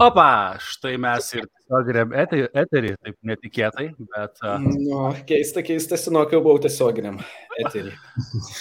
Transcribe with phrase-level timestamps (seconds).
[0.00, 4.38] Opa, štai mes ir tiesioginiam eterį, taip netikėtai, bet...
[4.40, 7.18] Uh, Nu, keista, keista, senokai buvau tiesioginiam
[7.60, 7.92] eterį.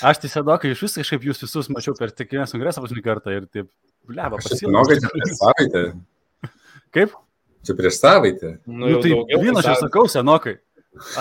[0.10, 3.70] aš senokai iš vis kažkaip jūs visus mačiau per tikinės kongresą paskutinį kartą ir taip,
[4.10, 5.84] bleba, savaitę.
[6.96, 7.14] Kaip?
[7.64, 8.52] Čia prieš savaitę.
[8.66, 9.86] Nu, Nu, jau tai vyną aš pasakė.
[9.86, 10.56] sakau senokai.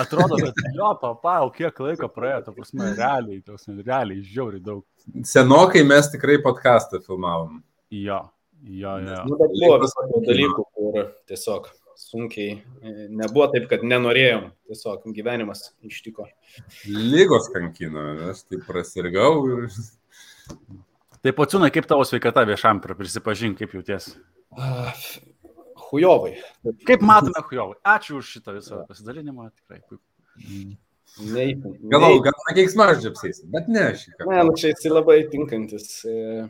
[0.01, 4.83] Atrodo, kad jo, papau, kiek laiko praėjo, ta prasme, realiai, prasme, realiai, žiauriai daug.
[5.29, 7.61] Senokai mes tikrai podcastą filmavom.
[7.93, 8.19] Jo,
[8.63, 9.21] jo, jo.
[9.29, 11.69] Nu, bet buvo visokių dalykų, kur tiesiog
[11.99, 16.29] sunkiai, e, nebuvo taip, kad nenorėjom, tiesiog gyvenimas ištiko.
[16.87, 19.67] Lygos kankino, aš taip prasirgau ir
[21.19, 24.13] Tai pociūnai, kaip tavo sveikata viešam prisipažink, kaip jauties?
[24.55, 24.93] Ah,
[25.89, 26.37] Hujovai.
[26.87, 27.75] Kaip matome, Hujovai.
[27.83, 29.81] Ačiū už šitą visą pasidalinimą, tikrai.
[29.83, 30.05] puiku.
[31.91, 36.45] Galvoju, gal sakėks maždžiapsiais, bet ne šį Ne, nu čia jis labai tinkantis, e,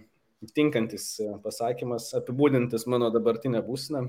[0.55, 4.05] tinkantis e, pasakymas, apibūdintis mano dabartinę būseną,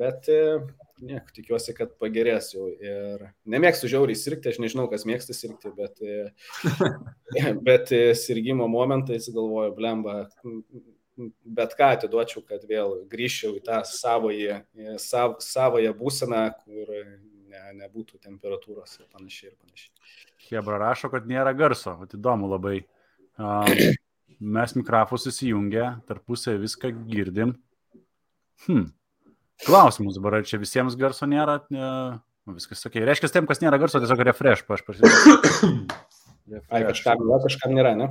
[0.00, 0.60] bet e,
[1.06, 2.68] ne, tikiuosi, kad pagerės jau.
[2.84, 6.30] Ir nemėgstu žiauriai sirgti, aš nežinau, kas mėgsta sirgti, bet, e,
[7.68, 10.18] bet sirgimo momentais galvoju, blemba,
[11.44, 16.92] bet ką atiduočiau, kad vėl grįžčiau į tą savąją, e, sav, savąją būseną, kur
[17.50, 19.92] ne, nebūtų temperatūros ir panašiai ir panašiai.
[20.50, 21.94] Hebra rašo, kad nėra garso.
[22.00, 22.80] Vat įdomu labai.
[23.40, 23.94] Uh,
[24.40, 27.54] mes mikrofus įsijungę, tarpusai viską girdim.
[28.66, 28.88] Hmm.
[29.66, 31.58] Klausimus dabar, ar čia visiems garso nėra?
[31.68, 32.16] Uh,
[32.56, 33.00] viskas sakė.
[33.00, 33.08] Okay.
[33.08, 34.64] Reiškia, tiem, kas nėra garso, tiesiog refresh.
[34.64, 35.74] Aš pasižiūrėjau.
[36.72, 38.08] Ai, kažkam yra, kažkam nėra, ne?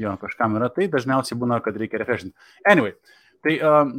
[0.00, 2.34] Jo, kažkam yra tai, dažniausiai būna, kad reikia refreshinti.
[2.68, 2.96] Anyway,
[3.44, 3.92] tai um,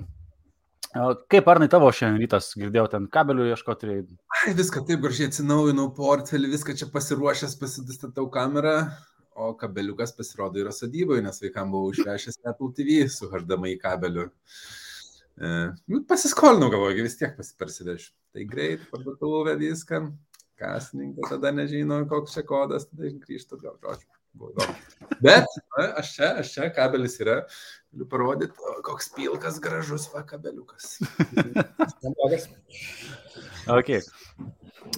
[0.97, 4.01] uh, kaip Arnai tavo šiandien rytas, girdėjau ten kabelių ieškoti,
[4.41, 8.75] Ai, viską taip gražiai atsinaujinau portfelį, viską čia pasiruošęs, pasistatau kamerą,
[9.35, 14.29] o kabeliukas pasirodo yra sodyboje, nes vaikam buvau išvešęs Apple TV su HDMI kabeliu.
[15.37, 15.51] E,
[15.87, 18.13] nu, pasiskolinau, galvoju, vis tiek pasiparsivešiu.
[18.33, 20.03] Tai greit, parduotuvę viską,
[20.61, 24.09] kasininkas tada nežino, koks čia kodas, tada grįžtu atgal, žodžiu.
[25.21, 25.45] Bet
[25.77, 27.35] na, aš čia, aš čia, kabelis yra,
[27.93, 30.95] galiu parodyti, koks pilkas gražus va kabeliukas.
[32.03, 32.47] Neblogas.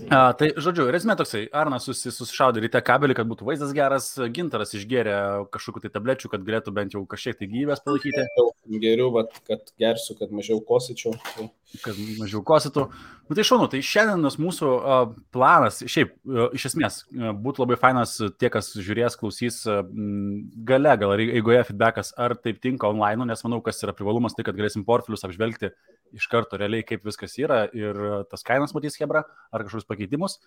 [0.06, 4.76] A, tai, žodžiu, resmė toksai, Arnas susi, susišaudė ryte kabelį, kad būtų vaizdas geras, Gintaras
[4.78, 5.16] išgėrė
[5.54, 8.26] kažkokiu tai tablečių, kad galėtų bent jau kažkiek tai gyvybės palaikyti,
[8.66, 11.14] Geriau, vat, kad gersiu, kad mažiau kosyčiau.
[11.36, 11.46] Tai
[11.84, 12.88] kad mažiau kosytų.
[13.30, 14.98] Nu, tai šaunu, tai šiandienos mūsų a,
[15.34, 20.96] planas, šiaip, a, iš esmės, a, būtų labai fainas tie, kas žiūrės, klausys m, gale,
[21.02, 24.86] gal eigoje feedbackas, ar taip tinka online, nes manau, kas yra privalumas, tai kad galėsim
[24.88, 25.76] portfelius apžvelgti
[26.16, 30.40] iš karto realiai, kaip viskas yra ir a, tas kainas matys Hebra, ar kažkokius pakeitimus.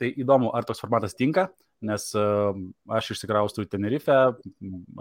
[0.00, 1.50] Tai įdomu, ar toks formatas tinka,
[1.84, 2.56] nes uh,
[2.96, 4.16] aš išsikraustau į Tenerife,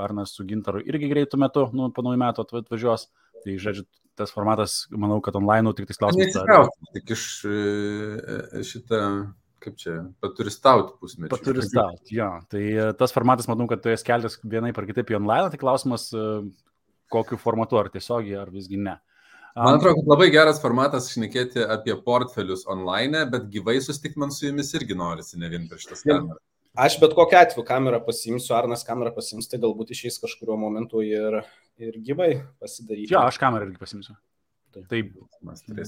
[0.03, 3.07] Arnas su Gintaru irgi greitų metu, nu, po naujų metų atva- atvažiuos.
[3.41, 3.85] Tai, žodžiu,
[4.19, 6.33] tas formatas, manau, kad online tik tais klausimas.
[6.35, 8.99] Nesikrausti, tik iš e, šitą,
[9.63, 11.31] kaip čia, paturistauti pusmetį.
[11.33, 12.29] Paturistauti, jo.
[12.51, 16.09] Tai e, tas formatas, manau, kad turės keltis vienai par kitaip į online, tai klausimas,
[16.13, 16.43] e,
[17.11, 18.99] kokiu formatu, ar tiesiogiai, ar visgi ne.
[19.55, 24.45] Man atrodo, kad labai geras formatas šnekėti apie portfelius online, bet gyvai susitikti man su
[24.47, 26.39] jumis irgi norisi, ne vien per šitas kameras.
[26.79, 31.41] Aš bet kokiu atveju kamerą pasiimsiu, Arnas kamerą pasiims, tai galbūt išeis kažkurio momentu ir,
[31.81, 32.29] ir gyvai
[32.63, 33.11] pasidaryti.
[33.11, 34.15] Jo, aš kamerą irgi pasimsiu.
[34.71, 34.85] Taip.
[34.87, 35.01] Tai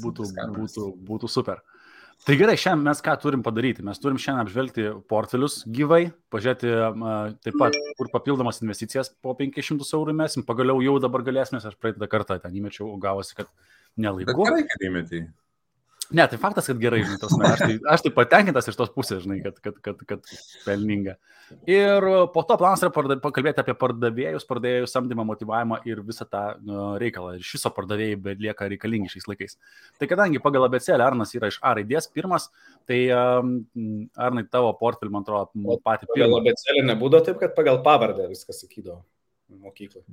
[0.04, 1.64] būtų, būtų, būtų super.
[2.24, 3.84] Tai gerai, šiandien mes ką turim padaryti?
[3.84, 6.72] Mes turim šiandien apžvelgti portfelius gyvai, pažiūrėti
[7.44, 10.46] taip pat, kur papildomas investicijas po 500 eurų mesim.
[10.48, 14.38] Pagaliau jau dabar galėsime, aš praeitą kartą ten įmečiau, gavosi, kad Bet nelaiku.
[14.48, 15.26] gerai, kad įmetė.
[16.14, 19.24] Ne, tai faktas, kad gerai, žinai, tos, aš, tai, aš tai patenkintas iš tos pusės,
[19.24, 21.16] žinai, kad, kad, kad, kad pelninga.
[21.70, 26.44] Ir po to planas yra parda, pakalbėti apie pardavėjus, pardavėjų samdymą, motivavimą ir visą tą
[26.62, 27.34] nu, reikalą.
[27.38, 29.58] Ir iš viso pardavėjai belieka reikalingi šiais laikais.
[29.98, 32.48] Tai kadangi pagal abecėlę Arnas yra iš A raidės pirmas,
[32.90, 33.58] tai um,
[34.14, 36.40] Arnai tavo portfelį, man atrodo, patį Pagal pirmą.
[36.44, 39.02] abecelę nebūdavo taip, kad pagal pavardę viskas sakydavo
[39.66, 40.06] mokyklai.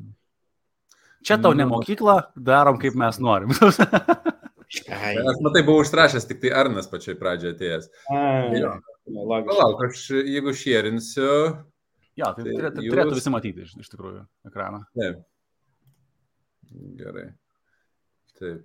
[1.29, 3.53] Čia tau ne mokykla, darom kaip mes norim.
[4.94, 7.88] Ai, Aš matai, buvau užrašęs, tik tai Arnas pačioj pradžioje atėjęs.
[9.11, 11.31] Palauk, aš jeigu šierinsiu.
[12.20, 14.84] jo, tai Tai turėtų, jūs- turėtų visi matyti iš, iš tikrųjų ekraną.
[14.96, 15.11] Ne.
[17.00, 17.26] Gerai.
[18.38, 18.62] Taip.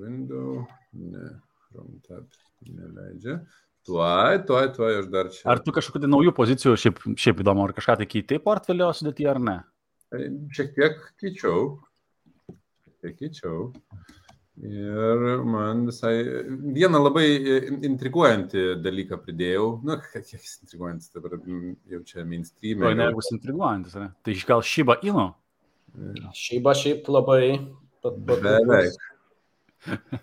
[0.00, 0.64] Window.
[0.94, 1.26] Ne.
[1.68, 2.24] Chrome tab
[2.64, 3.40] neleidžia.
[3.86, 5.42] Tuoj, tuoj, tuoj, aš dar čia.
[5.52, 9.28] Ar tu kažkokių tai naujų pozicijų, šiaip, šiaip įdomu, ar kažką tai keitė portfelio sudėti
[9.30, 9.58] ar ne?
[10.56, 11.76] Šiek tiek keičiau.
[12.48, 13.68] Šiek tiek keičiau.
[14.56, 16.14] Ir man visai
[16.72, 17.26] vieną labai
[17.84, 19.66] intriguojantį dalyką pridėjau.
[19.84, 22.84] Na, nu, kiek jis intriguojantis dabar mm, jau čia mainstream.
[22.86, 24.08] To nebus intriguojantis, ne?
[24.24, 25.26] Tai gal šyba ino?
[26.36, 27.42] Šeiba šiaip labai.
[28.06, 28.96] Beveik.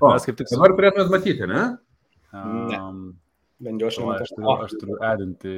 [0.00, 0.48] O, Mes kaip tik.
[0.50, 1.60] Dabar turėtumėt matyti, ne?
[2.34, 3.02] Um,
[3.62, 4.24] Bent jau aš o, nematau.
[4.24, 5.52] aš, turiu, aš turiu edinti,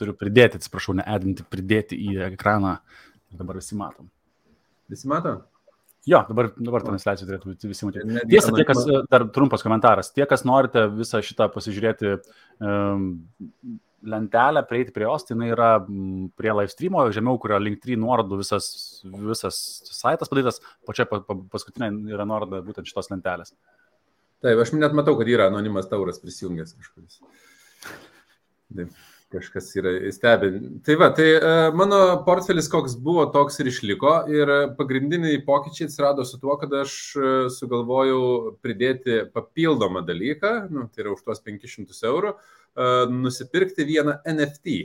[0.00, 2.74] turiu pridėti, atsiprašau, ne edinti, pridėti į ekraną.
[3.38, 4.10] Dabar visi matom.
[4.92, 5.38] Visi mato?
[6.06, 8.20] Jo, dabar, dabar transliacija turėtų būti visi matyti.
[8.30, 13.08] Tiesa, tie, kas, dar trumpas komentaras, tie, kas norite visą šitą pasižiūrėti um,
[14.08, 15.72] lentelę, prieiti prie jos, tai jinai yra
[16.38, 18.70] prie live streamo, žemiau, kurio link 3 nuorodų visas,
[19.04, 19.58] visas
[19.90, 23.52] saitas padarytas, pačia pa, pa, paskutinė yra nuoroda būtent šitos lentelės.
[24.44, 27.20] Taip, aš net matau, kad yra anonimas tauras prisijungęs kažkuris.
[28.70, 28.94] Taip,
[29.32, 30.50] kažkas yra stebi.
[30.84, 34.14] Tai va, tai e, mano portfelis koks buvo, toks ir išliko.
[34.32, 41.04] Ir pagrindiniai pokyčiai atsirado su tuo, kad aš e, sugalvojau pridėti papildomą dalyką, nu, tai
[41.04, 44.78] yra už tuos 500 eurų, e, nusipirkti vieną NFT.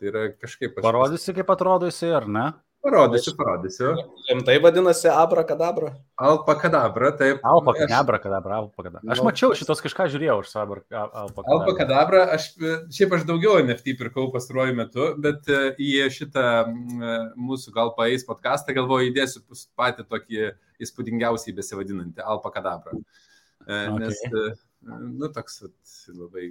[0.00, 0.84] Tai yra kažkaip aš.
[0.84, 2.46] Parodysi, kaip atrodo jisai, ar ne?
[2.80, 3.90] Parodysiu, parodysiu.
[4.30, 5.90] Rimtai vadinasi abrakadabra.
[6.16, 7.42] Alpakadabra, taip.
[7.44, 9.02] Alpa, Aš- kadabra, kadabra, alpa, kadabra.
[9.12, 11.44] Aš Nu, mačiau šitos kažką žiūrėjau už savo alpa.
[11.44, 12.54] Alpa kadabra, aš
[12.88, 18.24] šiaip aš daugiau NFT pirkau pastaruoju metu, bet e, į šitą e, mūsų gal paeis
[18.24, 19.44] podcastą galvoju įdėsiu
[19.76, 20.48] patį tokį
[20.80, 22.96] įspūdingiausiai besivadinantį Alpa kadabra.
[22.96, 23.98] E, Ok.
[24.00, 24.54] Nes, e,
[24.88, 25.74] nu, toks vat,
[26.16, 26.46] labai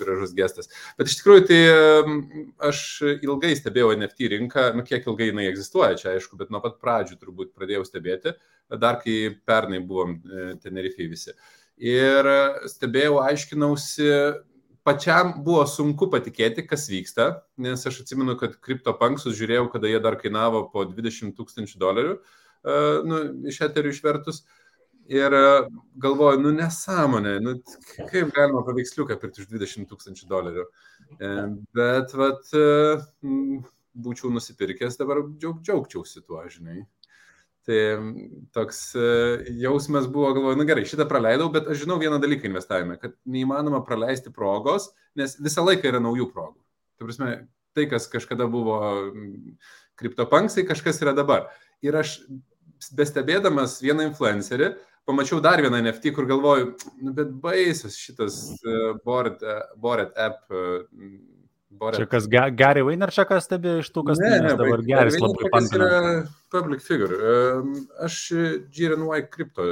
[0.00, 0.70] gražus gestas.
[0.98, 1.60] Bet iš tikrųjų, tai
[2.70, 2.80] aš
[3.20, 7.18] ilgai stebėjau NFT rinką, nu kiek ilgai jinai egzistuoja čia, aišku, bet nuo pat pradžių
[7.20, 8.34] turbūt pradėjau stebėti,
[8.80, 11.36] dar kai pernai buvom e, Tenerifei visi.
[11.76, 12.26] Ir
[12.72, 14.08] stebėjau, aiškinausi,
[14.86, 17.28] pačiam buvo sunku patikėti, kas vyksta,
[17.60, 22.78] nes aš atsimenu, kad CryptoPunksus žiūrėjau, kada jie dar kainavo po 20 tūkstančių dolerių, e,
[23.04, 24.46] nu, iš eterių išvertus.
[25.08, 25.42] Ir e,
[26.02, 27.54] galvoju, nu nesąmonė, nu
[28.10, 30.64] kaip galima paveiksliuką pirkti už 20 tūkstančių dolerių.
[31.20, 31.30] E,
[31.76, 32.98] Bet, vat, e,
[34.06, 36.80] būčiau nusipirkęs, dabar džiaug, džiaugčiausi tuo, žinai.
[37.66, 37.78] Tai
[38.54, 38.80] toks
[39.58, 43.80] jausmas buvo, galvoju, nu gerai, šitą praleidau, bet aš žinau vieną dalyką investavime, kad neįmanoma
[43.86, 46.60] praleisti progos, nes visą laiką yra naujų progų.
[46.94, 47.30] Tai prasme,
[47.74, 48.78] tai, kas kažkada buvo
[49.98, 51.48] kriptopanksai, kažkas yra dabar.
[51.82, 52.20] Ir aš
[52.96, 54.74] bestebėdamas vieną influencerį,
[55.06, 58.36] pamačiau dar vieną NFT, kur galvoju, nu, bet baisas šitas
[58.66, 60.44] uh, Bored, uh, Bored app.
[60.50, 60.84] Uh,
[61.76, 61.98] Bored.
[61.98, 65.88] Čia kas, Ga- Gary Vaynerchukas stebi iš tų, kas Ne, ne, dabar geras labai yra
[66.54, 67.18] public figure.
[67.58, 67.74] Um,
[68.06, 68.14] Aš
[68.72, 69.66] GRNY kripto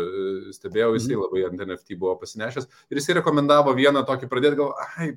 [0.53, 1.23] stebėjau, jisai Mhm.
[1.23, 5.15] labai ant NFT buvo pasinešęs ir jisai rekomendavo vieną tokį pradėti, gal, ai,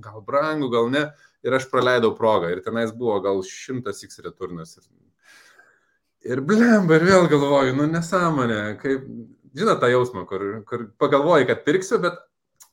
[0.00, 1.04] gal brangų, gal ne.
[1.44, 4.78] Ir aš praleidau progą ir tenais buvo gal šimtas X returnas.
[4.78, 4.88] Ir,
[6.36, 9.04] ir blemba, ir vėl galvoju, nu nesąmonė, kaip,
[9.56, 12.18] žinot tą jausmą, kur, kur pagalvoji, kad pirksiu, bet,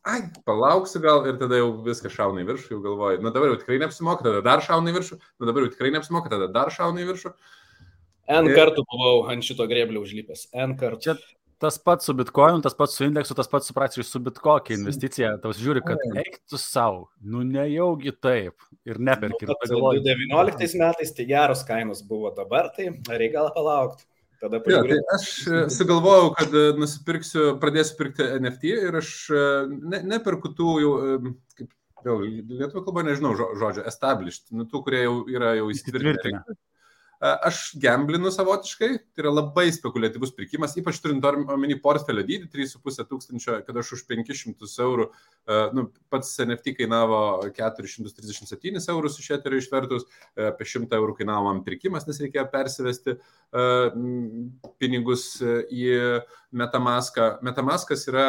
[0.08, 3.62] ai, palauksiu gal ir tada jau viskas šauna į viršų, jau galvoju, nu dabar jau
[3.62, 7.04] tikrai neapsimoka, tada dar šauna į viršų, nu dabar jau tikrai neapsimoka, tada dar šauna
[7.04, 7.34] į viršų.
[8.28, 10.50] N Ir- kartų buvau ant šito greblio užlipęs.
[10.54, 11.00] N kartų.
[11.06, 11.14] Čia
[11.60, 15.32] tas pats su bitkoinu, tas pats su indeksu, tas pats su praktiškai su bitkokia investicija.
[15.42, 19.48] Tau žiūri, kad eik tu savo, nu nejaugi taip ir neperki.
[19.48, 24.06] Ir Nu, tada galvoji, 2019 metais tai geros kainos buvo dabar, tai reikia palaukti.
[24.42, 29.46] Tada Jo, tai aš e, sugalvojau, kad e, nusipirksiu, pradėsiu pirkti NFT ir aš e,
[29.94, 30.92] ne, neperku tų jau,
[31.58, 31.72] kaip,
[32.06, 36.44] vėl, lietuvių kalba nežinau žo- žodžio, established, nu, tų, kurie jau yra jau įsitvirtinę.
[37.18, 43.56] Aš gemblinu savotiškai, tai yra labai spekuliatyvus pirkimas, ypač turint omeny portfelio dydį 3,5 tūkstančio,
[43.66, 45.08] kad aš už 500 eurų,
[45.74, 47.22] nu, pats NFT kainavo
[47.58, 50.06] 437 eurus iš eterio išvertus,
[50.38, 53.18] apie 100 eurų kainavo man pirkimas, nes reikėjo persivesti
[54.78, 55.90] pinigus į
[56.54, 57.32] Metamaską.
[57.50, 58.28] Metamaskas yra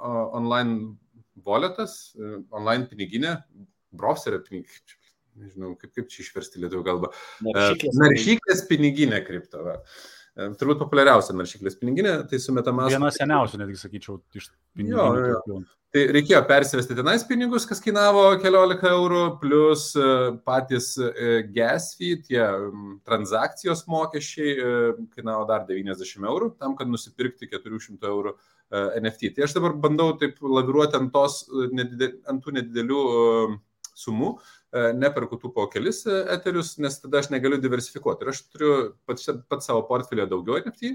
[0.00, 0.96] online
[1.44, 2.16] voletas,
[2.48, 3.36] online piniginė,
[3.92, 5.01] browserio piniginė.
[5.40, 7.12] Nežinau, kaip, kaip čia išversti lietuvių kalbą.
[7.46, 8.00] Naršyklės.
[8.02, 9.62] Naršyklės piniginė kripto.
[9.64, 9.78] va.
[10.36, 12.92] E, Turbūt populiariausia naršyklės piniginė, tai su Metamask.
[12.94, 14.98] Viena seniausių, netgi sakyčiau, iš pinigų.
[14.98, 15.62] Jo, jo, jo.
[15.92, 20.04] Tai reikėjo persivesti tenais pinigus, kas kainavo 15 eurų, plus e,
[20.46, 22.46] patys e, gas fee, tie
[23.04, 24.70] transakcijos mokesčiai e,
[25.12, 29.34] kainavo dar 90 eurų, tam, kad nusipirkti 400 eurų e, NFT.
[29.36, 33.60] Tai aš dabar bandau taip laviruoti ant, tos, e, ant tų nedidelių e,
[33.92, 38.24] sumų, e, neperku tų po kelis e, eterius, nes tada aš negaliu diversifikuoti.
[38.24, 38.72] Ir aš turiu
[39.08, 40.94] pats pat savo portfelio daugiau NFT,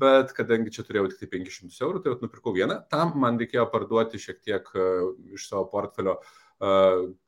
[0.00, 2.78] bet kadangi čia turėjau tik tai 500 eurų, tai vat nupirkau vieną.
[2.92, 4.86] Tam man reikėjo parduoti šiek tiek e,
[5.36, 6.72] iš savo portfelio e,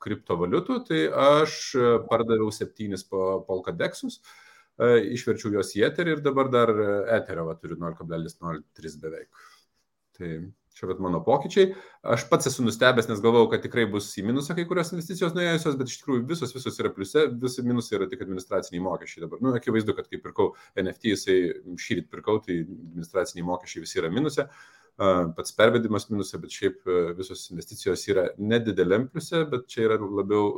[0.04, 4.22] kriptovaliutų, tai aš e, pardaviau septynis po Polkadexus,
[4.78, 9.44] e, išverčiau juos į eterį ir dabar dar e, eterio va, turiu 0,03 beveik.
[10.16, 10.32] Tai
[10.72, 11.74] Čia bet mano pokyčiai.
[12.14, 15.76] Aš pats esu nustebęs, nes galvojau, kad tikrai bus į minusą kai kurios investicijos nuėjusios,
[15.76, 19.42] bet iš tikrųjų visos, visos yra pliuse, visi minusai yra tik administraciniai mokesčiai dabar.
[19.44, 21.36] Nu, akivaizdu, kad kai pirkau NFT, jisai
[21.76, 24.48] šį rytą pirkau, tai administraciniai mokesčiai visi yra minuse.
[25.36, 26.88] Pats pervedimas minuse, bet šiaip
[27.20, 30.48] visos investicijos yra nedideliam pliuse, bet čia yra labiau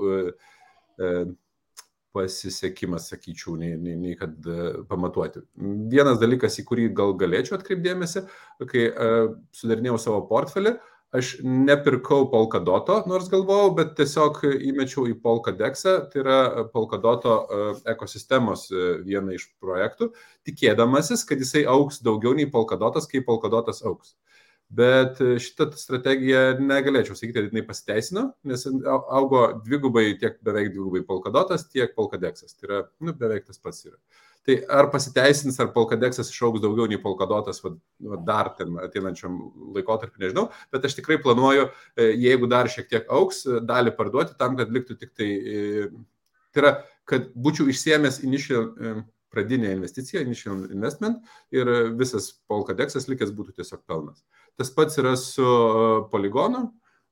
[2.14, 5.44] pasisekimas, sakyčiau, nei, nei, nei kad uh, pamatuoti.
[5.92, 8.24] Vienas dalykas, į kurį gal galėčiau atkreipdėmėsi,
[8.70, 10.76] kai uh, sudarinėjau savo portfelį,
[11.14, 14.40] aš nepirkau Polkadoto, nors galvojau, bet tiesiog
[14.70, 16.38] įmečiau į Polkadexą, tai yra
[16.74, 20.10] Polkadoto uh, ekosistemos uh, vieną iš projektų,
[20.48, 24.16] tikėdamasis, kad jisai auks daugiau nei Polkadotas, kai Polkadotas auks.
[24.74, 31.04] Bet e, šitą strategiją negalėčiau sakyti, kad jinai pasiteisino, nes augo dvigubai, tiek beveik dvigubai
[31.06, 32.56] polkadotas, tiek polkadeksas.
[32.56, 33.98] Tai yra, nu, beveik tas pats yra.
[34.44, 37.74] Tai ar pasiteisins, ar polkadeksas išaugs daugiau nei polkadotas, va,
[38.08, 39.38] va, dar ten ateinančiam
[39.76, 44.58] laikotarpiu, nežinau, bet aš tikrai planuoju, e, jeigu dar šiek tiek auks, dalį parduoti tam,
[44.60, 45.88] kad liktų tik tai, e,
[46.52, 46.76] tai yra,
[47.08, 48.72] kad būčiau išsiemęs initial
[49.34, 51.18] pradinę investiciją, initial investment
[51.54, 54.22] ir visas polkadeksas likęs būtų tiesiog pelnas.
[54.58, 56.68] Tas pats yra su e, poligonu,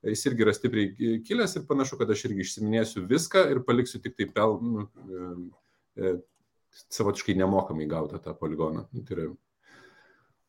[0.06, 4.16] jis irgi yra stipriai kilęs ir panašu, kad aš irgi išsiminėsiu viską ir paliksiu tik
[4.18, 5.30] tai pelną, e,
[5.98, 6.12] e,
[6.94, 8.86] savotiškai nemokamai gautą tą poligoną.
[8.92, 9.28] Nu, tai, yra,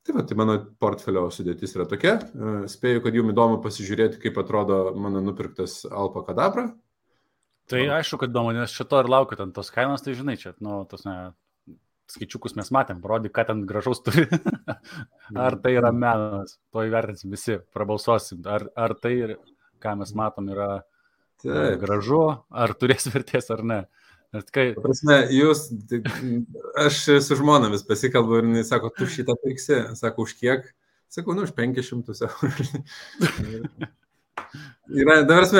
[0.06, 2.16] tai, va, tai mano portfelio sudėtis yra tokia.
[2.18, 6.72] E, spėju, kad jums įdomu pasižiūrėti, kaip atrodo mano nupirktas Alpa Kadabra.
[7.70, 10.82] Tai aišku, kad įdomu, nes šito ir laukiu ten tos kainos, tai žinai, čia, nu,
[10.90, 11.32] tos ne,
[12.12, 14.26] skaičiukus mes matėm, parodyk, ką ten gražaus turi.
[15.46, 18.44] ar tai yra menas, to įvertinsim visi, prabalsuosim.
[18.50, 19.16] Ar, ar tai,
[19.84, 20.70] ką mes matom, yra
[21.44, 21.80] Taip.
[21.82, 23.82] gražu, ar turės vertės ar ne.
[24.34, 24.70] Ir kai...
[24.82, 25.68] Prasme, jūs,
[26.82, 30.72] aš su žmona vis pasikalbu ir jis sako, tu šitą pirksi, sako, už kiek?
[31.14, 33.92] Sakau, nu, už 500 eurų.
[34.94, 35.54] Yra, dabar mes.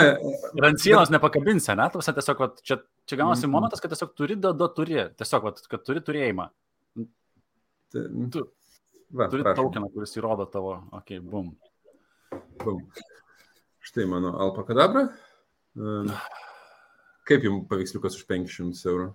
[0.54, 1.88] Ir ant sienos nepakabinsi, ne?
[1.94, 2.78] Tuose tiesiog, vat, čia,
[3.10, 3.54] čia gaunasi mm.
[3.56, 6.46] momentas, kad tiesiog turi, do, do turi, tiesiog, vat, kad turi turėjimą.
[7.94, 8.46] Tu,
[9.14, 11.52] Va, turi taukiną, kuris įrodo tavo, okei, okay, bum.
[12.64, 12.80] Bum.
[13.86, 15.04] Štai mano alpakadabra.
[17.30, 19.12] Kaip jums paveiksliukas už 500 eurų?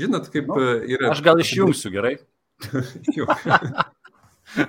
[0.00, 0.58] Žinot, kaip nu,
[0.94, 1.14] yra.
[1.14, 2.16] Aš gal išjungsiu gerai.
[4.58, 4.62] E,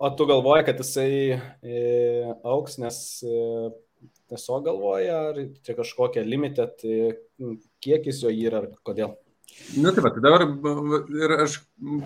[0.00, 1.74] o tu galvoji, kad jisai e,
[2.44, 3.28] auks, nes e,
[4.30, 6.74] tiesiog galvoja, ar čia kažkokia limited,
[7.84, 9.10] kiekis jo yra, ar kodėl?
[9.78, 10.42] Na taip, tai dabar
[11.14, 11.60] ir aš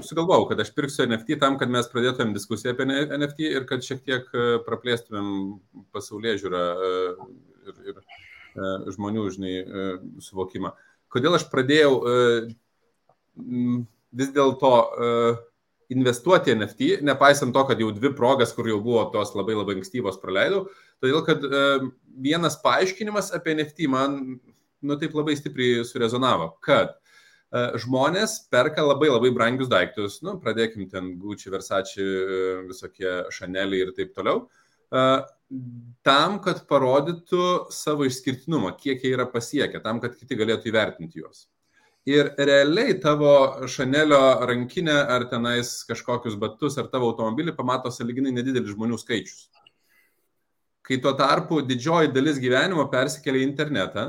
[0.05, 4.03] sugalvojau, kad aš pirksiu NFT tam, kad mes pradėtumėm diskusiją apie NFT ir kad šiek
[4.05, 4.27] tiek
[4.67, 5.29] praplėstumėm
[5.95, 6.65] pasaulyje žiūrą
[7.71, 8.03] ir, ir
[8.93, 9.55] žmonių, žinai,
[10.27, 10.75] suvokimą.
[11.09, 11.95] Kodėl aš pradėjau
[14.17, 15.41] vis dėlto uh,
[15.93, 20.21] investuoti NFT, nepaisant to, kad jau dvi progas, kur jau buvo tos labai labai ankstyvos
[20.23, 20.67] praleidau,
[21.03, 21.89] todėl kad uh,
[22.21, 24.39] vienas paaiškinimas apie NFT man,
[24.85, 30.89] nu taip labai stipriai surezonavo, kad uh, žmonės perka labai labai brangius daiktus, nu, pradėkim
[30.93, 32.07] ten Gucci, Versace,
[32.69, 34.47] visokie Chanelį ir taip toliau,
[34.89, 41.45] tam, kad parodytų savo išskirtinumą, kiek jie yra pasiekę, tam, kad kiti galėtų įvertinti juos
[42.09, 43.33] ir realiai tavo
[43.69, 49.49] šanelio rankinę ar tenais kažkokius batus ar tavo automobilį pamato saliginai nedidelis žmonių skaičius.
[50.89, 54.07] Kai tuo tarpu didžioji dalis gyvenimo persikelia į internetą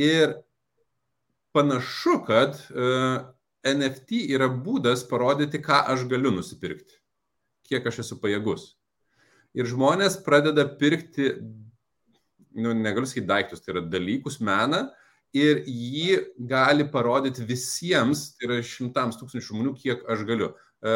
[0.00, 0.40] ir
[1.54, 3.20] panašu, kad uh,
[3.62, 6.98] e, NFT yra būdas parodyti, ką aš galiu nusipirkti,
[7.70, 8.72] kiek aš esu pajėgus.
[9.54, 11.32] Ir žmonės pradeda pirkti,
[12.54, 14.88] nu, negaliu sakyti daiktus, tai yra dalykus, meną,
[15.36, 16.16] ir jį
[16.50, 20.50] gali parodyti visiems, tai yra šimtams tūkstančių žmonių, kiek aš galiu.
[20.80, 20.92] E,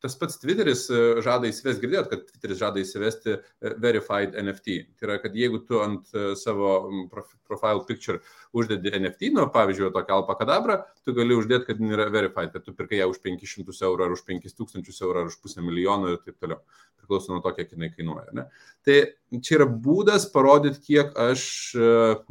[0.00, 4.76] tas pats Twitteris e, žada įsivesti, girdėjot, kad Twitteris žada įsivesti e, verified NFT.
[4.96, 6.08] Tai yra, kad jeigu tu ant
[6.40, 6.70] savo
[7.12, 8.22] profile picture
[8.56, 12.72] uždedi NFT, nu, pavyzdžiui, tokią alpą kadabrą, tu gali uždėti, kad yra verified, kad tu
[12.78, 16.40] pirkai ją už 500 eurų ar už 5000 eurų ar už pusę milijono ir taip
[16.40, 16.64] toliau.
[16.96, 18.32] Priklauso nuo to, kiek jinai kainuoja.
[18.32, 18.48] Ne?
[18.86, 19.00] Tai
[19.36, 21.44] čia yra būdas parodyti, kiek aš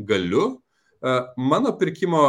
[0.01, 0.55] galiu
[1.37, 2.21] Mano pirkimo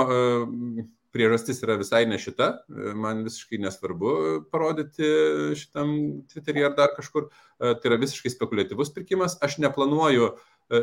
[1.16, 2.50] priežastis yra visai ne šita.
[2.98, 4.10] Man visiškai nesvarbu
[4.52, 5.08] parodyti
[5.56, 5.94] šitam
[6.28, 7.30] Twitter'į ar dar kažkur.
[7.56, 9.38] Tai yra visiškai spekuliatyvus pirkimas.
[9.40, 10.34] Aš neplanuoju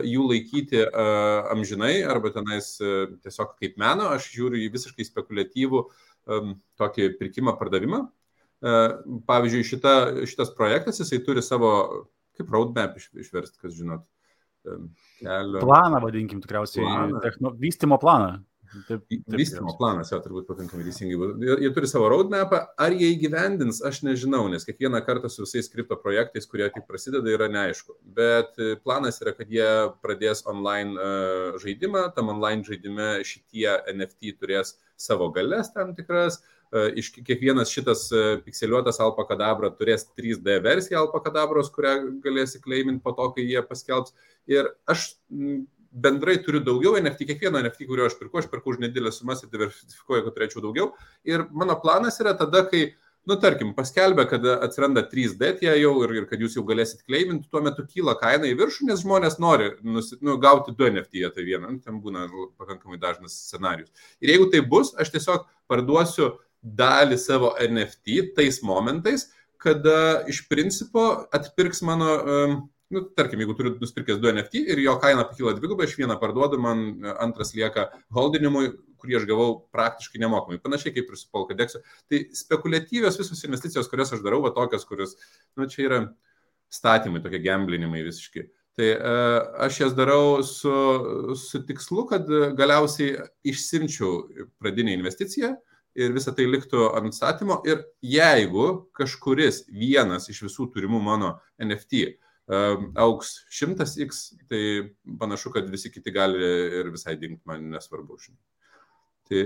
[0.09, 0.81] jų laikyti
[1.53, 4.09] amžinai arba tenais tiesiog kaip meno.
[4.15, 5.85] Aš žiūriu į visiškai spekuliatyvų
[6.81, 8.05] tokį pirkimą, pardavimą.
[9.27, 9.93] Pavyzdžiui, šita,
[10.29, 11.73] šitas projektas, jisai turi savo,
[12.39, 14.05] kaip roadmap išversti, kas žinot,
[14.63, 15.61] kelio.
[15.61, 17.21] Planą, vadinkim, tikriausiai, planą.
[17.23, 18.41] Techno, vystimo planą.
[18.87, 21.27] taip, taip, vystymo planas jo turbūt pakankamai teisingai.
[21.45, 25.69] Jie, jie turi savo roadmapą, ar jie įgyvendins, aš nežinau, nes kiekvieną kartą su visais
[25.69, 27.99] kripto projektais, kurie tik prasideda, yra neaišku.
[28.17, 29.69] Bet e, planas yra, kad jie
[30.01, 36.62] pradės online uh, žaidimą, tam online žaidime šitie NFT turės savo galės tam tikras, uh,
[36.99, 43.29] iš kiekvienas šitas uh, pikseliuotas alpakadabra turės 3D versiją alpakadabros, kurią galėsi klaiminti po to,
[43.35, 44.15] kai jie paskelbs.
[44.49, 45.11] Ir aš
[45.93, 49.51] bendrai turiu daugiau NFT, kiekvieno NFT, kurio aš pirku, aš perku už nedidelę sumas ir
[49.53, 50.91] diversifikuoju, kad turėčiau daugiau.
[51.27, 52.95] Ir mano planas yra tada, kai,
[53.29, 57.49] nu, tarkim, paskelbia, kad atsiranda 3D tie jau ir, ir kad jūs jau galėsit kleiminti,
[57.51, 61.45] tuo metu kyla kaina į viršų, nes žmonės nori nusi, nu, gauti du NFT tai
[61.45, 62.25] vieną, nu, ten būna
[62.57, 63.93] pakankamai dažnas scenarius.
[64.23, 69.27] Ir jeigu tai bus, aš tiesiog parduosiu dalį savo NFT tais momentais,
[69.63, 72.15] kada iš principo atpirks mano
[72.93, 76.59] nu, tarkim, jeigu turiu nusipirkęs du NFT ir jo kaina pakyla dvigubai, aš vieną parduodu,
[76.61, 76.83] man
[77.21, 78.69] antras lieka holdinimui,
[79.01, 80.61] kurį aš gavau praktiškai nemokamai.
[80.63, 81.81] Panašiai kaip ir su Polkadeksu.
[82.11, 85.17] Tai spekuliatyvios visos investicijos, kurias aš darau, va tokios, kurios,
[85.57, 86.01] nu, čia yra
[86.73, 88.45] statymai, tokie gamblinimai visiški.
[88.77, 90.77] Tai uh, aš jas darau su,
[91.37, 95.53] su tikslu, kad galiausiai išsimčiau pradinę investiciją
[95.95, 97.61] ir visa tai liktų ant statymo.
[97.69, 102.15] Ir jeigu kažkuris vienas iš visų turimų mano NFT
[102.99, 104.63] auks 100x, tai
[105.19, 106.43] panašu, kad visi kiti gali
[106.81, 108.19] ir visai dingti, man nesvarbu.
[108.19, 108.41] Žinai.
[109.29, 109.43] Tai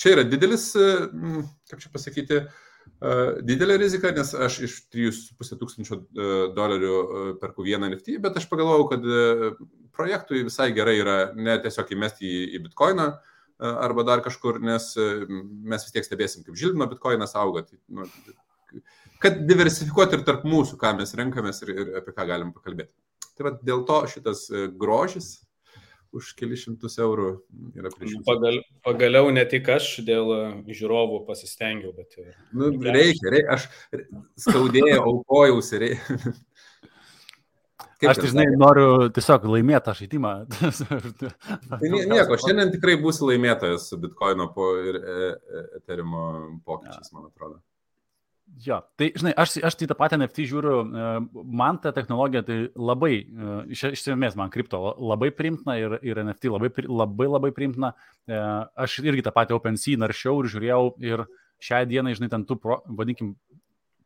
[0.00, 0.70] čia yra didelis,
[1.68, 2.40] kaip čia pasakyti,
[3.44, 6.00] didelė rizika, nes aš iš 3,5 tūkstančio
[6.56, 6.94] dolerių
[7.42, 9.04] perku vieną NFT, bet aš pagalvojau, kad
[9.96, 13.10] projektui visai gerai yra ne tiesiog įmesti į, į bitkoiną
[13.60, 14.92] arba dar kažkur, nes
[15.28, 17.66] mes vis tiek stebėsim, kaip žilvino bitkoinas auga.
[17.68, 18.06] Tai, nu,
[19.20, 22.92] kad diversifikuoti ir tarp mūsų, ką mes renkamės ir, ir apie ką galim pakalbėti.
[23.36, 25.30] Tai va, dėl to šitas e, grožis
[26.16, 27.28] už kelius šimtus eurų
[27.78, 28.16] yra prieš.
[28.26, 30.40] Pagal, pagaliau ne tik aš dėl e,
[30.76, 32.32] žiūrovų pasistengiau, bet ir...
[32.52, 33.68] Nu, reikia, reikia, aš
[34.44, 36.34] skaudėjau, aukojausi, reikia.
[38.00, 40.34] Kaip aš tai, žinai, noriu tiesiog laimėti tą žaidimą.
[41.70, 44.46] tai nieko, šiandien tikrai būsi laimėtojas su Bitcoin
[44.88, 45.32] ir e,
[45.80, 46.14] Ethereum
[46.64, 47.60] pokyčiais, man atrodo.
[48.58, 51.10] Jo, tai žinai, aš, aš tai tą patį NFT žiūriu, e,
[51.60, 56.18] man ta technologija tai labai, e, iš, iš esmės man kripto labai primtina ir, ir
[56.24, 57.92] NFT labai, labai labai primtina.
[58.26, 58.40] E,
[58.84, 61.24] aš irgi tą patį OpenSea naršiau ir žiūrėjau ir
[61.62, 63.34] šią dieną, žinai, ten tų, pro, vadinkim,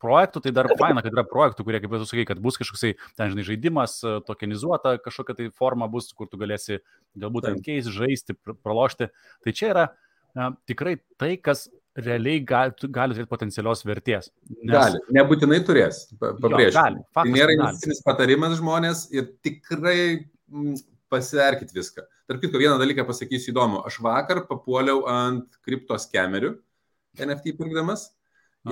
[0.05, 3.33] projektų, tai dar faina, kad yra projektų, kurie, kaip jūs sakai, kad bus kažkoksai, ten,
[3.33, 6.83] žinai, žaidimas, tokenizuota kažkokia tai forma bus, kur tu galėsi
[7.21, 9.11] galbūt ant keis žaisti, pralošti.
[9.45, 9.89] Tai čia yra
[10.37, 14.31] na, tikrai tai, kas realiai gali, gali turėti potencialios vertės.
[14.57, 14.73] Nes...
[14.75, 16.81] Gali, nebūtinai turės, pabrėžiu.
[17.15, 20.81] Tai nėra investicinis patarimas žmonės ir tikrai mm,
[21.13, 22.07] pasiverkit viską.
[22.27, 23.85] Tarp kitko, vieną dalyką pasakysiu įdomu.
[23.87, 26.57] Aš vakar papuoliau ant kriptos kamerių
[27.21, 28.09] NFT pirkdamas.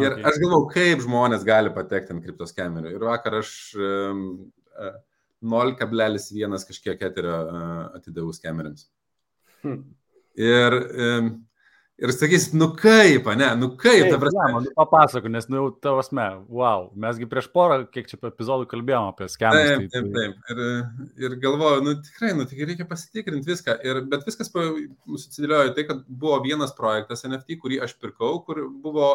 [0.00, 0.24] Ir okay.
[0.28, 2.94] aš galvau, kaip žmonės gali patekti ant kriptos kamerių.
[2.96, 4.22] Ir vakar aš um,
[5.44, 8.86] 0,1 kažkiek eterio uh, atidavau kameriams.
[9.62, 9.82] Hmm.
[10.40, 10.78] Ir
[12.02, 14.40] Ir sakysit, nu kaip, ne, nu kaip, ta prasme.
[14.40, 19.10] Ja, man papasako, nes, nu, tavo asme, wow, mesgi prieš porą, kiek čia epizodų kalbėjom
[19.12, 19.60] apie skemus.
[19.68, 20.48] Taip, tai, taip, taip.
[20.50, 20.62] Ir,
[21.22, 23.76] ir galvoju, nu tikrai, nu tik reikia pasitikrinti viską.
[23.86, 29.12] Ir, bet viskas susidėliojo tai, kad buvo vienas projektas NFT, kurį aš pirkau, kur buvo,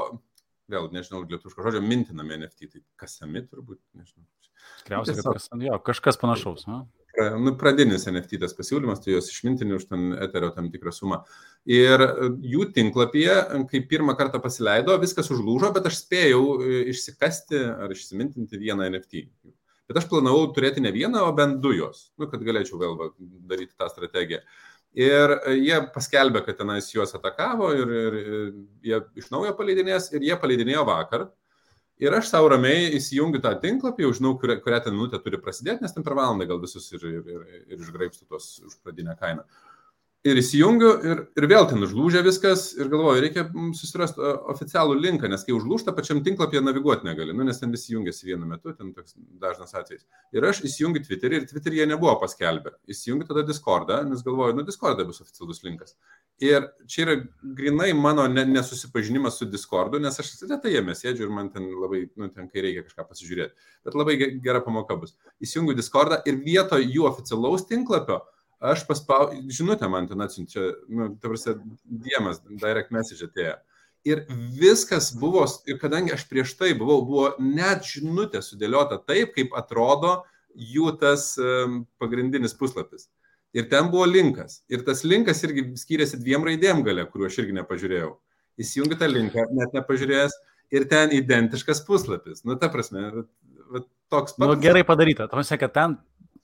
[0.72, 4.26] vėl nežinau, lietuviško žodžio, mintinami NFT, tai kasami turbūt, nežinau.
[4.82, 6.68] Tikriausiai, kad kas, jo, kažkas panašaus.
[6.68, 6.82] Na?
[7.42, 11.22] nu, pradinis NFT tas pasiūlymas, tai jos išmintinį už ten eterio tam tikrą sumą.
[11.70, 13.38] Ir e, jų tinklapyje,
[13.72, 19.26] kai pirmą kartą pasileido, viskas užlūžo, bet aš spėjau e, išsikasti ar išsimintinti vieną NFT.
[19.88, 23.12] Bet aš planavau turėti ne vieną, o bent du jos, nu, kad galėčiau vėl va,
[23.50, 24.44] daryti tą strategiją.
[24.98, 28.48] Ir e, jie paskelbė, kad tenais juos atakavo ir, ir, ir
[28.88, 31.28] jie iš naujo paleidinės ir jie paleidinėjo vakar.
[32.02, 35.82] Ir aš savo ramiai įsijungiu tą tinklapį, jau žinau, kurią, kurią ten minutę turi prasidėti,
[35.82, 39.46] nes ten per valandą gal visus ir, ir, ir, ir išgraipstu tos už pradinę kainą.
[40.28, 43.46] Ir įsijungiu ir, ir vėl ten užlūžė viskas ir galvoju, reikia
[43.78, 44.20] susirasti
[44.52, 48.50] oficialų linką, nes kai užlūžta pačiam tinklapyje naviguoti negali, nu, nes ten visi jungiasi vienu
[48.50, 50.04] metu, ten toks dažnas atvejis.
[50.36, 52.74] Ir aš įsijungiu Twitterį ir Twitter'yje nebuvo paskelbę.
[52.92, 55.96] Įsijungiu tada Discordą, nes galvoju, nu, Discord'e bus oficialus linkas.
[56.44, 57.18] Ir čia yra
[57.58, 62.28] grinai mano nesusipažinimas su Discordu, nes aš retai jame sėdžiu ir man ten labai, nu,
[62.34, 63.70] ten kai reikia kažką pasižiūrėti.
[63.88, 65.16] Bet labai gera pamoka bus.
[65.40, 68.26] Įsijungiu Discordą ir vietoj jų oficialaus tinklapio
[68.60, 73.58] aš paspau, žinutę man ten atsiunčia, nu, ta prasme, diemas, direct message atėjo.
[74.08, 74.24] Ir
[74.56, 80.22] viskas buvo, ir kadangi aš prieš tai buvau, buvo net žinutė sudėliota taip, kaip atrodo
[80.56, 83.10] jų tas um, pagrindinis puslapis.
[83.58, 84.62] Ir ten buvo linkas.
[84.72, 88.12] Ir tas linkas irgi skiriasi dviem raidėm gale, kuriuo aš irgi nepažiūrėjau.
[88.62, 90.36] Įsijungi tą linką, net nepažiūrėjęs,
[90.74, 92.44] ir ten identiškas puslapis.
[92.48, 93.06] Nu, ta prasme,
[94.12, 94.42] toks pats.
[94.42, 95.28] Nu, gerai padaryta.
[95.32, 95.98] Tuomet, kad ten,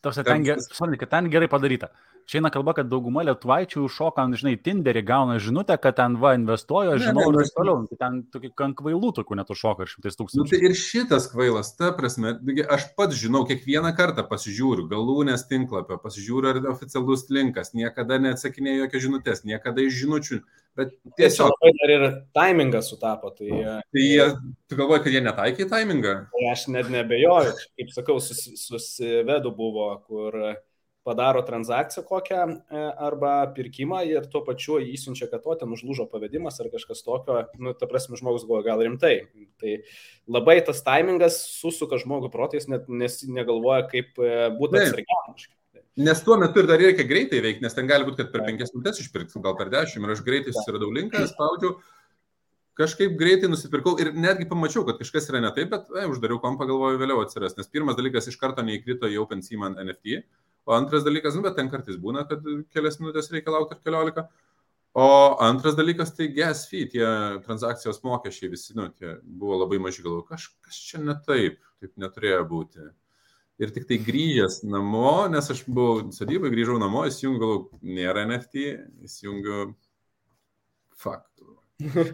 [0.03, 1.89] tuomet, ten, ten, kad ten gerai padaryta.
[2.29, 6.95] Čia eina kalba, kad dauguma lietuvaičių šoka, žinai, Tinderį gauna žinutę, kad ten va investuoja,
[7.01, 7.83] žinau, ir taip toliau.
[7.89, 10.43] Tai ten tokie kvailų tokių netų šoka ir šimtais tūkstančių.
[10.43, 12.35] Nu, tai ir šitas kvailas, ta prasme,
[12.73, 19.07] aš pats žinau, kiekvieną kartą pasižiūriu galūnės tinklapio, pasižiūriu, ar oficialus linkas, niekada neatsakinėjau jokios
[19.07, 20.43] žinutės, niekada iš žinučių.
[20.73, 21.51] Bet tiesiog.
[21.53, 23.29] Labai dar ir taimingas sutapo.
[23.37, 23.49] Tai,
[23.93, 24.23] tai jie,
[24.65, 26.13] tu galvoji, kad jie netaikė taimingą?
[26.33, 27.51] Tai aš net nebejoju.
[27.77, 30.39] Kaip sakau, susivedu buvo, kur
[31.03, 36.59] padaro transakciją kokią e, arba pirkimą ir tuo pačiu įsiunčia, kad to ten užlūžo pavedimas
[36.63, 39.15] ar kažkas tokio, nu, ta prasme, žmogus galvoja gal rimtai.
[39.61, 39.75] Tai
[40.31, 45.35] labai tas taimingas susuka žmogų protais, net nes negalvoja, kaip e, būtų atsargiam.
[46.03, 48.71] Nes tuo metu ir dar reikia greitai veikti, nes ten gali būti, kad per penkias
[48.73, 51.75] minutės išpirksim, gal per dešimt ir aš greitai susiradau linką, spaudžiau,
[52.79, 56.65] kažkaip greitai nusipirkau ir netgi pamačiau, kad kažkas yra ne taip, bet ai, uždariau kompą,
[56.71, 57.53] galvoju, vėliau atsiras.
[57.59, 60.23] Nes pirmas dalykas iš karto neįkrito į OpenSea man NFT,
[60.65, 64.27] O antras dalykas, nu, bet ten kartais būna, kad kelias minutės reikia laukti ar keliolika.
[64.93, 65.05] O
[65.41, 67.05] antras dalykas, tai gas fee, tie
[67.43, 72.43] transakcijos mokesčiai visi, nu, tie buvo labai maži, galvoju, kažkas čia ne taip, taip neturėjo
[72.51, 72.91] būti.
[73.61, 78.63] Ir tik tai grįžęs namo, nes aš buvau sodybai, grįžau namo, įsijungiu, galvoju, nėra NFT,
[79.09, 79.59] įsijungiu,
[80.93, 81.25] fuck.
[81.83, 82.05] Na,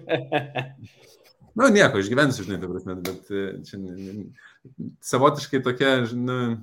[1.60, 3.80] nu, nieko, išgyvensiu, žinai, prasme, bet e, čia
[5.06, 6.58] savotiškai tokia, žinai,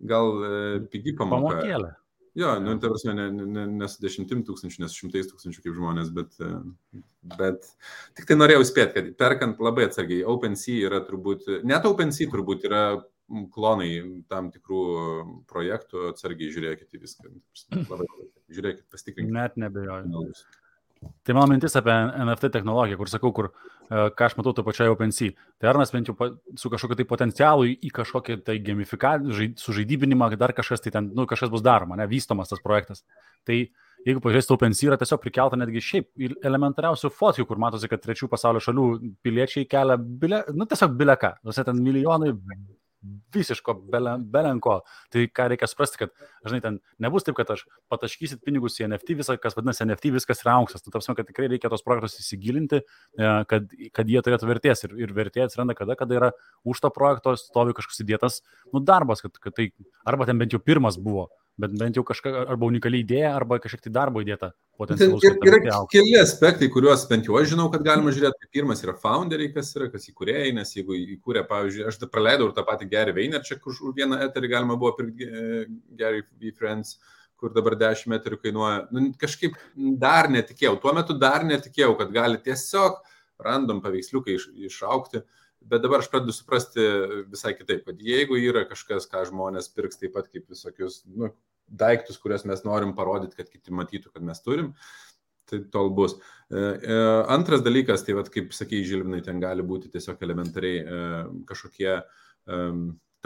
[0.00, 0.50] gal e,
[0.92, 1.60] pigi pamoka.
[1.60, 1.94] Pamokėlė.
[2.36, 5.76] Jo, nu, tai prasme, ne, ne, ne su dešimtim tūkstančių, ne su šimtais tūkstančių kaip
[5.78, 6.50] žmonės, bet, e,
[7.38, 7.64] bet
[8.18, 12.82] tik tai norėjau spėti, kad perkant labai atsargiai, OpenSea yra turbūt, net OpenSea turbūt yra
[13.54, 13.88] klonai
[14.28, 14.82] tam tikrų
[15.48, 17.32] projektų, atsargiai žiūrėkite į viską.
[17.94, 18.06] Labai,
[18.52, 19.36] žiūrėkite, pasitikrinkite.
[19.40, 20.28] Net nebejoju.
[21.24, 24.92] Tai mano mintis apie NFT technologiją, kur sakau, kur, e, ką aš matau to pačioje
[24.92, 25.34] OpenSea.
[25.60, 30.54] Tai ar mes bent jau su kažkokiu tai potencialu į kažkokį tai gamifikaciją, sužaidybinimą, dar
[30.56, 33.04] kažkas tai ten, nu, kažkas bus daroma, ne, vystomas tas projektas.
[33.46, 33.58] Tai
[34.06, 38.62] jeigu pažiūrėsite, OpenSea yra tiesiog prikelta netgi šiaip elementariausių fotkių, kur matosi, kad trečių pasaulio
[38.62, 38.88] šalių
[39.26, 41.36] piliečiai kelia, bile, nu, tiesiog bileką.
[41.46, 42.32] Tuose ten milijonai
[43.34, 44.78] visiško belenko.
[45.12, 46.12] Tai ką reikia suprasti, kad,
[46.46, 50.44] žinai, ten nebus taip, kad aš pataškysit pinigus į NFT, visą, kas vadinasi NFT, viskas
[50.44, 50.84] yra auksas.
[50.84, 54.86] Tu tapsime, kad tikrai reikia tos projektus įsigilinti, e, kad, kad jie turėtų vertės.
[54.88, 56.30] Ir, ir vertė atsiranda kada, kada yra
[56.66, 58.42] už to projekto stovi kažkoks įdėtas
[58.72, 59.70] nu, darbas, kad, kad tai
[60.06, 61.28] arba ten bent jau pirmas buvo
[61.60, 64.52] bet bent jau kažką arba unikali idėja, arba kažkiek tai darbo įdėta.
[65.24, 68.42] Yra, yra keli aspektai, kuriuos bent jau aš žinau, kad galima žiūrėti.
[68.44, 72.56] Tai pirmas yra founderiai, kas yra, kas įkūrėjai, nes jeigu įkūrė, pavyzdžiui, aš praleidau ir
[72.56, 75.60] tą patį Gary Vaynerčią, kur už vieną eterį galima buvo pirkti e,
[75.96, 76.98] Gary V Friends
[77.40, 78.86] kur dabar 10 metrų kainuoja.
[78.94, 79.56] Nu, kažkaip
[80.00, 83.02] dar netikėjau, tuo metu dar netikėjau, kad gali tiesiog
[83.44, 85.20] random paveiksliukai iš, išaukti.
[85.66, 86.84] Bet dabar aš pradedu suprasti
[87.30, 91.32] visai kitaip, kad jeigu yra kažkas, ką žmonės pirks taip pat kaip visokius nu,
[91.66, 94.72] daiktus, kuriuos mes norim parodyti, kad kiti matytų, kad mes turim,
[95.50, 96.16] tai tol bus.
[96.50, 96.98] E, e,
[97.32, 101.02] antras dalykas, tai vad, kaip sakė Žilvinai, ten gali būti tiesiog elementariai e,
[101.48, 101.98] kažkokie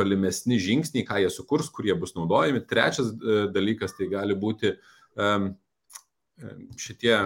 [0.00, 2.62] tolimesni žingsniai, ką jie sukurs, kurie bus naudojami.
[2.64, 3.10] Trečias
[3.52, 4.70] dalykas, tai gali būti
[6.80, 7.18] šitie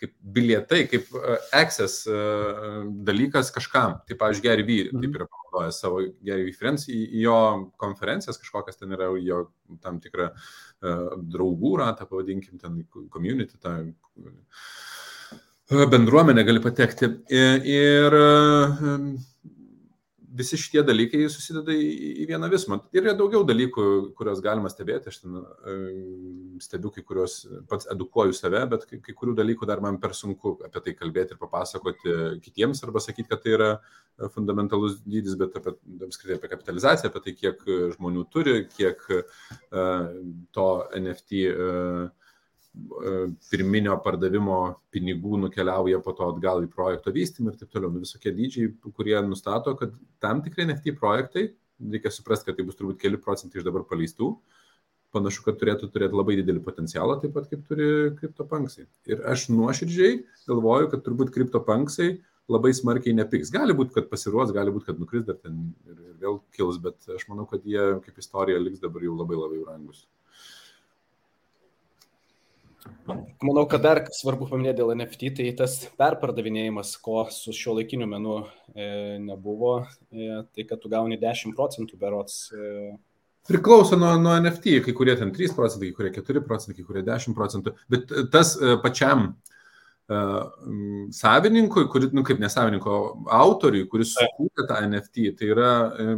[0.00, 3.98] kaip bilietai, kaip uh, access uh, dalykas kažkam.
[4.08, 4.78] Tai, pavyzdžiui, Gary V.
[4.90, 5.04] Mhm.
[5.04, 6.54] taip yra panaudojęs savo Gary V.
[6.58, 7.38] Friends jo
[7.80, 9.44] konferencijas, kažkokias ten yra jo
[9.84, 13.76] tam tikrą uh, draugų ratą, pavadinkim, ten community, tą
[15.70, 17.12] bendruomenę gali patekti.
[17.30, 18.16] Ir, ir
[20.36, 22.80] visi šitie dalykai susideda į, vieną visumą.
[22.94, 23.86] Ir yra daugiau dalykų,
[24.18, 25.10] kuriuos galima stebėti.
[25.10, 25.76] Aš ten e,
[26.62, 27.40] stebiu kai kuriuos,
[27.70, 31.34] pats edukuoju save, bet kai, kai kurių dalykų dar man per sunku apie tai kalbėti
[31.34, 33.70] ir papasakoti kitiems arba sakyti, kad tai yra
[34.34, 35.74] fundamentalus dydis, bet apie,
[36.06, 37.62] apskritai apie kapitalizaciją, apie tai, kiek
[37.96, 40.08] žmonių turi, kiek uh,
[40.54, 42.10] to NFT uh,
[43.50, 44.58] pirminio pardavimo
[44.94, 47.90] pinigų nukeliauja po to atgal į projekto vystymą ir taip toliau.
[47.90, 51.48] Nu, visokie dydžiai, kurie nustato, kad tam tikrai NFT projektai,
[51.80, 54.30] reikia suprasti, kad tai bus turbūt keli procentai iš dabar paleistų,
[55.14, 57.88] panašu, kad turėtų turėti labai didelį potencialą, taip pat kaip turi
[58.20, 58.86] kriptopanksai.
[59.10, 62.12] Ir aš nuoširdžiai galvoju, kad turbūt kriptopanksai
[62.50, 63.50] labai smarkiai nepiks.
[63.54, 67.10] Gali būti, kad pasiruos, gali būti, kad nukris dar ten ir, ir vėl kils, bet
[67.16, 70.06] aš manau, kad jie kaip istorija liks dabar jau labai labai brangus.
[73.42, 78.38] Manau, kad dar svarbu paminėti dėl NFT, tai tas perpardavinėjimas, ko su šio laikiniu menu
[78.72, 79.80] e, nebuvo,
[80.12, 82.42] e, tai kad tu gauni 10 procentų berots.
[82.54, 82.96] E,
[83.48, 87.04] Priklauso nuo, nuo NFT, kai kurie ten 3 procentai, kai kurie 4 procentai, kai kurie
[87.06, 88.52] 10 procentų, bet tas
[88.84, 89.30] pačiam
[90.12, 90.42] uh,
[91.16, 92.98] savininkui, kuris, nu kaip nesavininko,
[93.40, 96.12] autoriui, kuris sukūrė tą NFT, tai yra uh,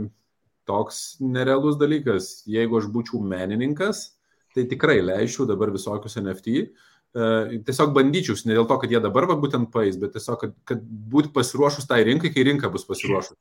[0.69, 2.43] toks nerealus dalykas.
[2.51, 4.11] Jeigu aš būčiau menininkas,
[4.57, 6.67] tai tikrai leisčiau dabar visokius NFT.
[7.13, 10.55] Uh, tiesiog bandyčiau, ne dėl to, kad jie dabar va, būtent paės, bet tiesiog, kad,
[10.71, 13.37] kad būtų pasiruošus tai rinkai, kai rinka bus pasiruošus.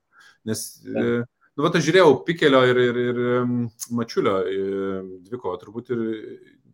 [0.50, 1.22] Nes uh,
[1.52, 3.18] Nu, bet aš žiūrėjau Pikelio ir, ir, ir
[3.92, 4.38] Mačiulio
[5.28, 6.04] dvikovo, turbūt ir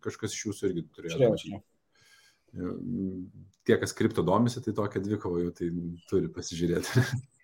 [0.06, 1.16] kažkas iš jūsų irgi turėjo.
[1.16, 2.76] Žiūrėjau, žiūrėjau.
[3.68, 5.72] Tie, kas kripto domisi, tai tokia dvikova jau tai
[6.12, 7.04] turi pasižiūrėti.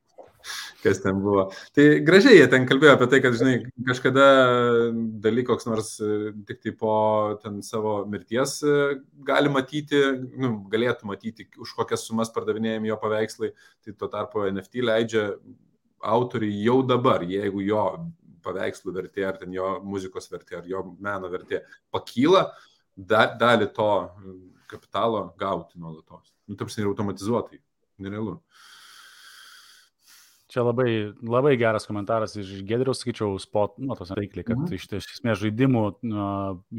[0.84, 1.48] kas ten buvo.
[1.76, 3.56] Tai gražiai jie ten kalbėjo apie tai, kad, žinai,
[3.88, 4.28] kažkada
[5.24, 5.94] daly koks nors
[6.48, 6.96] tik tai po
[7.44, 8.60] ten savo mirties
[9.28, 10.02] gali matyti,
[10.40, 13.54] nu, galėtų matyti, už kokias sumas pardavinėjami jo paveikslai,
[13.86, 15.30] tai tuo tarpu NFT leidžia
[16.04, 17.86] autoriui jau dabar, jeigu jo
[18.44, 22.50] paveikslų vertė, ar ten jo muzikos vertė, ar jo meno vertė pakyla,
[22.96, 23.90] da, dalį to
[24.70, 26.34] kapitalo gauti nuolatos.
[26.48, 27.62] Nu, tarsi ir automatizuotai,
[28.04, 28.40] nerealu.
[30.54, 30.90] Čia labai,
[31.26, 34.76] labai geras komentaras iš Gedriaus, sakyčiau, spot, nu, tos reikliai, kad mhm.
[34.78, 36.28] iš esmės žaidimų nu,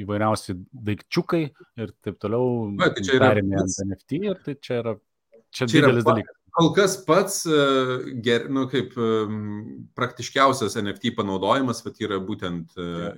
[0.04, 0.54] įvairiausi
[0.90, 1.42] daikčiukai
[1.82, 4.94] ir taip toliau Va, tai čia yra ant NFT ir tai čia yra,
[5.50, 7.62] čia, čia didelis yra, dalykas kol kas pats, e,
[8.22, 9.12] ger, nu, kaip e,
[9.98, 13.08] praktiškiausias NFT panaudojimas, bet yra būtent e,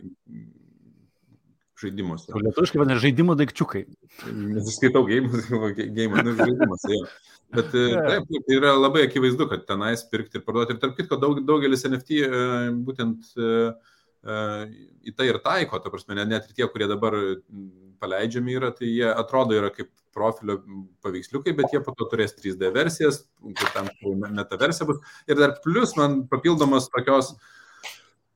[1.81, 2.33] žaidimuose.
[2.33, 3.85] Lietuviškai vadinasi žaidimų daikčiukai.
[4.33, 6.87] Nes skaitau gėjimus, gėjimus, nu, žaidimas.
[6.89, 7.03] Jo.
[7.55, 10.75] Bet taip, taip, yra labai akivaizdu, kad tenais pirkti ir parduoti.
[10.75, 12.25] Ir tarp kitko, daug, daugelis NFT
[12.87, 13.31] būtent
[14.27, 17.15] į tai ir taiko, ta prasme, net ir tie, kurie dabar
[18.03, 20.61] paleidžiami yra, tai jie atrodo yra kaip profilio
[21.05, 23.23] paveiksliukai, bet jie po to turės 3D versijas,
[23.75, 23.91] tam
[24.35, 25.03] metaversija bus.
[25.29, 27.35] Ir dar plus man papildomos tokios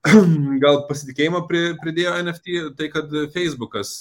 [0.65, 3.97] gal pasitikėjimo pridėjo NFT, tai kad Facebookas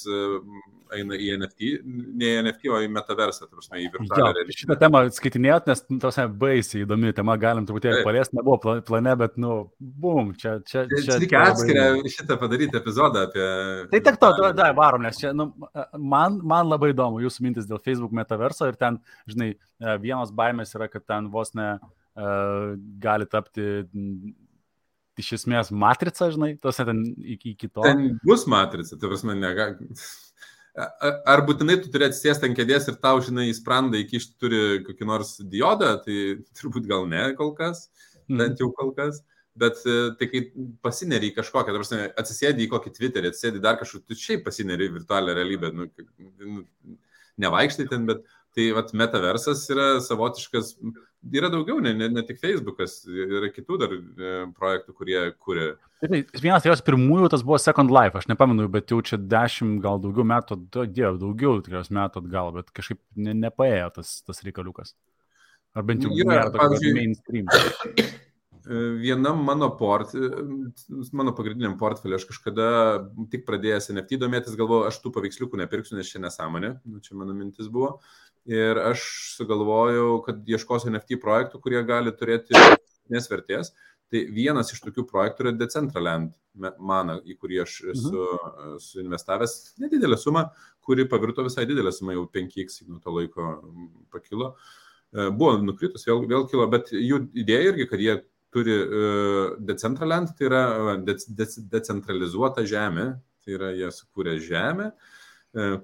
[0.97, 4.55] eina į NFT, ne į NFT, o į metaversą, tai prasme, į virtualią realybę.
[4.57, 9.37] Šitą temą skaitinėjot, nes, nu, tos baisiai įdomi tema, galim truputėlį paliesti, nebuvo plane, bet,
[9.41, 10.85] nu, bum, čia, čia.
[10.89, 13.47] Čia reikia atskirą šitą padaryti epizodą apie...
[13.93, 15.51] Tai tik to, da, varom, nes čia, nu,
[15.93, 20.75] man, man labai įdomu jūsų mintis dėl Facebook metaverso ir ten, žinai, e, vienos baimės
[20.77, 23.65] yra, kad ten vos ne uh, gali tapti
[25.19, 27.83] iš esmės matrica, žinai, tos ten iki, iki to.
[27.85, 29.89] Ten bus matrica, tai prasme, negali.
[30.79, 35.07] Ar būtinai tu turi atsisėsti ant kėdės ir tau, žinai, į sprandą įkišti turi kokį
[35.09, 36.19] nors diodą, tai
[36.59, 37.87] turbūt gal ne kol kas,
[38.27, 38.39] mhm.
[38.43, 39.23] bent jau kol kas.
[39.59, 40.39] Bet e, tai kai
[40.85, 44.87] pasineri į kažkokią, ta prasme, atsisėdi į kokį Twitterį, atsisėdi dar kažkur, tu šiaip pasineri
[44.87, 45.87] į virtualią realybę, nu,
[46.45, 46.63] nu,
[47.43, 48.21] nevaikštai ten, bet
[48.55, 50.77] tai vat, metaversas yra savotiškas
[51.27, 55.73] yra daugiau, ne, ne, ne tik Facebookas, yra kitų dar e, projektų, kurie kuria.
[56.03, 59.99] Taip, vienas jos pirmųjų tas buvo Second Life, aš nepamenu, bet jau čia dešimt, gal
[60.03, 64.95] daugiau metų, diev, daugiau tikriausiai metų atgal, bet kažkaip ne, nepaėjo tas, tas reikaliukas.
[65.77, 67.51] Ar bent jau yra, pavyzdžiui, mainstream.
[68.69, 70.11] Vienam mano, port,
[71.15, 72.65] mano pagrindiniam portfeliu aš kažkada
[73.31, 77.33] tik pradėjęs NFT domėtis, galvoju, aš tų paveiksliukų nepirksiu, nes čia nesąmonė, nu, čia mano
[77.33, 77.95] mintis buvo.
[78.47, 79.03] Ir aš
[79.35, 82.55] sugalvojau, kad ieškosiu NFT projektų, kurie gali turėti
[83.11, 83.73] nesvertės.
[84.09, 86.31] Tai vienas iš tokių projektų yra Decentraland,
[86.81, 88.71] mana, į kurį aš esu, mhm.
[88.79, 90.47] esu investavęs nedidelę sumą,
[90.85, 93.51] kuri pavirto visai didelę sumą, jau 5x nuo to laiko
[94.09, 94.55] pakilo.
[95.13, 98.17] E, buvo nukritus, vėl, vėl kilo, bet jų idėja irgi, kad jie
[98.49, 100.61] turi uh, Decentraland, tai yra
[101.05, 103.03] de, de, decentralizuota žemė,
[103.45, 105.18] tai yra jie sukūrė žemę, uh,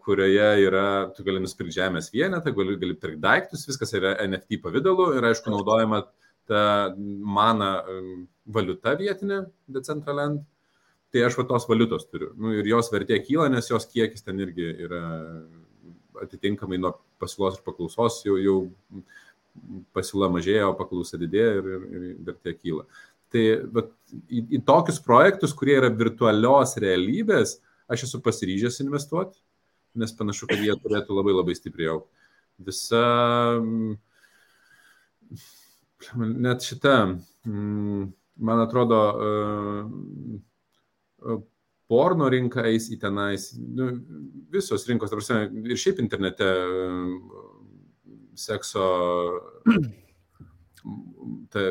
[0.06, 5.16] kurioje yra, tu gali nusipirkti žemės vienetą, gali, gali pirkti daiktus, viskas yra NFT pavydalu
[5.18, 6.04] ir aišku naudojama
[6.46, 10.44] ta mana um, valiuta vietinė Decentraland.
[11.14, 12.34] Tai aš va tos valiutos turiu.
[12.36, 15.02] Nu, ir jos vertė kyla, nes jos kiekis ten irgi yra
[16.26, 18.58] atitinkamai nuo pasiūlos ir paklausos jau, jau
[19.96, 22.84] pasiūla mažėja, o paklausa didėja ir, ir, ir vertė kyla.
[23.32, 23.46] Tai
[23.78, 23.94] bet,
[24.28, 27.58] į, į tokius projektus, kurie yra virtualios realybės,
[27.92, 29.40] aš esu pasiryžęs investuoti,
[30.00, 32.12] nes panašu, kad jie turėtų labai labai stipriai aukti.
[32.66, 33.04] Visa,
[36.16, 36.96] net šita,
[37.46, 39.02] man atrodo,
[41.92, 43.90] porno rinka eis į tenais, nu,
[44.54, 46.50] visos rinkos, ir šiaip internete
[48.40, 48.88] sekso.
[51.50, 51.62] Ta,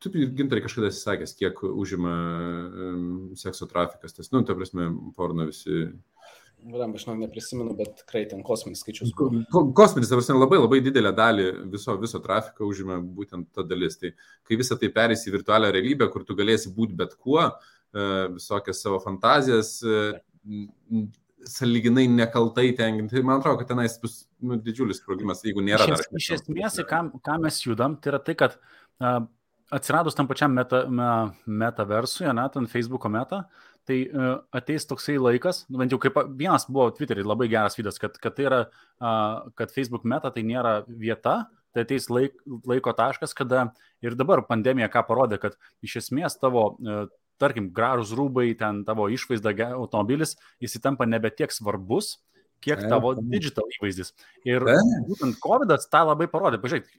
[0.00, 2.12] tu gintarai kažkada esi sakęs, kiek užima
[3.40, 5.86] sekso trafikas, tas, nu, ta prasme, porno visi.
[6.68, 9.12] Vadam, aš neprisimenu, bet tikrai ten kosminis skaičius.
[9.16, 13.96] Kosminis, ta prasme, labai labai didelę dalį viso, viso trafiko užima būtent ta dalis.
[14.00, 14.12] Tai
[14.48, 17.46] kai visa tai perės į virtualią realybę, kur tu galėsi būti bet kuo,
[18.36, 19.78] visokias savo fantazijas,
[21.48, 23.16] saliginai nekaltai tenkinti.
[23.16, 25.88] Tai man atrodo, kad tenais bus nu, didžiulis sprogimas, jeigu nėra.
[25.88, 29.22] Iš, es, iš esmės, ką, ką mes judam, tai yra tai, kad uh,
[29.70, 31.08] atsiradus tam pačiam meta, me,
[31.46, 33.44] metaversui, ne, ten Facebook'o meta,
[33.90, 37.98] tai uh, ateis toksai laikas, nu, bent jau kaip vienas buvo Twitter'į labai geras vydas,
[37.98, 38.60] kad, kad tai yra,
[39.02, 41.40] uh, kad Facebook meta tai nėra vieta,
[41.74, 42.38] tai ateis laik,
[42.70, 43.70] laiko taškas, kada
[44.02, 47.08] ir dabar pandemija ką parodė, kad iš esmės tavo uh,
[47.40, 52.18] tarkim, gražus rūbai, ten tavo išvaizda, automobilis, jis įtampa nebe tiek svarbus,
[52.60, 54.12] kiek tavo digital įvaizdis.
[54.48, 54.66] Ir
[55.08, 56.60] būtent COVID tą labai parodė.
[56.60, 56.90] Pažiūrėk,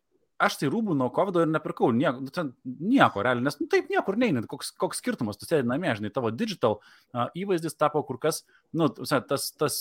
[0.42, 4.18] aš tai rūbų nuo COVID ir nepirkau nieko, nu, nieko realiai, nes nu, taip niekur
[4.20, 8.42] neina, koks, koks skirtumas, tu sėdi namie, žinai, tavo digital uh, įvaizdis tapo kur kas,
[8.76, 9.80] nu, tas, tas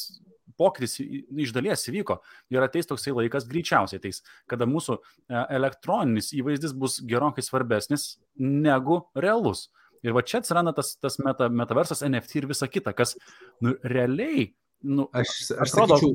[0.60, 2.20] pokytis iš dalies įvyko
[2.52, 9.04] ir ateis toksai laikas, greičiausiai ateis, kada mūsų uh, elektroninis įvaizdis bus gerokai svarbesnis negu
[9.16, 9.68] realus.
[10.04, 13.18] Ir va čia atsiranda tas, tas meta, metaversas, NFT ir visa kita, kas
[13.60, 14.48] nu, realiai
[14.80, 15.28] Nu, aš,
[15.60, 16.14] aš atrodo, sakyčiau,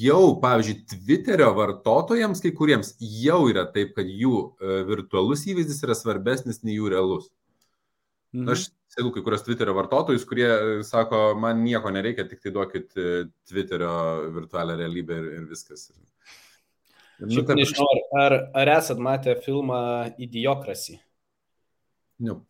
[0.00, 5.96] jau, pavyzdžiui, Twitterio vartotojams, kai kuriems, jau yra taip, kad jų uh, virtualus įvaizdis yra
[5.98, 7.28] svarbesnis nei jų realus.
[8.32, 8.48] Mhm.
[8.54, 12.96] Aš sėdu kai kurios Twitterio vartotojus, kurie e, sako, man nieko nereikia, tik tai duokit
[12.96, 13.92] e, Twitterio
[14.34, 15.88] virtualią realybę ir, ir viskas.
[15.92, 19.80] Ir, nu, Šiaip nežinau, ar, ar, ar esat matę filmą
[20.22, 20.98] Idiokrasi?
[22.18, 22.46] Nope.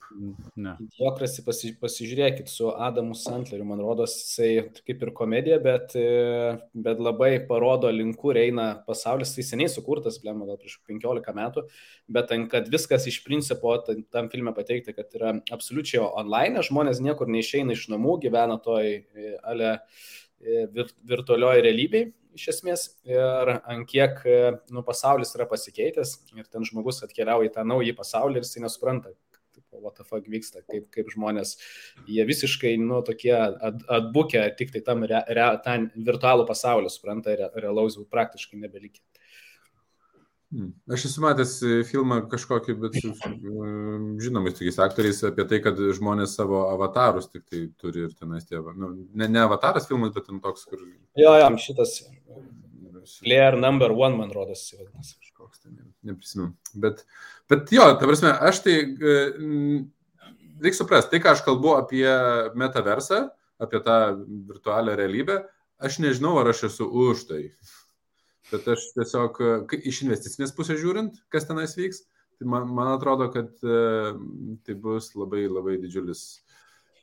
[0.55, 0.77] Ne.
[0.79, 5.97] Idiokrasi pasi, pasižiūrėkit su Adamu Santleriu, man rodos, jisai kaip ir komedija, bet,
[6.87, 11.65] bet labai parodo link kur eina pasaulis, tai seniai sukurtas, blema, gal prieš 15 metų,
[12.15, 13.75] bet ten, kad viskas iš principo
[14.15, 19.01] tam filme pateikti, kad yra absoliučiai online, žmonės niekur neišeina iš namų, gyvena toj
[19.43, 19.75] ale
[20.71, 24.21] vir, virtualioje realybėje iš esmės ir ant kiek
[24.71, 29.15] nu, pasaulis yra pasikeitęs ir ten žmogus atkeliauja į tą naują pasaulį ir jisai nesupranta,
[29.73, 31.57] what the fuck vyksta, kaip, kaip žmonės,
[32.11, 37.37] jie visiškai, nu, tokie at, atbukę tik tai tam re, re, ten virtualų pasaulį, supranta,
[37.39, 39.03] re, realaus jau praktiškai nebelikė.
[40.55, 40.71] Hmm.
[40.95, 43.11] Aš esu matęs e, filmą kažkokį, bet e,
[44.23, 48.61] žinomais tokiais aktoriais apie tai, kad žmonės savo avatarus tik tai turi ir tenais tie,
[48.79, 50.87] nu, ne, ne avataras filmas, bet ten toks, kur...
[51.19, 51.99] Jo, jam šitas
[53.23, 55.26] Player number one, man rodos, vadinasi.
[55.47, 56.53] Kažkoks ten, neprisimenu.
[56.75, 57.05] Bet,
[57.49, 59.17] bet jo, ta prasme, aš tai, e,
[60.63, 62.07] reikia suprasti, tai, ką aš kalbu apie
[62.59, 63.29] metaversą,
[63.63, 63.99] apie tą
[64.51, 65.45] virtualią realybę,
[65.79, 67.43] aš nežinau, ar aš esu už tai.
[68.51, 72.03] Bet aš tiesiog, e, iš investicinės pusės žiūrint, kas tenais vyks,
[72.41, 74.13] tai man, man atrodo, kad uh,
[74.67, 76.25] tai bus labai labai didžiulis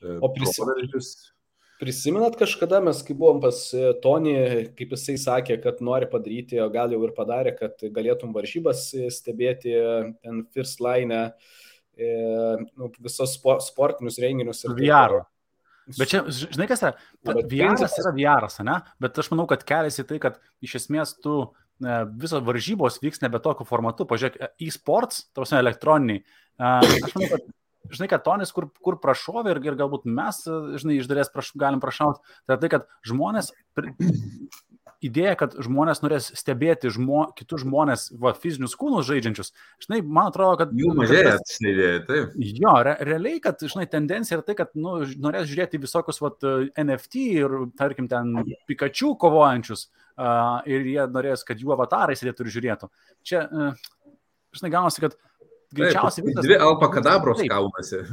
[0.04, 1.33] uh, o proveržis.
[1.84, 4.34] Prisimenat kažkada mes, kai buvom pas e, Tonį,
[4.78, 9.10] kaip jisai sakė, kad nori padaryti, o gal jau ir padarė, kad galėtum varžybas e,
[9.12, 9.90] stebėti e,
[10.24, 11.18] ten First Line,
[12.00, 12.12] e,
[12.80, 14.64] nu, visos spo, sportinius renginius.
[14.78, 15.18] VR.
[15.98, 16.94] Bet čia, žinai, kas yra?
[17.52, 18.78] VR yra VR, ne?
[19.04, 21.42] Bet aš manau, kad kelias į tai, kad iš esmės tu
[22.16, 24.08] visos varžybos vyks nebe tokiu formatu.
[24.08, 26.24] Pažiūrėk, e-sports, tausia elektroniniai.
[26.64, 27.52] Aš manau, kad
[27.92, 30.44] žinai, kad tonis, kur, kur prašovė ir, ir galbūt mes,
[30.82, 33.52] žinai, iš dalies praš, galim prašauti, tai tai, kad žmonės,
[35.04, 39.52] idėja, kad žmonės norės stebėti žmo, kitus žmonės, va, fizinius kūnus žaidžiančius,
[39.84, 40.72] žinai, man atrodo, kad...
[40.80, 42.38] Jų mažėja, šitą idėją, taip.
[42.62, 46.32] Jo, re, realiai, kad, žinai, tendencija yra tai, kad, nu, norės žiūrėti visokius, va,
[46.86, 48.32] NFT ir, tarkim, ten
[48.70, 52.92] Pikachu kovojančius uh, ir jie norės, kad jų avatarai sėdėtų ir žiūrėtų.
[53.28, 54.14] Čia, uh,
[54.56, 55.20] žinai, gaunasi, kad
[55.78, 56.46] greičiausiai viskas.
[56.46, 58.04] Dvi alpakadabros kaunasi.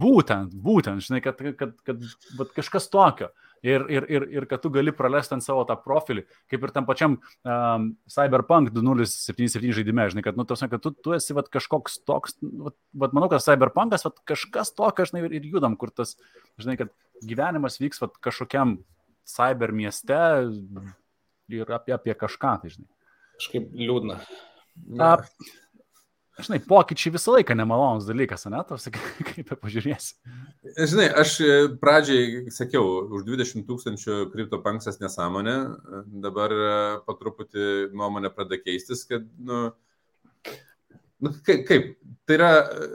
[0.00, 3.30] Būtent, būtent, žinai, kad, kad, kad, kad kažkas tokio.
[3.60, 6.86] Ir, ir, ir, ir kad tu gali praleisti ant savo tą profilį, kaip ir tam
[6.88, 11.98] pačiam um, Cyberpunk 2077 žaidime, žinai, kad, nu, tos, kad tu, tu esi vat, kažkoks
[12.08, 16.14] toks, vat, vat, manau, kad Cyberpunkas vat, kažkas tokio, žinai, ir, ir judam, kur tas,
[16.56, 18.78] žinai, kad gyvenimas vyks vat, kažkokiam
[19.28, 20.22] cyber mieste
[21.52, 22.88] ir apie, apie kažką, tai žinai.
[23.40, 24.22] Kažkaip liūdna.
[24.88, 25.12] Na,
[26.46, 28.86] Žinai, pokyčiai visą laiką nemalonus dalykas, ne, tos,
[29.28, 30.14] kaip pažiūrėsi.
[30.78, 35.56] Žinai, aš e, pradžiai sakiau, už 20 tūkstančių kriptopanksas nesąmonė,
[36.24, 36.72] dabar e,
[37.06, 39.68] po truputį nuomonė pradeda keistis, kad, nu,
[41.20, 41.94] nu kaip, kaip,
[42.28, 42.90] tai yra e,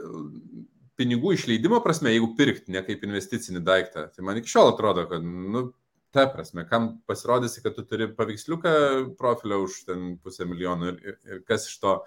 [0.96, 5.24] pinigų išleidimo prasme, jeigu pirkti ne kaip investicinį daiktą, tai man iki šiol atrodo, kad,
[5.24, 5.68] nu,
[6.16, 8.72] ta prasme, kam pasirodysi, kad tu turi paveiksliuką
[9.18, 11.98] profilio už ten pusę milijono ir, ir, ir kas iš to,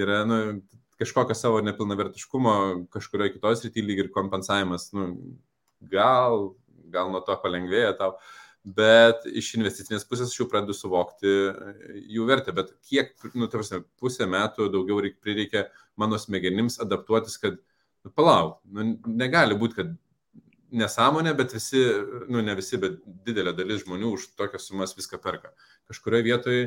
[0.00, 0.36] Tai yra nu,
[0.96, 2.52] kažkokio savo nepilnavertiškumo
[2.92, 5.10] kažkurioje kitoje srityje lyg ir kompensavimas, nu,
[5.92, 6.54] gal,
[6.88, 8.14] gal nuo to palengvėja tau,
[8.64, 11.34] bet iš investicinės pusės aš jau pradedu suvokti
[12.14, 15.66] jų vertę, bet kiek, nu, prasme, pusę metų daugiau reik, prireikia
[16.00, 17.58] mano smegenims adaptuotis, kad,
[18.00, 19.92] nu, palauk, nu, negali būti, kad
[20.80, 21.82] nesąmonė, bet visi,
[22.32, 22.96] nu ne visi, bet
[23.28, 25.52] didelė dalis žmonių už tokias sumas viską perka.
[25.92, 26.64] Kažkurioje vietoje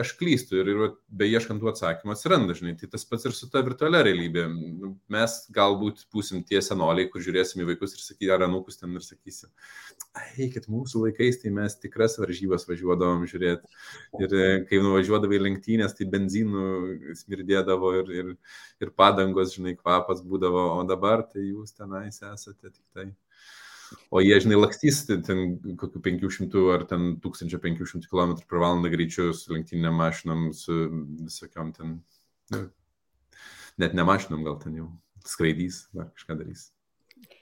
[0.00, 3.62] aš klystu ir, ir beieškant tų atsakymų atsiranda, žinai, tai tas pats ir su ta
[3.66, 4.44] virtualia realybė.
[4.50, 8.94] Nu, mes galbūt būsim tie senoliai, kur žiūrėsim į vaikus ir sakysim, ar anūkus ten
[8.98, 9.52] ir sakysim,
[10.34, 13.70] eikit, mūsų laikais tai mes tikras varžybas važiuodavom žiūrėti.
[14.22, 18.32] Ir e, kai nuvažiuodavai lenktynės, tai benzinų smirdėdavo ir, ir,
[18.82, 23.12] ir padangos, žinai, kvapas būdavo, o dabar tai jūs tenais esate tik tai.
[24.14, 29.54] O jie, žinai, lakstys ten kokiu 500 ar ten 1500 km per valandą greičiu su
[29.54, 30.78] lenktynėm mašinom, su
[31.24, 31.98] visokiam ten,
[32.54, 32.62] nu,
[33.80, 34.88] net ne mašinom gal ten jau
[35.26, 36.70] skraidys, dar kažką darys.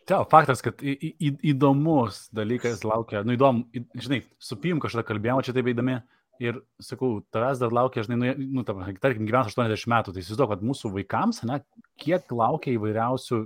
[0.07, 5.45] Tau, faktas, kad į, į, įdomus dalykas laukia, nu įdomu, žinai, su Pim kažkada kalbėjome,
[5.47, 6.01] čia taip įdomi,
[6.43, 10.65] ir sakau, tavęs dar laukia, žinai, nu, nu tarkim, gyvens 80 metų, tai įsivaizduoju, kad
[10.67, 11.61] mūsų vaikams, ne,
[12.03, 13.41] kiek laukia įvairiausių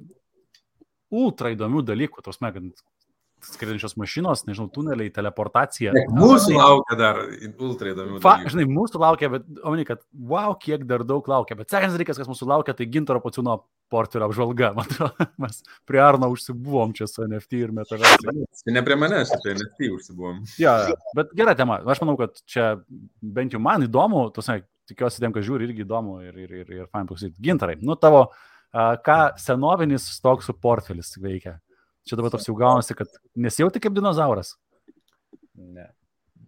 [1.16, 2.52] ultra įdomių dalykų, tos me,
[3.40, 5.92] kad skraidančios mašinos, nežinau, tuneliai, teleportacija.
[5.94, 7.20] Ne, mūsų laukia dar
[7.62, 8.20] ultra įdomių.
[8.24, 11.58] Fa, žinai, mūsų laukia, bet, omeny, kad, wow, kiek dar daug laukia.
[11.58, 13.58] Bet sekantis dalykas, kas mūsų laukia, tai gintaro pociūno
[13.92, 14.72] portfelio apžvalga.
[14.76, 18.34] Man atrodo, mes prie Arno užsibuvom čia su NFT ir metaversu.
[18.72, 20.42] Ne prie manęs, prie NFT užsibuvom.
[20.62, 20.78] Ja,
[21.16, 21.78] bet gera tema.
[21.86, 22.72] Aš manau, kad čia
[23.20, 24.50] bent jau man įdomu, tos,
[24.90, 27.36] tikiuosi, tiem, kas žiūri, irgi įdomu ir, ir, ir, ir fain klausyti.
[27.42, 28.26] Gintarai, nu tavo,
[28.72, 31.58] ką senovinis stoksų portfelis veikia?
[32.06, 34.54] Čia dabar toks jau gaunasi, kad nesijauti kaip dinozauras.
[35.56, 35.88] Ne.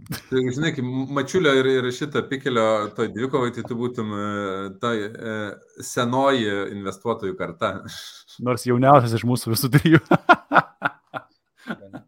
[0.08, 4.28] Tai, žinai, kaip mačiulio ir, ir šitą pikelio toj dvikovai, tai tu būtum e,
[4.80, 5.34] ta e,
[5.84, 6.46] senoji
[6.76, 7.74] investuotojų karta.
[8.44, 10.00] Nors jauniausias iš mūsų visų trijų.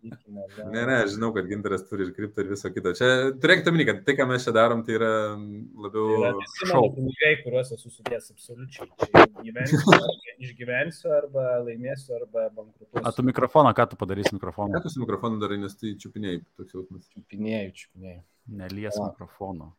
[0.01, 2.92] Ne, ne, žinau, kad gintaras turi ir kriptą ir viso kito.
[2.96, 3.09] Čia
[3.42, 6.07] turėkite omeny, kad tai, ką mes čia darom, tai yra labiau...
[6.24, 6.86] Tai yra šou.
[6.96, 8.88] Pinigai, kuriuos esu sudėjęs absoliučiai.
[9.03, 9.98] Čia gyvensiu,
[10.46, 13.03] išgyvensiu arba laimėsiu arba bankrutuosiu.
[13.05, 14.72] A tu mikrofoną, ką tu padarysi mikrofoną?
[14.78, 17.05] Ką tu su mikrofonu darai, nes tai čiupinėjai toks jausmas.
[17.12, 18.22] Čiupinėjai, čiupinėjai.
[18.62, 19.11] Nelies A.
[19.11, 19.74] mikrofono.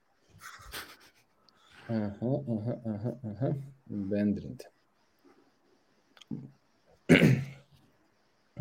[1.89, 3.51] Aha, aha, aha, aha.
[4.13, 4.69] Bendrinti.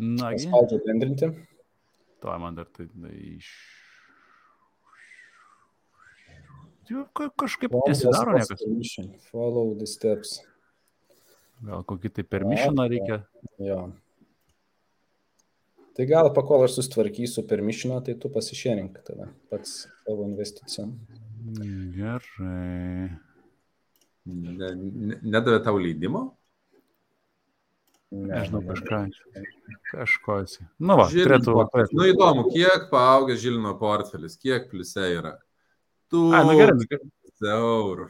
[0.01, 0.47] Nagi.
[0.47, 1.29] Spaudžiu bendrinti.
[2.21, 2.87] To man dar tai
[3.35, 3.49] iš.
[7.15, 8.61] Ka, kažkaip nesidaro niekas.
[9.31, 10.41] Follow the steps.
[11.61, 13.21] Gal kokį tai permissioną reikia?
[13.61, 13.91] Jo.
[15.95, 20.93] Tai gal pakol aš sustvarkysiu permissioną, tai tu pasišėrink tada pats savo investicijom.
[21.97, 23.09] Gerai.
[24.25, 26.29] Nedavė tau leidimo?
[28.11, 29.05] Nežinau, kažką.
[29.91, 30.65] Kažko esi.
[30.83, 31.53] Nu, va, turėtų.
[31.95, 35.37] Nu, įdomu, kiek paaugęs Žilino portfelis, kiek pliuse yra?
[36.11, 36.25] Tu.
[36.35, 36.75] A, nu gerai.
[36.75, 38.09] Nu eurų.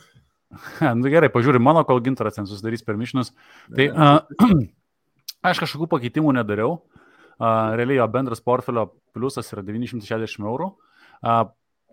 [0.99, 3.30] Nu gerai, pažiūrėjau, mano kol gintaras ten susidarys permišinus.
[3.72, 4.18] Tai uh,
[5.47, 6.82] aš kažkokių pakeitimų nedariau.
[7.41, 10.68] Uh, realiai jo bendras portfelio pliusas yra 960 eurų.
[11.22, 11.45] Uh,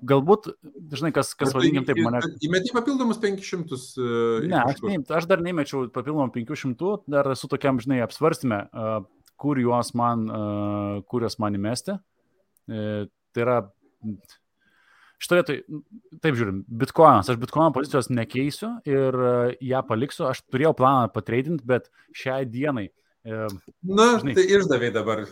[0.07, 0.51] Galbūt,
[0.95, 2.21] žinai, kas, kas vadinkim taip mane.
[2.45, 3.79] Įmeti papildomus 500.
[3.99, 9.01] Uh, ne, aš, ne, aš dar nemečiau papildomų 500, dar esu tokiam, žinai, apsvarstymė, uh,
[9.41, 11.97] kur juos man, uh, kur juos man įmesti.
[12.69, 13.59] Uh, tai yra,
[15.23, 15.59] šitoje tai,
[16.23, 21.67] taip žiūrim, bitkoinas, aš bitkoino pozicijos nekeisiu ir uh, ją paliksiu, aš turėjau planą patreidinti,
[21.67, 22.89] bet šiai dienai.
[23.27, 23.51] Uh,
[23.83, 25.27] Na, žinai, tai išdavai dabar.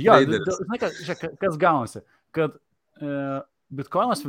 [0.00, 0.98] Jo, žinai, kas,
[1.38, 2.02] kas gaunasi,
[2.34, 2.56] kad
[3.00, 3.16] E,
[3.76, 4.22] Bitcoinas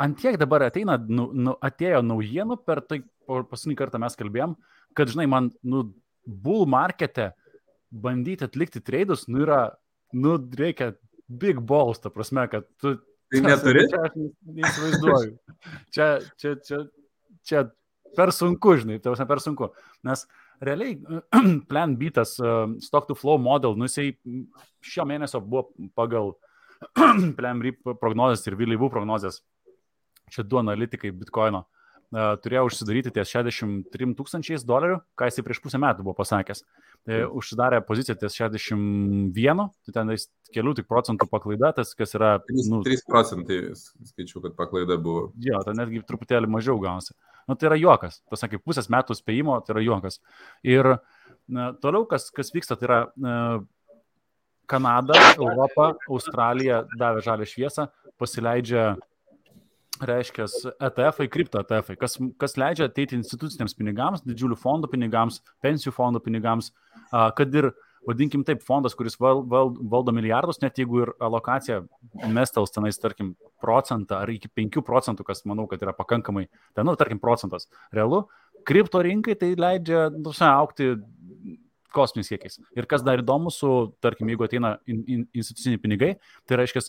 [0.00, 4.56] ant tiek dabar ateina, nu, nu, atėjo naujienų per tai, paskutinį kartą mes kalbėjom,
[4.98, 5.86] kad, žinai, man, nu,
[6.24, 7.32] bull markete
[7.94, 9.62] bandyti atlikti treidus, nu, yra,
[10.14, 10.94] nu, reikia
[11.28, 12.96] big balls, ta prasme, kad tu...
[13.32, 13.86] Tai neturi?
[13.90, 14.16] Čia aš
[14.54, 15.30] neįsivaizduoju.
[15.94, 16.08] Čia,
[16.38, 16.80] čia, čia,
[17.46, 17.62] čia
[18.14, 19.70] per sunku, žinai, tai per sunku.
[20.06, 20.26] Nes
[20.62, 20.98] realiai
[21.70, 24.12] plan beatas, uh, stock to flow model, nu, jisai
[24.84, 26.34] šio mėnesio buvo pagal
[27.38, 29.42] Plemry prognozijas ir Vėlyvų prognozijas.
[30.32, 35.80] Čia du analitikai Bitcoino uh, turėjo užsidaryti ties 63 tūkstančiais dolerių, ką jisai prieš pusę
[35.82, 36.62] metų buvo pasakęs.
[37.04, 40.12] Tai užsidarė poziciją ties 61, tai ten
[40.54, 42.36] kelių tik procentų paklaida, tas kas yra...
[42.46, 45.26] 3, nu, 3 procentai skaičiu, kad paklaida buvo.
[45.42, 47.16] Jo, tai netgi truputėlį mažiau gaunasi.
[47.48, 48.22] Nu, tai yra juokas.
[48.32, 50.20] Pasakai, pusės metų spėjimo, tai yra juokas.
[50.64, 50.94] Ir
[51.50, 53.64] na, toliau, kas, kas vyksta, tai yra uh,
[54.66, 57.88] Kanada, Europa, Australija davė žalę šviesą,
[58.20, 58.94] pasileidžia,
[60.04, 60.46] reiškia,
[60.88, 66.72] ETF, kripto ETF, kas, kas leidžia ateiti instituciniams pinigams, didžiulių fondų pinigams, pensijų fondų pinigams,
[67.38, 67.70] kad ir,
[68.04, 71.78] vadinkim taip, fondas, kuris val, val, valdo milijardus, net jeigu ir alokacija
[72.34, 73.32] mestels tenais, tarkim,
[73.64, 78.26] procentą ar iki 5 procentų, kas manau, kad yra pakankamai, ten, nu, tarkim, procentas, realu,
[78.68, 80.94] kripto rinkai tai leidžia, nu, aukti
[81.94, 82.60] kosminiais kiekiais.
[82.76, 83.70] Ir kas dar įdomu su,
[84.04, 86.12] tarkim, jeigu ateina in, in, instituciniai pinigai,
[86.48, 86.82] tai reiškia,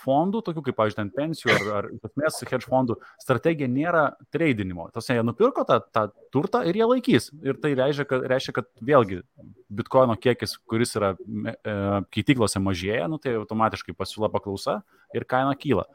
[0.00, 4.04] fondų, tokių kaip, pavyzdžiui, ten pensijų ar, ar esmės hedge fondų, strategija nėra
[4.34, 4.88] tradinimo.
[4.94, 7.30] Tas jie nupirko tą, tą turtą ir jie laikys.
[7.46, 9.20] Ir tai reiškia, kad, reiškia, kad vėlgi
[9.80, 11.76] bitkoino kiekis, kuris yra e,
[12.14, 14.80] keityklose mažėja, nu, tai automatiškai pasiūla paklausa
[15.16, 15.88] ir kaina kyla.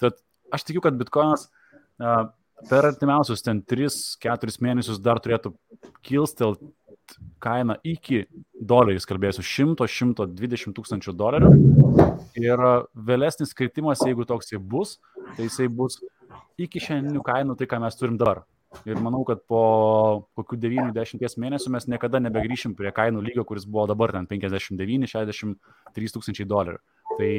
[0.00, 0.20] Tad
[0.54, 2.16] aš tikiu, kad bitkoinas e,
[2.70, 5.52] per artimiausius ten 3-4 mėnesius dar turėtų
[6.06, 6.72] kilstelti
[7.42, 11.50] kainą iki doleriais, kalbėsiu, 100-120 tūkstančių dolerių.
[12.38, 12.62] Ir
[12.94, 14.98] vėlesnis kritimas, jeigu toks jis bus,
[15.36, 16.00] tai jisai bus
[16.60, 18.44] iki šiandienių kainų, tai ką mes turim dabar.
[18.84, 19.62] Ir manau, kad po
[20.36, 26.46] kokių 9-10 mėnesių mes niekada nebegrįšim prie kainų lygio, kuris buvo dabar ten 59-63 tūkstančiai
[26.48, 26.82] dolerių.
[27.16, 27.30] Tai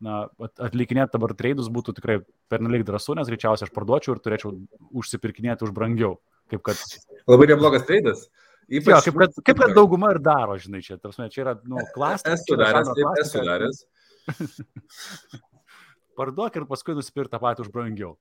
[0.00, 2.18] na, atlikinėti dabar treidus būtų tikrai
[2.52, 4.54] pernelik drąsu, nes greičiausiai aš parduočiau ir turėčiau
[4.96, 6.16] užsipirkinėti už brangiau.
[6.50, 6.80] Kad...
[7.30, 8.24] Labai neblogas treidas.
[8.70, 8.92] Ypač...
[8.92, 12.36] Jo, kaip, kad, kaip kad dauguma ir daro, žinai, čia, tarsi, čia yra, nu, klasika.
[12.36, 13.80] Esu daręs, taip, esu daręs.
[16.20, 18.14] Parduok ir paskui nusipirk tą patį už brangiau.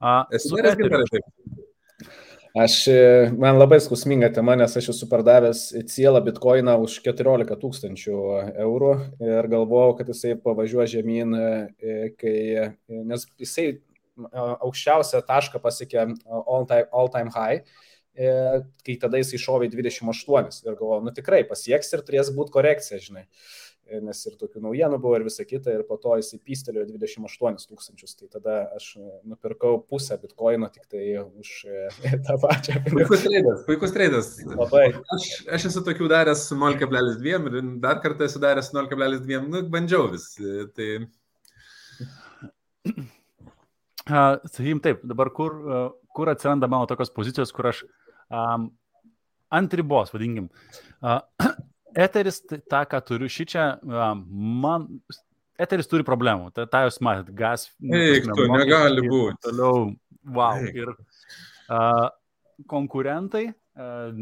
[0.00, 1.58] Uh, esu daręs, gerai, taip.
[2.58, 3.02] Aš, e,
[3.38, 5.60] man labai skausminga tema, nes aš esu pardavęs
[5.92, 8.16] cielą bitkoiną už 14 tūkstančių
[8.64, 12.34] eurų ir galvojau, kad jisai pavažiuoja žemyn, e, kai,
[12.88, 13.68] nes jisai
[14.32, 16.08] aukščiausią tašką pasiekė
[16.40, 17.89] all time, all time high E,
[18.86, 23.26] kai tada jis iššovė 28 ir galvoju, nu tikrai pasieks ir turės būti korekcija, žinai.
[23.90, 27.66] E, nes ir tokių naujienų buvo ir visa kita, ir po to jis įpystelėjo 28
[27.70, 28.14] tūkstančius.
[28.20, 28.92] Tai tada aš
[29.26, 31.88] nupirkau pusę bitkoino tik tai už e,
[32.26, 32.78] tą pačią.
[32.86, 34.32] Puikus treidas, puikus treidas.
[34.46, 34.86] Labai.
[35.16, 40.10] Aš, aš esu tokių daręs su 0,2 ir dar kartą esu daręs 0,2, nu, bandžiau
[40.14, 40.28] vis.
[40.76, 40.90] Tai...
[44.10, 45.82] Uh, sakykim taip, dabar kur, uh,
[46.16, 47.84] kur atsiranda mano tokios pozicijos, kur aš
[48.30, 48.70] um,
[49.50, 50.48] ant ribos, vadinkim.
[51.02, 51.20] Uh,
[52.06, 54.86] eteris, tą, ką turiu šį čia, uh, man,
[55.60, 57.68] eteris turi problemų, tą, tą jūs matėt, gas.
[57.82, 59.40] Eik, to negali būti.
[59.48, 59.90] Toliau,
[60.36, 60.60] wow.
[60.60, 60.78] Eik.
[60.84, 62.06] Ir uh,
[62.70, 64.12] konkurentai uh,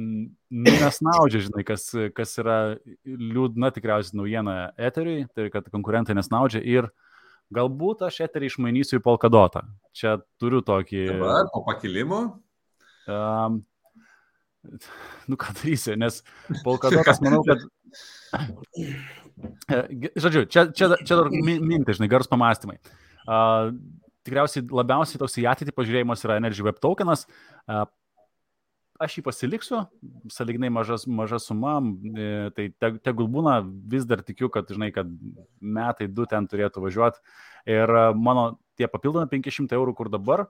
[0.48, 2.59] nesnaudžia, žinai, kas, kas yra
[3.04, 6.90] liūdna tikriausiai naujiena eteriui, tai kad konkurentai nesnaudžia ir
[7.54, 9.64] galbūt aš eterį išmainysiu į polkadotą.
[9.96, 11.06] Čia turiu tokį.
[11.14, 12.20] Dabar po pakilimo?
[13.09, 13.62] Um,
[15.30, 16.22] nu ką darysi, nes
[16.64, 17.62] Polkadokas, manau, kad...
[20.18, 22.80] Žodžiu, čia, čia, čia dar mintis, žinai, garus pamastymai.
[23.28, 23.70] Uh,
[24.26, 27.26] tikriausiai labiausiai toks į ateitį pažiūrėjimas yra Energy Web tokenas.
[27.68, 27.86] Uh,
[28.98, 29.82] aš jį pasiliksiu,
[30.32, 35.10] salignai mažas, maža suma, e, tai te, tegul būna, vis dar tikiu, kad, žinai, kad
[35.62, 37.22] metai du ten turėtų važiuoti.
[37.70, 40.48] Ir mano tie papildomi 500 eurų, kur dabar,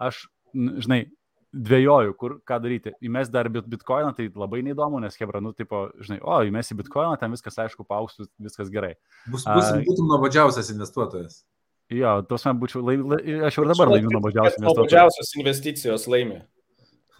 [0.00, 1.02] aš, žinai,
[1.50, 2.92] dvėjoju, kur ką daryti.
[3.04, 6.78] Įmes dar bit bitkoiną, tai labai neįdomu, nes Hebra, nu, tipo, žinai, o, įmes į
[6.82, 8.94] bitkoiną, ten viskas, aišku, paaukstų, viskas gerai.
[9.26, 11.42] Bus, bus uh, būtum nuobodžiausias investuotojas.
[11.90, 14.94] Jo, tos man būčiau, lai, lai, aš jau ir dabar laimiu nuobodžiausias investuotojas.
[14.94, 16.38] Nuobodžiausios investicijos laimi.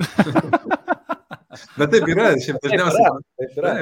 [1.81, 3.14] Bet taip yra, šiaip dažniausiai.
[3.41, 3.72] Taip yra.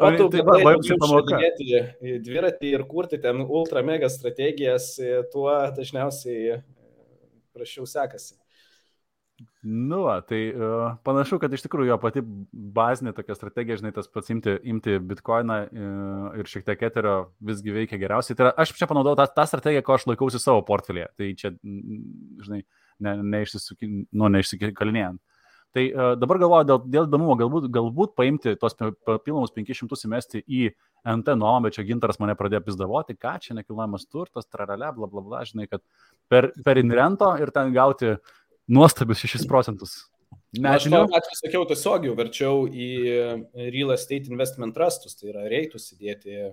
[0.00, 0.62] O tu taip pat
[1.02, 4.94] bandai dviratį ir kurti ten ultra mega strategijas,
[5.34, 6.62] tuo dažniausiai
[7.52, 8.38] prašiau sekasi.
[9.62, 12.22] Nu, va, tai uh, panašu, kad iš tikrųjų jo pati
[12.74, 17.74] bazinė tokia strategija, žinai, tas pats imti, imti bitkoiną uh, ir šiek tiek eterio visgi
[17.74, 18.38] veikia geriausiai.
[18.38, 21.12] Tai yra, aš čia panaudojau tą, tą strategiją, ko aš laikausi savo portfelėje.
[21.18, 22.64] Tai čia, žinai,
[23.06, 25.22] ne, nu, neišsikalinėjant.
[25.72, 30.66] Tai uh, dabar galvoju dėl, dėl įdomumo, galbūt, galbūt paimti tos papildomus 500 įmesti į
[31.08, 35.24] NT nuomą, bet čia gintaras mane pradėjo pizdavoti, ką čia nekilnojamas turtas, trarale, bla bla
[35.24, 35.80] bla, žinai, kad
[36.30, 38.36] per, per Inrento ir ten gauti uh,
[38.72, 40.02] nuostabius 6 procentus.
[40.52, 41.06] Nežinau.
[41.06, 42.90] Aš atveju sakiau tiesiog jau verčiau į
[43.72, 46.52] Real Estate Investment Trustus, tai yra reitus įdėti.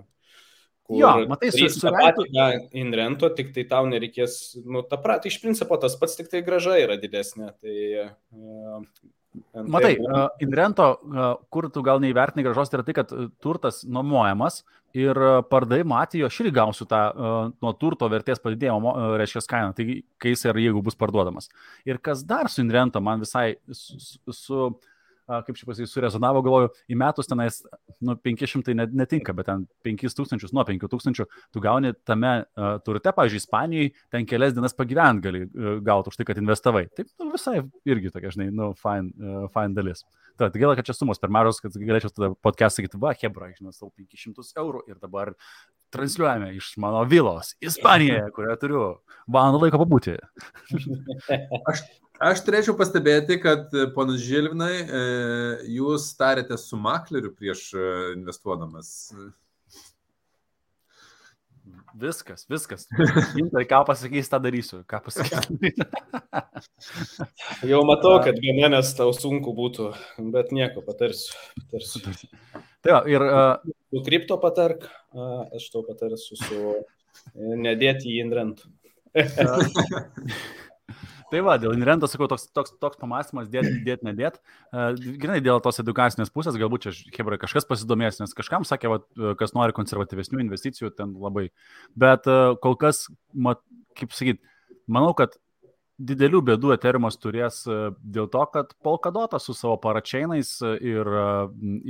[0.90, 2.26] Jo, matai, su, su reitu.
[2.80, 6.80] Inrento, tik tai tau nereikės, nu, ta prat, iš principo tas pats, tik tai graža
[6.82, 7.52] yra didesnė.
[7.62, 7.76] Tai,
[8.08, 9.12] uh,
[9.70, 9.94] Matai,
[10.42, 13.12] Inrento, uh, kur tu gal neįvertinai gražos, tai yra tai, kad
[13.44, 14.64] turtas nuomojamas
[14.98, 15.20] ir
[15.52, 20.34] pardavimo atveju aš irgi gausiu tą uh, nuo turto vertės padidėjimo, reiškia, kainą, tai kai
[20.34, 21.52] jis ir jeigu bus parduodamas.
[21.86, 24.00] Ir kas dar su Inrento man visai su,
[24.34, 24.72] su
[25.30, 27.60] kaip čia pasakyti, surezonavo, galvoju, į metus tenais,
[28.06, 33.44] nu, 500 net, netinka, bet ten 5000, nuo 5000 tu gauni tame uh, turte, pavyzdžiui,
[33.44, 36.88] Ispanijai, ten kelias dienas pagyvent gali uh, gauti už tai, kad investavai.
[36.98, 37.60] Taip, nu, visai
[37.90, 40.06] irgi tokia, žinai, nu, fine, uh, fine dalis.
[40.40, 43.76] Tad gaila, kad čia sumos per mažos, kad galėčiau tada podcast sakyti, va, Hebra, žinau,
[43.76, 45.36] savo 500 eurų ir dabar
[45.94, 48.84] transliuojame iš mano vilos Ispanijoje, kurioje turiu
[49.28, 50.18] valandą laiko pabūti.
[51.72, 51.84] aš
[52.20, 55.04] Aš turėčiau pastebėti, kad e, ponas Žilvinai, e,
[55.78, 57.86] jūs tarėte su makleriu prieš e,
[58.18, 58.90] investuodamas.
[62.00, 62.86] Viskas, viskas.
[63.38, 64.82] Gintai, ką pasakys, tą darysiu.
[64.88, 65.48] Ką pasakys.
[67.72, 69.90] Jau matau, kad be manęs tau sunku būtų,
[70.36, 71.34] bet nieko, patarsiu.
[71.64, 72.04] patarsiu.
[72.84, 73.30] Tai va, ir...
[73.90, 74.90] Su kripto patark,
[75.56, 76.80] aš tau patarsiu su
[77.36, 78.68] nedėti į Indrentų.
[81.30, 84.40] Tai va, dėl Inrento, sakau, toks, toks, toks pamastymas, dėt, dėt, nedėt.
[84.74, 89.02] Uh, Grinai, dėl tos edukacinės pusės, galbūt čia, Hebra, kažkas pasidomės, nes kažkam sakė, va,
[89.38, 91.50] kas nori konservatyvesnių investicijų, ten labai.
[92.00, 93.62] Bet uh, kol kas, mat,
[94.00, 94.42] kaip sakyt,
[94.90, 95.38] manau, kad
[96.00, 101.10] didelių bėdų Eterimas turės dėl to, kad Polkadota su savo paračiainais ir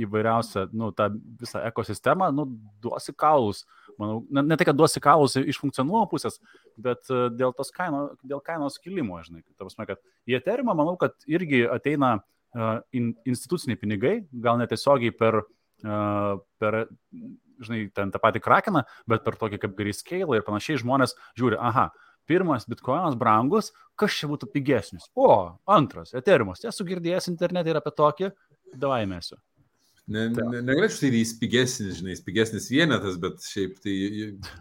[0.04, 2.48] įvairiausia, nu, tą visą ekosistemą, nu,
[2.82, 3.64] duosi kaulus.
[4.00, 6.40] Manau, ne, ne tai, kad duosi kaulus iš funkcionuomo pusės,
[6.80, 7.06] bet
[7.36, 9.44] dėl tos kaino, dėl kainos kilimo, žinai.
[9.54, 15.14] Ta prasme, kad į Eterimą, manau, kad irgi ateina uh, in, instituciniai pinigai, gal netiesiogiai
[15.14, 15.42] per,
[15.84, 16.82] uh, per
[17.60, 21.90] žinai, ten tą patį krakeną, bet per tokį kaip Grayscale ir panašiai žmonės žiūri, aha,
[22.30, 25.10] pirmas bitkoinas brangus, kas čia būtų pigesnis?
[25.18, 25.28] O,
[25.68, 26.62] antras, eterimas.
[26.64, 28.34] Esu girdėjęs internete ir apie tokį,
[28.78, 29.40] davai mėsiu.
[30.10, 33.94] Ne, ne, negalėčiau tai jis pigesnis, žinai, jis pigesnis vienetas, bet šiaip tai,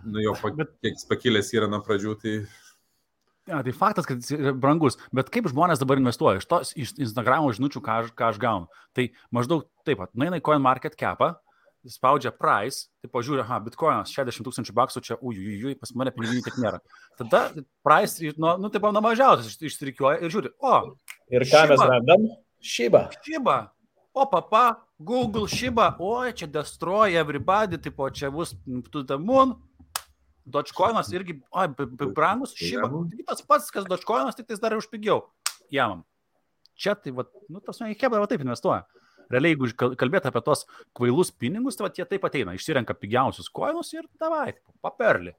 [0.06, 2.34] nu jo, bet, kiek jis pakilęs yra nuo pradžių, tai...
[3.50, 6.94] Ja, tai faktas, kad jis yra brangus, bet kaip žmonės dabar investuoja iš tos iš
[7.02, 8.70] Instagramo žinučių, ką ką aš gaunu.
[8.94, 11.32] Tai maždaug taip pat, nueina į Coin Market Capą,
[11.88, 16.58] spaudžia price, tai pažiūrė, aha, bitkoinas 60 tūkstančių baksų čia, ujujui, pas mane piniginių tiek
[16.60, 16.82] nėra.
[17.20, 17.44] Tada
[17.86, 20.76] price, nu, nu tai pana mažiausias išsirikiuoja ir žiūri, o.
[21.32, 22.28] Ir ką mes randam?
[22.60, 23.06] Šiba.
[23.24, 23.58] Šiba.
[24.12, 28.56] O papa, Google Šiba, oi, čia destroy everybody, tipo, čia bus
[28.92, 29.56] to the moon.
[30.50, 31.68] Dogecoinas irgi, oi,
[32.12, 32.92] brangus, Šiba.
[32.92, 35.30] Tai tas pats, kas Dogecoinas, tik tais dar už pigiau.
[35.72, 36.04] Jamam.
[36.80, 38.84] Čia tai, va, nu, tas man į kebą taip investuoja
[39.34, 40.66] realiai, jeigu kalbėt apie tos
[40.98, 44.54] kvailus pinigus, tai jie taip ateina, išsirenka pigiausius koinus ir davai,
[44.84, 45.36] paperli.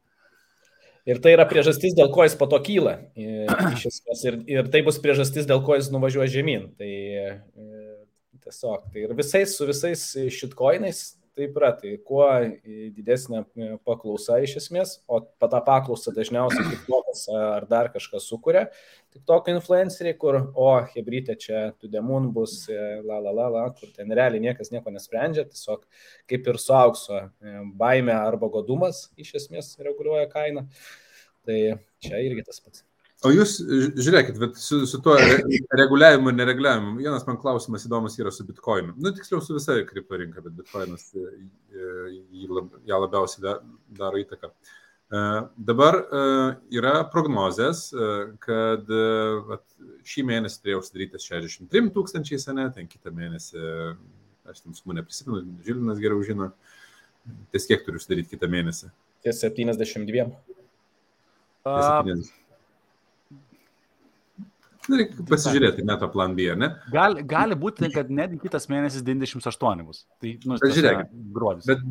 [1.09, 2.99] Ir tai yra priežastis, dėl ko jis po to kyla.
[3.17, 6.69] Ir, ir tai bus priežastis, dėl ko jis nuvažiuoja žemyn.
[6.79, 6.91] Tai
[8.45, 10.05] tiesiog, tai ir visais su visais
[10.37, 11.01] šitkoinais
[11.39, 12.25] taip yra, tai kuo
[12.97, 13.43] didesnė
[13.87, 18.67] paklausa iš esmės, o tą paklausą dažniausiai tik tokas ar dar kažkas sukuria,
[19.15, 23.93] tik tokio influenceriai, kur, o, hebrytė čia tudemun bus, e, la la la la, kur
[23.97, 25.87] ten realiai niekas nieko nesprendžia, tiesiog
[26.31, 30.67] kaip ir su aukso e, baime arba godumas iš esmės reguliuoja kainą.
[31.47, 31.59] Tai
[32.05, 32.90] čia irgi tas pats.
[33.21, 33.59] O jūs
[34.01, 35.13] žiūrėkit, su, su tuo
[35.77, 38.95] reguliavimu ir nereguliavimu, vienas man klausimas įdomus yra su bitkoinu.
[38.97, 41.27] Nu, tiksliau su visa kripto rinka, bet bitkoinas e,
[41.77, 41.91] e,
[42.89, 43.59] ją labiausiai
[43.99, 44.49] daro įtaką.
[44.49, 45.27] E,
[45.69, 46.01] dabar
[46.73, 47.91] yra prognozės,
[48.41, 48.89] kad
[49.53, 49.67] vat,
[50.09, 53.69] šį mėnesį turėjau sudaryti 63 tūkstančiai sene, ten kitą mėnesį,
[54.49, 56.55] aš tam sumų neprisimenu, Žilinas geriau žino,
[57.53, 58.95] ties kiek turiu sudaryti kitą mėnesį.
[59.21, 60.31] Ties 72.
[61.61, 62.40] Uh, 70.
[64.89, 66.71] Reikia pasižiūrėti neto plan B, ne?
[66.93, 70.07] Gali, gali būti, kad net kitas mėnesis 98 bus.
[70.23, 71.69] Tai, nu, bet žiūrėkit, gruodis.
[71.69, 71.85] Bet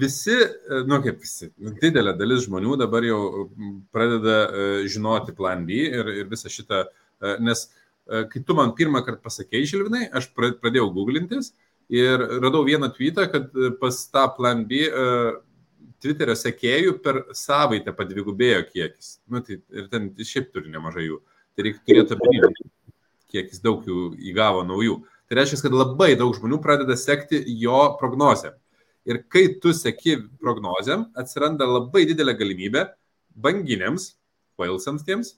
[0.00, 0.36] visi,
[0.86, 1.50] nu kaip visi,
[1.82, 3.48] didelė dalis žmonių dabar jau
[3.94, 6.84] pradeda uh, žinoti plan B ir, ir visą šitą,
[7.42, 7.66] nes
[8.30, 11.52] kai tu man pirmą kartą pasakėjai, Žilvinai, aš pradėjau googlintis
[11.92, 13.52] ir radau vieną tweetą, kad
[13.82, 14.86] pas tą plan B
[16.00, 19.18] Twitterio sekėjų per savaitę padvigubėjo kiekis.
[19.28, 21.18] Nu, tai, ir ten šiaip turi nemažai jų.
[21.60, 22.68] Tai reikia turėti omeny,
[23.28, 24.94] kiek jis daug jų įgavo naujų.
[25.28, 28.54] Tai reiškia, kad labai daug žmonių pradeda sekti jo prognozę.
[29.04, 32.86] Ir kai tu seki prognozėm, atsiranda labai didelė galimybė
[33.36, 34.14] banginiams,
[34.60, 35.34] vailsams tiems,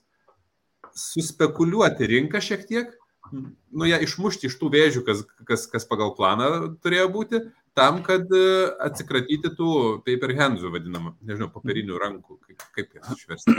[0.95, 2.93] suspekuliuoti rinką šiek tiek,
[3.33, 6.49] nu ją išmušti iš tų vėžių, kas, kas, kas pagal planą
[6.83, 7.41] turėjo būti,
[7.75, 8.45] tam, kad e,
[8.87, 9.73] atsikratyti tų
[10.07, 13.57] paper handsų vadinamų, nežinau, popierinių rankų, kaip, kaip jas išversti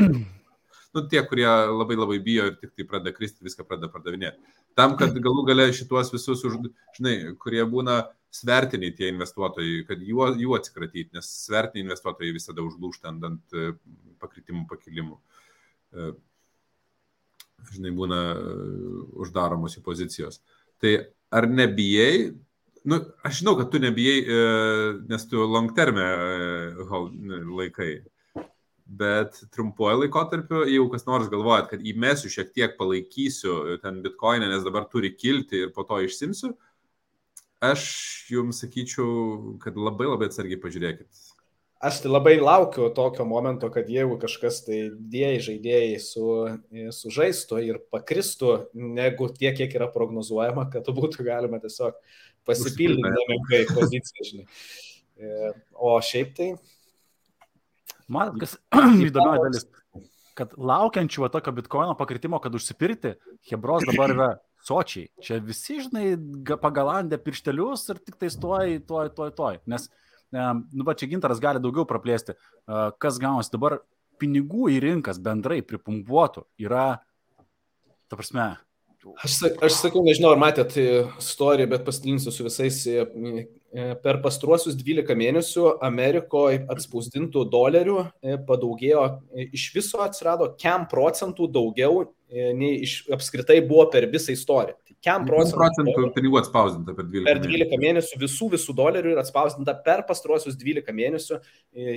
[0.95, 4.55] nu, tie, kurie labai labai bijo ir tik tai pradeda kristi, viską pradeda pardavinėti.
[4.79, 6.59] Tam, kad galų gale šituos visus, už,
[6.99, 13.13] žinai, kurie būna svertiniai tie investuotojai, kad jų, jų atsikratyti, nes svertiniai investuotojai visada užlūšta
[13.13, 13.75] ant, e,
[14.23, 15.19] pakritimų pakilimų.
[15.95, 16.09] E,
[17.75, 18.65] žinai, būna e,
[19.23, 20.41] uždaromos jų pozicijos.
[20.83, 20.97] Tai
[21.35, 22.33] ar nebijai,
[22.91, 24.19] nu, aš žinau, kad tu nebijai,
[25.09, 26.05] nes tu long terme
[27.55, 27.93] laikai,
[29.01, 34.67] Bet trumpuoju laikotarpiu, jeigu kas nors galvojat, kad įmesiu šiek tiek palaikysiu ten bitkoinę, nes
[34.67, 36.53] dabar turi kilti ir po to išsimsiu,
[37.65, 37.87] aš
[38.31, 41.09] jums sakyčiau, kad labai labai atsargiai pažiūrėkit.
[41.85, 46.29] Aš tai labai laukiu tokio momento, kad jeigu kažkas tai dėjai žaidėjai su,
[46.97, 51.99] sužaistų ir pakristų, negu tiek, kiek yra prognozuojama, kad būtų galima tiesiog
[52.49, 54.47] pasipildyti poziciją, žinai.
[55.15, 56.49] E, o šiaip tai.
[58.13, 58.57] Man kas
[59.09, 59.67] įdomioji dalis,
[60.39, 63.15] kad laukiančių tokio bitkoino pakritimo, kad užsipirkti,
[63.49, 64.29] Hebros dabar yra
[64.65, 65.09] sočiai.
[65.23, 66.15] Čia visi, žinai,
[66.61, 69.61] pagalandė pirštelius ir tik tai stoj, toj, toj, toj.
[69.71, 69.89] Nes
[70.35, 72.35] nu, va čia gintaras gali daugiau praplėsti,
[72.99, 73.79] kas gaunasi dabar
[74.21, 76.87] pinigų į rinkas bendrai pripumpuotų yra,
[78.09, 78.55] ta prasme.
[79.13, 82.81] Aš, aš sakiau, nežinau, ar matėt istoriją, bet pasidalinsiu su visais.
[82.89, 83.05] E,
[83.75, 89.05] e, per pastruosius 12 mėnesių Amerikoje atspausdintų dolerių e, padaugėjo,
[89.45, 94.75] iš viso atsirado kem procentų daugiau nei iš, apskritai buvo per visą istoriją.
[94.89, 97.29] Tai kem procentų, procentų pinigų atspausdinta per 12 mėnesių.
[97.29, 101.41] Per 12 mėnesių visų visų dolerių yra atspausdinta per pastruosius 12 mėnesių,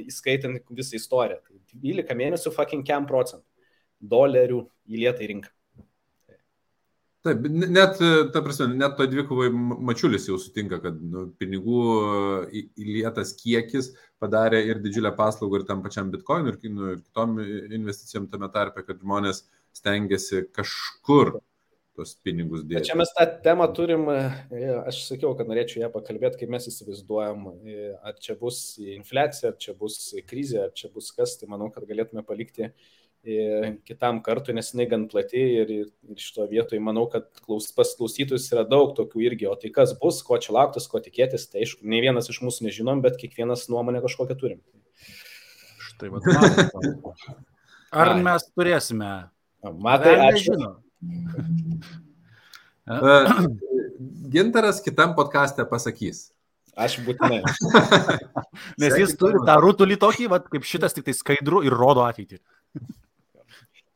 [0.04, 1.40] įskaitant visą istoriją.
[1.42, 3.46] Tai 12 mėnesių fucking kem procentų
[4.18, 5.57] dolerių įlieta į rinką.
[7.28, 8.00] Taip, net,
[8.34, 11.82] ta prasme, net to dvikovai mačiulis jau sutinka, kad nu, pinigų
[12.54, 17.38] įlietas kiekis padarė ir didžiulę paslaugą ir tam pačiam bitkoinui, ir, nu, ir kitom
[17.80, 19.44] investicijom tame tarpe, kad žmonės
[19.76, 21.38] stengiasi kažkur
[21.98, 22.92] tos pinigus dėti.
[22.92, 27.48] Čia mes tą temą turim, e, aš sakiau, kad norėčiau ją pakalbėti, kaip mes įsivaizduojam,
[27.66, 29.98] e, ar čia bus infliacija, ar čia bus
[30.30, 32.74] krizė, ar čia bus kas, tai manau, kad galėtume palikti e,
[33.88, 38.48] kitam kartui, nes jinai gan plati ir, ir šito vietoje manau, kad klaus, pas klausytojus
[38.54, 41.86] yra daug tokių irgi, o tai kas bus, ko čia lauktas, ko tikėtis, tai aišku,
[41.88, 44.62] ne vienas iš mūsų nežinom, bet kiekvienas nuomonę kažkokią turim.
[45.88, 47.16] Štai, va,
[47.96, 49.12] ar mes turėsime
[49.64, 50.54] Matai, ačiū.
[54.32, 56.30] Gintaras kitam podcast'e pasakys.
[56.78, 57.42] Aš būtinai.
[58.82, 62.38] Nes jis turi tą rutulį tokį, vat, kaip šitas, tik tai skaidru ir rodo ateitį.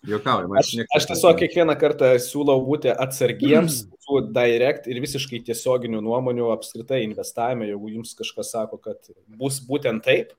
[0.08, 4.00] Jokauju, aš, aš tiesiog kiekvieną kartą siūlau būti atsargiems mm.
[4.02, 10.02] su direct ir visiškai tiesioginių nuomonių apskritai investavime, jeigu jums kažkas sako, kad bus būtent
[10.08, 10.34] taip,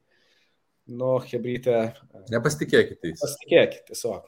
[0.91, 1.93] nu, hebrytė.
[2.35, 3.15] Nepasitikėkite.
[3.23, 4.27] Pasitikėkite tiesiog.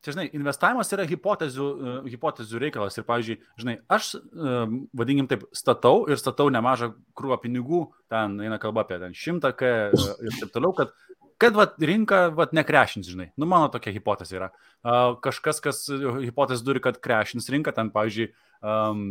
[0.00, 2.94] Čia, žinai, investavimas yra hipotezių, uh, hipotezių reikalas.
[2.96, 4.62] Ir, pavyzdžiui, žinai, aš, uh,
[4.96, 9.72] vadinkim taip, statau ir statau nemažą krūvą pinigų, ten eina kalba apie ten šimtą K
[9.92, 10.94] uh, ir taip toliau, kad,
[11.40, 13.30] kad vat, rinka vat, nekrešins, žinai.
[13.40, 14.50] Nu, mano tokia hipotezė yra.
[14.80, 18.30] Uh, kažkas, kas hipotezę turi, kad krešins rinka, ten, pavyzdžiui,
[18.60, 19.04] um,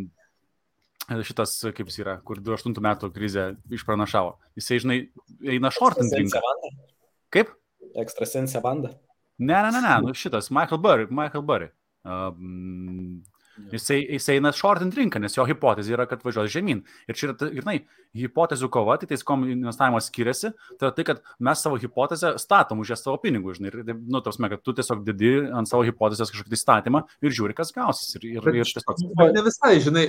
[1.26, 4.36] šitas, kaip jis yra, kur 28 metų krizę išpranašavo.
[4.60, 5.00] Jisai, žinai,
[5.56, 6.42] eina shortint rinką.
[7.34, 7.54] Kaip?
[8.00, 8.94] Ekstrasensė banda.
[9.40, 11.70] Ne, ne, ne, ne, nu šitas Michael Burry, Michael Burry.
[12.04, 13.22] Um,
[13.74, 16.82] Jisai, jisai eina shortint rinką, nes jo hipotezė yra, kad važiuos žemyn.
[17.10, 17.76] Ir čia yra, žinai,
[18.18, 22.82] hipotezių kova, tai tais, kom investavimas skiriasi, tai yra tai, kad mes savo hipotezę statom
[22.84, 26.34] už ją savo pinigų, žinai, ir, nu, tos, kad tu tiesiog dedi ant savo hipotezės
[26.34, 28.16] kažkokį statymą ir žiūri, kas gausis.
[28.18, 29.04] Ir, ir, bet, ir tiesiog...
[29.20, 30.08] Bet ne visai, žinai,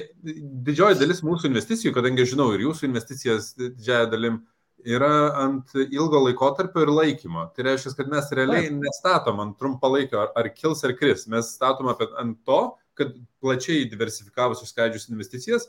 [0.71, 4.41] didžioji dalis mūsų investicijų, kadangi žinau ir jūsų investicijas didžiąją dalim,
[4.85, 7.47] yra ant ilgo laikotarpio ir laikymo.
[7.55, 11.27] Tai reiškia, kad mes realiai nestatom ant trumpalaikio, ar, ar kils ar kris.
[11.31, 12.61] Mes statom ant to,
[13.01, 15.67] kad plačiai diversifikavus išskaidžius investicijas,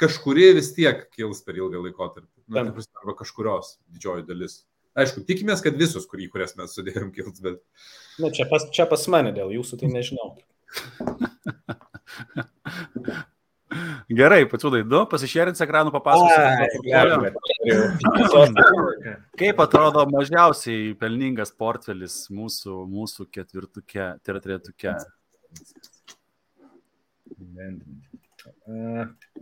[0.00, 2.32] kažkurie vis tiek kils per ilgą laikotarpį.
[2.52, 4.52] Na, nu, tai arba kažkurios didžioji dalis.
[4.96, 7.60] Aišku, tikimės, kad visus, kurį, kurias mes sudėjom, kils, bet...
[8.22, 10.28] Na, čia pas, čia pas mane dėl jūsų, tai nežinau.
[14.16, 16.46] Gerai, pačiūdai, du, pasišėrins ekranų papasakosiu.
[19.40, 24.90] Kaip atrodo mažiausiai pelningas portfelis mūsų, mūsų ketvirtukė, tai yra trejetukė?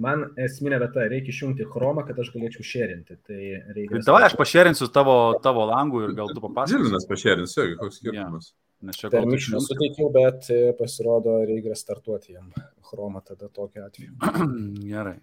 [0.01, 3.18] Man esminė vieta, reikia išjungti chromą, kad aš galėčiau šėrinti.
[3.26, 3.40] Tai
[3.76, 3.92] reikia...
[3.99, 6.78] Tai davai aš pašėrinsiu tavo, tavo langų ir gal tu papasakosi.
[6.78, 8.51] Žilinas pašėrins, jo, koks skirtumas.
[8.51, 8.61] Yeah.
[8.84, 12.51] Nes čia gal mišinį suteikiau, bet e, pasirodo reikia startuoti jam
[12.84, 14.12] chromą tada tokiu atveju.
[14.92, 15.16] Gerai.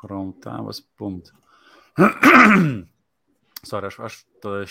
[0.00, 1.32] Chrome tavas pumt.
[3.70, 4.20] Sorry, aš, aš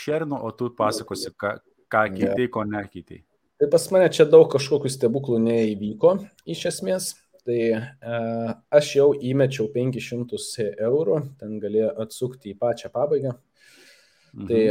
[0.02, 1.60] šerinu, o tu pasakosi, ką,
[1.94, 3.22] ką keitei, ko nekeitei.
[3.60, 6.14] Tai pas mane čia daug kažkokių stebuklų neįvyko
[6.48, 7.10] iš esmės.
[7.44, 7.80] Tai e,
[8.76, 13.34] aš jau įmečiau 500 eurų, ten galėjo atsukti į pačią pabaigą.
[13.34, 14.48] Tai mhm.
[14.50, 14.64] Tai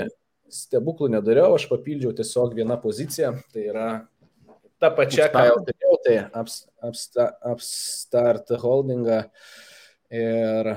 [0.48, 3.88] stebuklų nedariau, aš papildžiau tiesiog vieną poziciją, tai yra
[4.80, 6.14] ta pačia, ką jau turėjau, tai
[6.88, 9.18] Upstart, upstart Holdingą
[10.14, 10.70] ir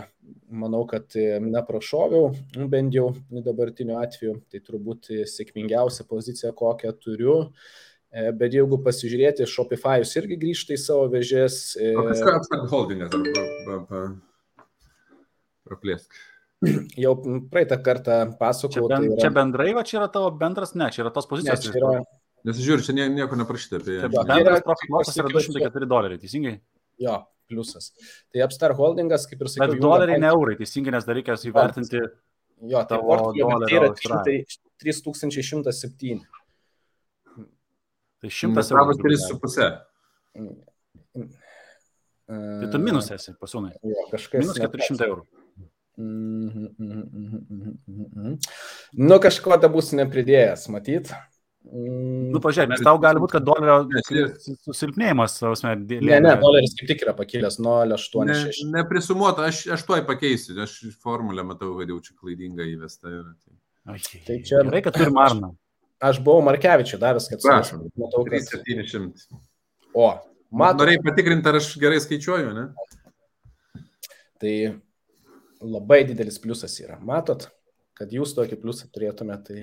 [0.51, 2.33] manau, kad neprašoviau,
[2.67, 7.37] bent jau dabartiniu atveju, tai turbūt sėkmingiausia pozicija, kokią turiu.
[7.45, 11.77] E, bet jeigu pasižiūrėti, Shopify'us irgi grįžta į savo vežės.
[11.79, 13.15] E, o kas yra Upstart Holdingas?
[15.67, 16.17] Praplėsk.
[17.03, 17.13] jau
[17.49, 18.87] praeitą kartą Čia, pasakojau.
[18.91, 21.31] ben, tai yra- čia bendrai, va čia yra tavo bendras, ne, čia yra tos Ne,
[21.35, 21.63] pozicijos.
[21.71, 21.93] čia yra,
[22.43, 24.09] Nes žiūri, čia nie- nieko neprašyta apie ją.
[24.09, 26.55] Čia bendras lossas yra pasakiau, 204 doleriai, teisingai?
[27.01, 27.15] jo,
[27.49, 27.91] pliusas.
[28.33, 32.01] Tai Upstart Holdingas, kaip ir sakiau, Bet doleriai ne eurai, teisingai, nes dar reikės įvertinti.
[32.61, 34.45] Jo, tai portfelio vertė yra dolerio Australijoj.
[34.81, 36.21] 3107.
[38.21, 39.01] Tai 100 Investavo eurų.
[39.01, 39.81] 3,5.
[42.31, 43.73] Tai tu minus esi, pasūnai.
[43.83, 44.39] Jo, kažkas.
[44.45, 45.25] Minus ne 400 eurų.
[46.01, 48.37] Mhm, mhm, mhm, mhm.
[49.09, 51.11] Nu, kažko da bus nepridėjęs, matyt.
[51.61, 53.75] Mm, Nu, pažiūrėk, nes tau gali būti, kad dolerio
[54.65, 58.63] susilpnėjimas, prasme, Ne, ne, doleris kaip tik yra pakilęs 0,86.
[58.65, 63.11] Ne, neprisumuota, aš, aš tuoj pakeisiu, aš formulę matau, kad jau čia klaidinga įvesta.
[63.11, 63.99] Tai.
[64.25, 65.51] Tai čia- Gerai, kad turi marną.
[66.01, 67.85] Aš buvau Markevičiui davęs, kad Prašom.
[68.01, 68.41] matau, kad...
[68.49, 69.27] 3700.
[69.93, 70.07] O,
[70.49, 72.69] matau, Norėjai patikrinti, ar aš gerai skaičiuoju, ne?
[74.41, 74.55] tai
[75.61, 76.97] labai didelis pliusas yra.
[77.05, 77.45] Matot,
[77.97, 79.61] kad jūs tokį pliusą turėtumėte.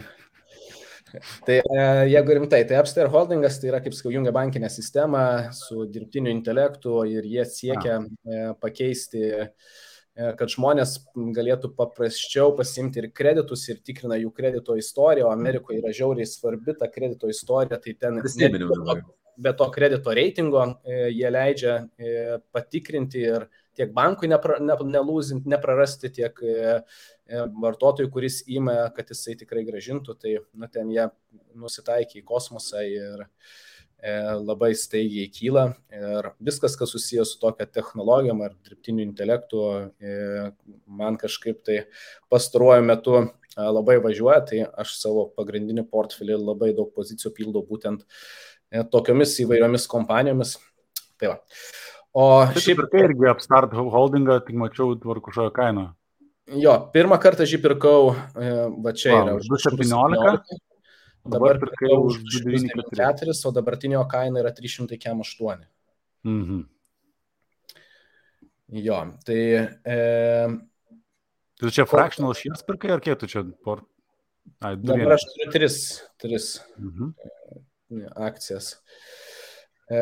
[1.09, 5.25] Tai, tai e, jeigu rimtai, tai Upstairs Holdingas tai yra, kaip sakiau, jungia bankinę sistemą
[5.57, 9.49] su dirbtiniu intelektu ir jie siekia e, pakeisti e,
[10.19, 10.97] kad žmonės
[11.37, 16.75] galėtų paprasčiau pasimti ir kreditus ir tikrina jų kredito istoriją, o Amerikoje yra žiauriai svarbi
[16.79, 19.05] ta kredito istorija, tai ten Valstybinių dabar.
[19.39, 23.47] be to kredito reitingo e, jie leidžia e, patikrinti ir
[23.79, 26.81] tiek bankui nepra, ne, nelūzinti, neprarasti, tiek e,
[27.31, 31.07] e, vartotojui, kuris įmė, kad jisai tikrai gražintų, tai nu, ten jie
[31.59, 33.29] nusitaikė į kosmosą ir e,
[33.99, 35.65] labai staigiai kyla.
[35.91, 40.53] Ir viskas, kas susijęs su tokia technologijom ar dirbtiniu intelektu, e,
[40.87, 41.81] man kažkaip tai
[42.31, 43.27] pastaruoju metu e,
[43.59, 48.07] labai važiuoja, tai aš savo pagrindinį portfelį labai daug pozicijų pildau būtent
[48.71, 50.57] e, tokiomis įvairiomis kompanijomis.
[51.19, 51.39] Tai va.
[52.15, 52.25] O
[52.55, 55.91] Šiaip pirkai irgi Upstart holdingą, tik mačiau tvarkušojo kainą.
[56.57, 59.35] jo, pirmą kartą žį pirkau, e, va čia Vau, yra.
[59.43, 60.63] už 2,17.
[61.27, 63.33] Dabar pirkau už už 2,94.
[63.35, 65.67] 4, o dabartinio kaina yra 308.
[66.25, 66.65] Mhm.
[68.69, 69.41] Jo, tai
[69.85, 69.97] e,
[71.59, 73.85] Tu čia fractional shares pirkai, ar kiek tu čia port?
[74.61, 75.77] Ai, dabar aš turiu tris,
[76.21, 76.47] tris
[76.79, 77.15] Mhm.
[78.15, 78.77] akcijas.
[79.91, 79.99] E,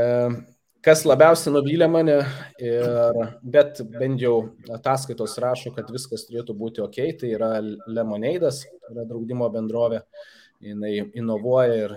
[0.86, 2.16] kas labiausiai nuvylė mane,
[2.62, 4.36] ir, bet bent jau
[4.76, 8.62] ataskaitos rašo, kad viskas turėtų būti ok, tai yra Lemoneidas,
[8.92, 10.04] yra draudimo bendrovė,
[10.62, 11.94] jinai inovuoja ir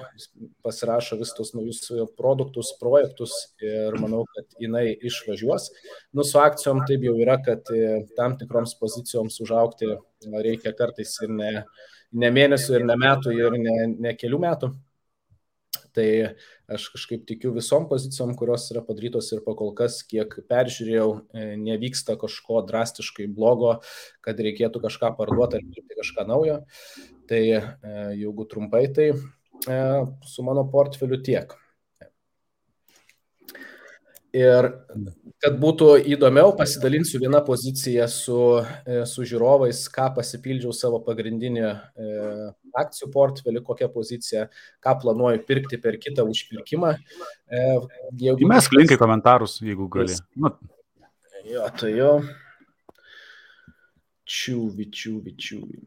[0.66, 1.86] pasirašo vis tos naujus
[2.18, 5.70] produktus, projektus ir manau, kad jinai išvažiuos.
[6.18, 9.94] Nu, su akcijom taip jau yra, kad e, tam tikroms pozicijoms užaukti
[10.34, 11.54] reikia kartais ir ne,
[12.12, 14.74] ne mėnesių, ir ne metų, ir ne, ne kelių metų.
[15.96, 16.08] Tai
[16.70, 22.18] aš kažkaip tikiu visom pozicijom, kurios yra padarytos ir pakol kas, kiek peržiūrėjau, e, nevyksta
[22.22, 23.78] kažko drastiškai blogo,
[24.26, 26.60] kad reikėtų kažką parduoti ar pirkti kažką naujo.
[27.30, 27.64] Tai e,
[28.20, 29.82] jeigu trumpai, tai e,
[30.30, 31.58] su mano portfeliu tiek.
[34.36, 34.68] Ir
[35.42, 38.40] kad būtų įdomiau, pasidalinsiu vieną poziciją su,
[38.86, 42.10] e, su žiūrovais, ką pasipildžiau savo pagrindinį e,
[42.78, 44.46] akcijų portfelį, kokią poziciją,
[44.86, 46.94] ką planuoju pirkti per kitą užpirkimą.
[46.94, 47.64] E,
[48.22, 50.20] jeigu Įmesk linkai į komentarus, jeigu gali.
[50.38, 50.54] Nu,
[51.50, 52.10] Jo, tai jo.
[54.30, 55.80] Čiūvi, čiūvi, čiūvi.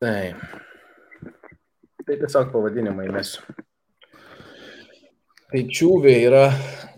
[0.00, 0.69] Tai.
[2.10, 3.44] Tai tiesiog pavadinimai mesiu.
[5.50, 6.48] Tai čiūvi yra,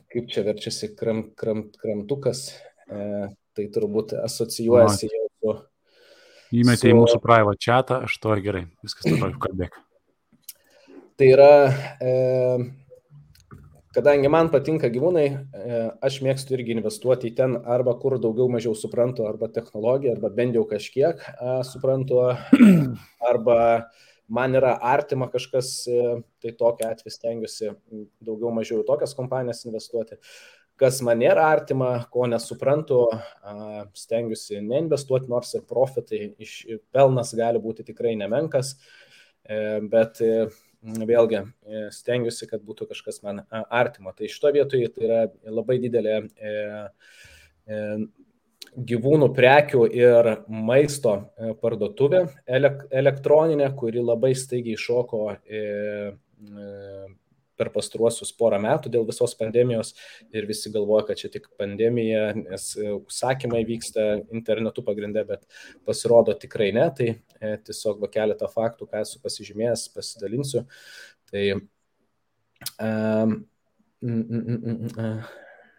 [0.08, 2.46] kaip čia verčiasi, kram, kram, kramtukas.
[2.88, 5.52] E, tai turbūt asocijuojasi jau su
[6.62, 9.76] įmetė į Su- mūsų private chatą, aš to gerai, viskas toliau kalbėk.
[11.20, 11.50] Tai yra,
[12.00, 12.14] e,
[13.92, 18.72] kadangi man patinka gyvūnai, e, aš mėgstu irgi investuoti į ten arba kur daugiau mažiau
[18.72, 22.22] suprantu, arba technologiją, arba bent jau kažkiek e, suprantu,
[23.32, 23.58] arba
[24.28, 27.70] man yra artima kažkas, e, tai tokia atveju stengiuosi
[28.24, 30.18] daugiau mažiau į tokias kompanijas investuoti.
[30.80, 33.04] Kas man nėra artima, ko nesuprantu,
[33.94, 36.54] stengiuosi neinvestuoti, nors ir profitai iš
[36.94, 38.72] pelnas gali būti tikrai nemenkas,
[39.44, 39.58] e,
[39.92, 40.48] bet e,
[40.82, 41.44] vėlgi
[41.94, 44.10] stengiuosi, kad būtų kažkas man artimo.
[44.16, 45.20] Tai šito vietoje tai yra
[45.60, 46.16] labai didelė
[48.72, 56.70] gyvūnų prekių ir maisto e, parduotuvė elek, elektroninė, kuri labai staigiai šoko e, e,
[57.60, 59.92] per pastruosius porą metų dėl visos pandemijos
[60.34, 65.44] ir visi galvoja, kad čia tik pandemija, nes užsakymai vyksta internetu pagrindę, bet
[65.86, 66.88] pasirodo tikrai ne.
[66.96, 67.10] Tai
[67.68, 70.64] tiesiog va keletą faktų, ką esu pasižymėjęs, pasidalinsiu.
[71.30, 73.36] Tai um,
[74.00, 75.22] mm, mm, mm, mm,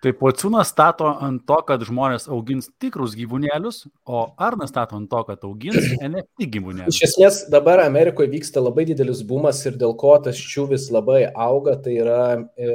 [0.04, 5.22] Tai pociūnas stato ant to, kad žmonės augins tikrus gyvūnėlius, o Arnas stato ant to,
[5.30, 5.80] kad augins
[6.10, 6.98] NFT gyvūnėlius.
[6.98, 11.78] Iš esmės dabar Amerikoje vyksta labai didelis bumas ir dėl ko tas čiuvis labai auga,
[11.80, 12.20] tai yra
[12.60, 12.74] e,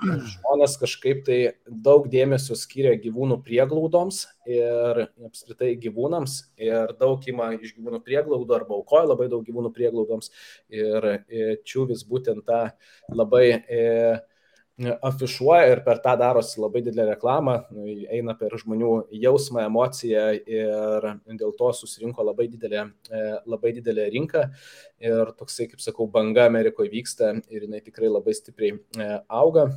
[0.00, 1.38] žmonės kažkaip tai
[1.68, 8.78] daug dėmesio skiria gyvūnų prieglaudoms ir apskritai gyvūnams ir daug ima iš gyvūnų prieglaudų arba
[8.78, 10.32] aukoja labai daug gyvūnų prieglaudoms
[10.72, 12.70] ir e, čiuvis būtent tą
[13.12, 13.82] labai e,
[14.82, 18.90] afišuoja ir per tą darosi labai didelę reklamą, nu, eina per žmonių
[19.22, 21.06] jausmą, emociją ir
[21.38, 24.48] dėl to susirinko labai didelė, e, labai didelė rinka
[24.98, 29.68] ir toksai, kaip sakau, banga Amerikoje vyksta ir jinai tikrai labai stipriai e, auga.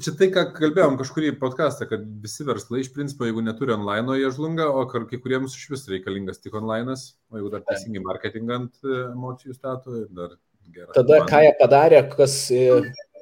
[0.00, 4.30] Čia tai, ką kalbėjom kažkurį podcastą, kad visi verslai iš principo, jeigu neturi online, jie
[4.34, 6.94] žlunga, o kai kuriems iš vis reikalingas tik online,
[7.30, 10.38] o jeigu dar teisingai marketingą ant e, emocijų statų, dar
[10.74, 10.94] gerai.
[10.98, 12.36] Tada, ką jie padarė, kas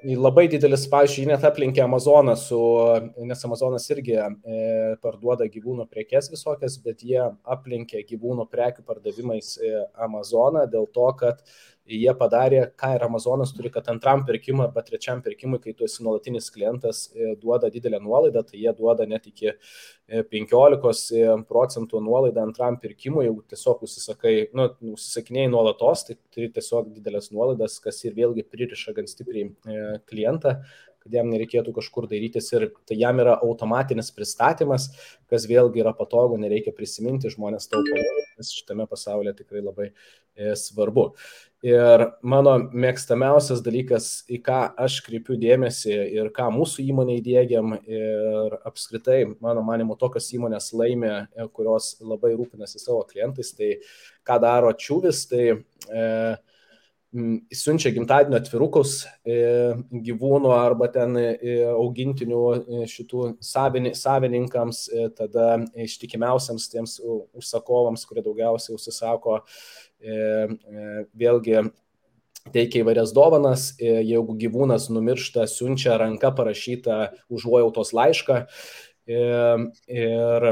[0.05, 2.59] labai didelis, pavyzdžiui, net aplenkė Amazoną su,
[3.27, 4.27] nes Amazonas irgi e,
[5.03, 9.73] parduoda gyvūnų prekes visokias, bet jie aplenkė gyvūnų prekių pardavimais e,
[10.07, 11.43] Amazoną dėl to, kad
[11.97, 16.05] jie padarė, ką ir Amazonas turi, kad antram pirkimui arba trečiam pirkimui, kai tu esi
[16.05, 19.55] nuolatinis klientas, e, duoda didelę nuolaidą, tai jie duoda net iki
[20.33, 26.51] 15 e, e, procentų nuolaidą antram pirkimui, jeigu tiesiog užsisakai, nu, užsisakinėjai nuolatos, tai turi
[26.53, 29.49] tiesiog didelės nuolaidas, kas ir vėlgi pririša gan stipriai
[30.09, 30.59] klientą
[30.99, 34.89] kad jam nereikėtų kažkur darytis ir tai jam yra automatinis pristatymas,
[35.31, 38.03] kas vėlgi yra patogu, nereikia prisiminti, žmonės taupo,
[38.37, 39.93] nes šitame pasaulyje tikrai labai
[40.59, 41.13] svarbu.
[41.67, 48.55] Ir mano mėgstamiausias dalykas, į ką aš kreipiu dėmesį ir ką mūsų įmonė įdėgiam ir
[48.69, 53.73] apskritai, mano manimo, tokios įmonės laimė, e, kurios labai rūpinasi savo klientais, tai
[54.23, 56.07] ką daro čiūvis, tai e,
[57.59, 59.41] siunčia gimtadienio atvirukus e,
[60.07, 64.85] gyvūnų arba ten e, augintinių šitų savini, savininkams,
[65.19, 65.57] tada
[65.89, 69.41] ištikimiausiams tiems užsakovams, kurie daugiausiai užsisako
[69.99, 71.63] vėlgi
[72.53, 78.43] teikia įvairias dovanas, e, jeigu gyvūnas numiršta, siunčia ranka parašytą užuojautos laišką.
[79.09, 80.49] Ir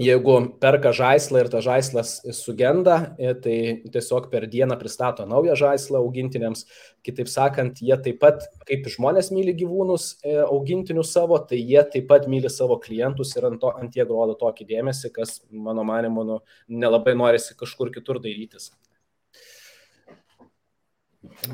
[0.00, 2.96] jeigu perka žaislą ir tas žaislas sugenda,
[3.44, 3.56] tai
[3.92, 6.64] tiesiog per dieną pristato naują žaislą augintiniams.
[7.04, 10.10] Kitaip sakant, jie taip pat, kaip žmonės myli gyvūnus
[10.46, 14.36] augintinius savo, tai jie taip pat myli savo klientus ir ant, to, ant jie rodo
[14.40, 16.38] tokį dėmesį, kas, mano manimu, nu,
[16.68, 18.70] nelabai norisi kažkur kitur darytis.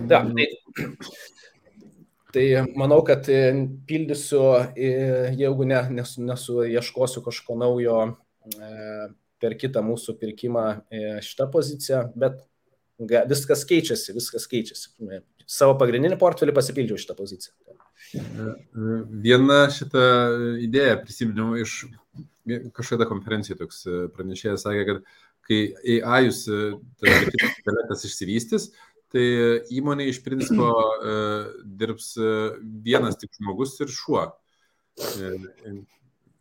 [0.07, 0.47] Da, tai
[2.36, 2.42] Tai
[2.76, 3.24] manau, kad
[3.88, 4.42] pildysiu,
[4.76, 8.25] jeigu ne, nesu, nesu ieškosiu kažko naujo E,
[9.42, 12.40] per kitą mūsų pirkimą e, šitą poziciją, bet
[13.30, 14.94] viskas keičiasi, viskas keičiasi.
[15.47, 17.55] Savo pagrindinį portfelį pasipildžiau šitą poziciją.
[18.16, 18.57] E,
[19.26, 20.07] viena šitą
[20.64, 21.84] idėją prisiminiau iš
[22.76, 23.80] kažkada konferencijoje toks
[24.16, 25.07] pranešėjas sakė, kad
[25.47, 25.61] kai
[25.99, 28.68] AI jūs intelektas išsivystys,
[29.14, 29.24] tai
[29.74, 30.70] įmonė iš principo
[31.78, 32.12] dirbs
[32.86, 34.24] vienas tik žmogus ir šuo.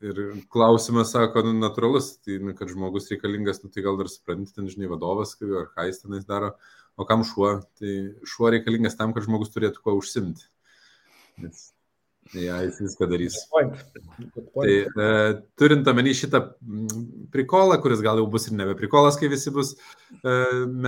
[0.03, 0.17] Ir
[0.51, 4.67] klausimas, sako, nu, natūralus, tai, nu, kad žmogus reikalingas, nu, tai gal dar supranti, ten,
[4.71, 6.51] žinai, vadovas, ar ką jis tenais daro,
[6.99, 7.95] o kam šuo, tai
[8.27, 10.49] šuo reikalingas tam, kad žmogus turėtų kuo užsimti.
[11.39, 11.69] Nes
[12.33, 13.33] ja, jis viską darys.
[13.33, 13.75] Good point.
[14.33, 14.67] Good point.
[14.95, 16.41] Tai e, turint omeny šitą
[17.33, 20.35] prikolą, kuris gal jau bus ir nebe prikolas, kai visi bus e,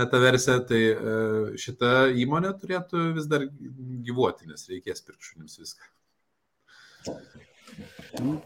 [0.00, 1.16] metaverse, tai e,
[1.60, 1.94] šita
[2.24, 3.46] įmonė turėtų vis dar
[4.08, 5.92] gyvuoti, nes reikės pirkti šunims viską.
[8.18, 8.40] Mm.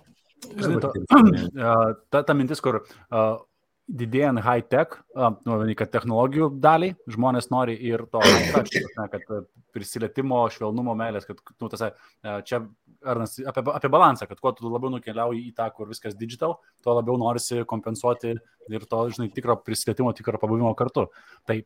[0.50, 3.40] Žinai, ta, ta, ta mintis, kur uh,
[3.88, 8.22] didėjant high tech, uh, nu, kad technologijų daliai žmonės nori ir to,
[9.14, 9.34] kad
[9.72, 12.64] prisilietimo, švelnumo, meilės, kad nu, tas, uh, čia
[13.02, 16.94] Arnas, apie, apie balansą, kad kuo tu labiau nukeliauji į tą, kur viskas digital, tuo
[16.94, 18.36] labiau norisi kompensuoti
[18.70, 21.08] ir to, žinai, tikro prisilietimo, tikro pabuvimo kartu.
[21.48, 21.56] Tai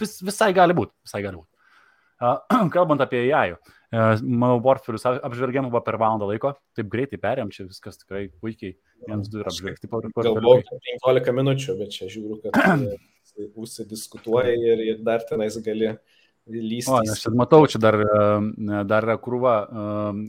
[0.00, 1.53] vis, visai gali būti, visai gali būti.
[2.74, 3.54] Kalbant apie AI,
[4.22, 8.74] mano portfelius apžvelgiam buvo per valandą laiko, taip greitai perėm, čia viskas tikrai puikiai,
[9.06, 9.90] vienas du ir apžvelgti.
[9.90, 10.64] Galvoju,
[11.04, 12.84] 15 minučių, bet čia žiūriu, kad
[13.54, 15.94] užsidiskutuoja ir, ir dar tenais gali
[16.46, 16.90] lysti.
[16.92, 17.98] O, aš matau, čia dar,
[18.88, 19.54] dar yra krūva,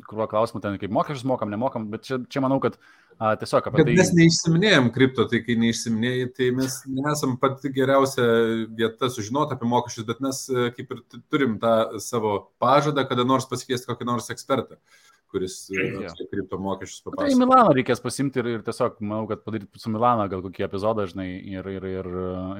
[0.05, 2.79] krūva klausimų, ten kaip mokesčius mokam, nemokam, bet čia, čia manau, kad
[3.16, 3.95] A, tiesiog apie Bet tai.
[3.95, 8.26] Mes neišsiminėjom kripto, tai kai neišsiminėjai, tai mes nesam pati geriausia
[8.76, 13.47] vieta sužinoti apie mokesčius, bet mes e, kaip ir turim tą savo pažadą, kada nors
[13.47, 14.82] pasikviesti kokį nors ekspertą
[15.36, 17.24] kuris e, apie kripto mokesčius papasakos.
[17.24, 20.68] Tai į Milaną reikės pasimti ir, ir tiesiog, manau, kad padaryti su Milaną gal kokį
[20.68, 22.11] epizodą, žinai, ir, ir, ir,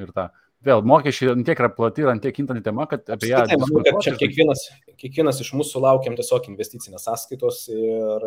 [0.04, 0.30] ir tą.
[0.66, 3.38] Vėl mokesčiai ant tiek yra plati ir ant tiek kintanti tema, kad apie ją...
[3.44, 4.62] Apskritai, manau, kad čia kiekvienas,
[5.02, 8.20] kiekvienas iš mūsų laukiam tiesiog investicinės sąskaitos ir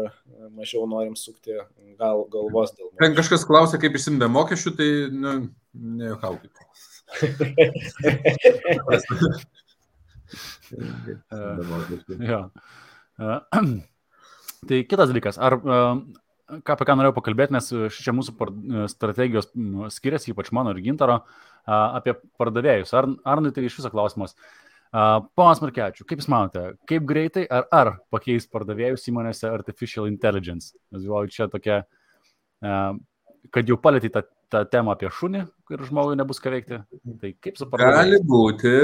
[0.57, 1.53] mažiau norim sukti
[1.99, 2.87] gal, galvos dėl...
[3.03, 5.31] Ten kažkas klausia, kaip išsimdė mokesčių, tai nu,
[5.75, 6.53] nejuokaukit.
[12.31, 12.41] jo.
[14.69, 15.53] Tai kitas dalykas, ar
[16.65, 17.67] ką apie ką norėjau pakalbėti, nes
[17.99, 18.31] čia mūsų
[18.93, 19.51] strategijos
[19.95, 21.17] skiriasi, ypač mano ir gintaro,
[21.69, 22.95] apie pardavėjus.
[22.97, 24.35] Ar, Arnai tai iš viso klausimas.
[25.37, 30.73] Ponas Markevičiu, kaip Jūs manote, kaip greitai ar ar pakeis pardavėjus įmonėse artificial intelligence?
[30.95, 31.83] Nes galvoju, čia tokia,
[33.53, 36.81] kad jau palėtė tą, tą temą apie šunį, kur žmogui nebus ką veikti.
[37.21, 38.01] Tai kaip su pardavėjais?
[38.01, 38.75] Gali būti,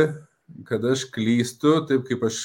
[0.69, 2.43] kad aš klystu, taip kaip aš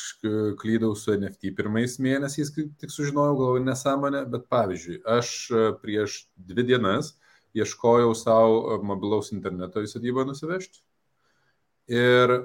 [0.61, 5.33] klydau su NFT pirmais mėnesiais, kai tik sužinojau, galvoju nesąmonę, bet pavyzdžiui, aš
[5.83, 7.17] prieš dvi dienas
[7.57, 10.83] ieškojau savo mobilaus interneto į sodybą nusivežti.
[11.89, 12.35] Ir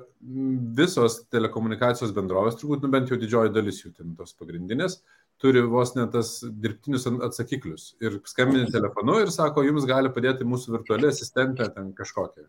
[0.79, 5.03] visos telekomunikacijos bendrovės, turbūt nu, bent jau didžioji dalis jų, ten tos pagrindinės,
[5.43, 7.91] turi vos net tas dirbtinius atsakiklius.
[8.01, 12.49] Ir skambini telefonu ir sako, jums gali padėti mūsų virtuali asistentė ten kažkokia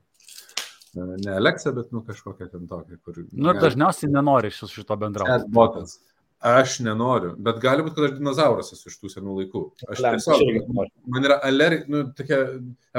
[0.96, 3.18] ne Alexa, bet nu kažkokia ten tokia, kur...
[3.32, 5.32] Nu ir dažniausiai nenori iš šito bendrauti.
[5.32, 5.98] Chatbotas.
[6.44, 9.62] Aš nenoriu, bet gali būti, kad aš dinozauras esu iš tų senų laikų.
[9.94, 10.68] Aš tiesiog,
[11.10, 12.40] man yra alergi, nu, tokia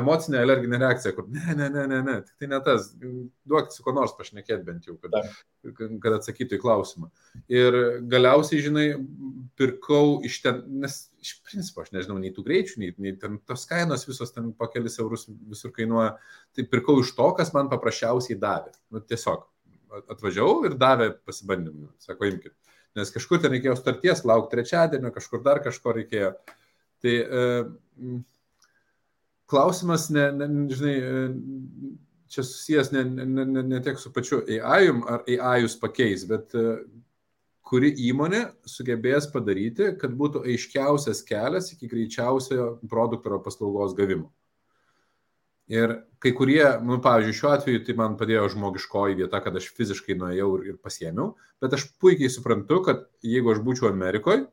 [0.01, 2.89] emocinė alerginė reakcija, kur ne, ne, ne, ne, ne, tik tai ne tas,
[3.47, 5.15] duok su ko nors pašnekėti bent jau, kad,
[6.03, 7.13] kad atsakytų į klausimą.
[7.53, 7.79] Ir
[8.11, 8.89] galiausiai, žinai,
[9.61, 13.69] pirkau iš ten, nes iš principo aš nežinau nei tų greičių, nei, nei ten tos
[13.69, 16.17] kainos visos ten po kelis eurus visur kainuoja,
[16.57, 18.75] tai pirkau iš to, kas man paprasčiausiai davė.
[18.91, 19.45] Nu, tiesiog
[20.17, 22.57] atvažiavau ir davė pasibandymą, sako, imkite
[22.97, 26.33] nes kažkur ten reikėjo starties, laukti trečiadienio, kažkur dar kažko reikėjo.
[27.05, 27.45] Tai e,
[29.51, 31.25] klausimas, ne, ne, žinai, e,
[32.33, 36.57] čia susijęs ne, ne, ne, ne tiek su pačiu AI, ar AI jūs pakeis, bet
[36.57, 36.79] e,
[37.67, 44.31] kuri įmonė sugebės padaryti, kad būtų aiškiausias kelias iki greičiausio produkto ar paslaugos gavimo.
[45.67, 50.15] Ir kai kurie, nu, pavyzdžiui, šiuo atveju tai man padėjo žmogiškoji vieta, kad aš fiziškai
[50.19, 54.45] nuėjau ir, pasiemiau, bet aš puikiai suprantu, kad jeigu aš būčiau Amerikoje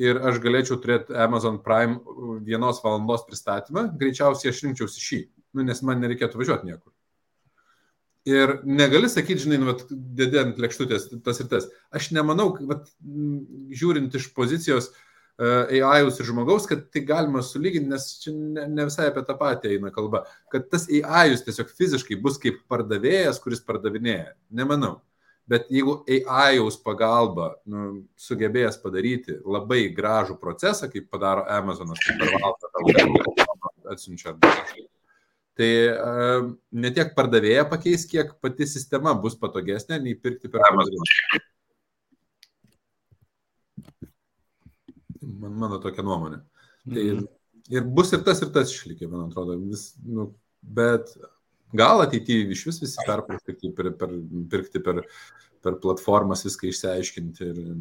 [0.00, 2.00] ir aš galėčiau turėti Amazon Prime
[2.48, 5.20] vienos valandos pristatymą, greičiausiai aš rinkčiausi šį,
[5.54, 6.90] nu, nes man nereikėtų važiuoti niekur.
[8.24, 11.68] Ir negali sakyti, žinai, nu, dėdė ant lėkštutės tas ir tas.
[11.92, 12.88] Aš nemanau, kad
[13.76, 15.03] žiūrint iš pozicijos, uh,
[15.40, 19.72] AI-us ir žmogaus, kad tai galima sulyginti, nes čia ne, ne visai apie tą patį
[19.74, 20.22] eina kalba,
[20.52, 24.36] kad tas AI-us tiesiog fiziškai bus kaip pardavėjas, kuris pardavinėja.
[24.54, 25.00] Nemanau.
[25.50, 32.30] Bet jeigu AI-jaus pagalba nu, sugebės padaryti labai gražų procesą, kaip padaro Amazonas, kaip per
[32.32, 34.32] valandą atsiunčia,
[35.58, 41.42] tai uh, ne tiek pardavėja pakeis, kiek pati sistema bus patogesnė nei pirkti per Amazoną.
[45.24, 46.40] Man, mano tokia nuomonė.
[46.84, 47.22] Tai ir,
[47.72, 49.56] ir bus ir tas, ir tas išlikė, man atrodo.
[49.62, 50.28] Vis, nu,
[50.62, 51.14] bet
[51.76, 54.14] gal ateityje iš vis visi perpirkti per, per,
[54.50, 55.02] pirkti per,
[55.64, 57.50] per platformas, viską išsiaiškinti.
[57.50, 57.76] Ir...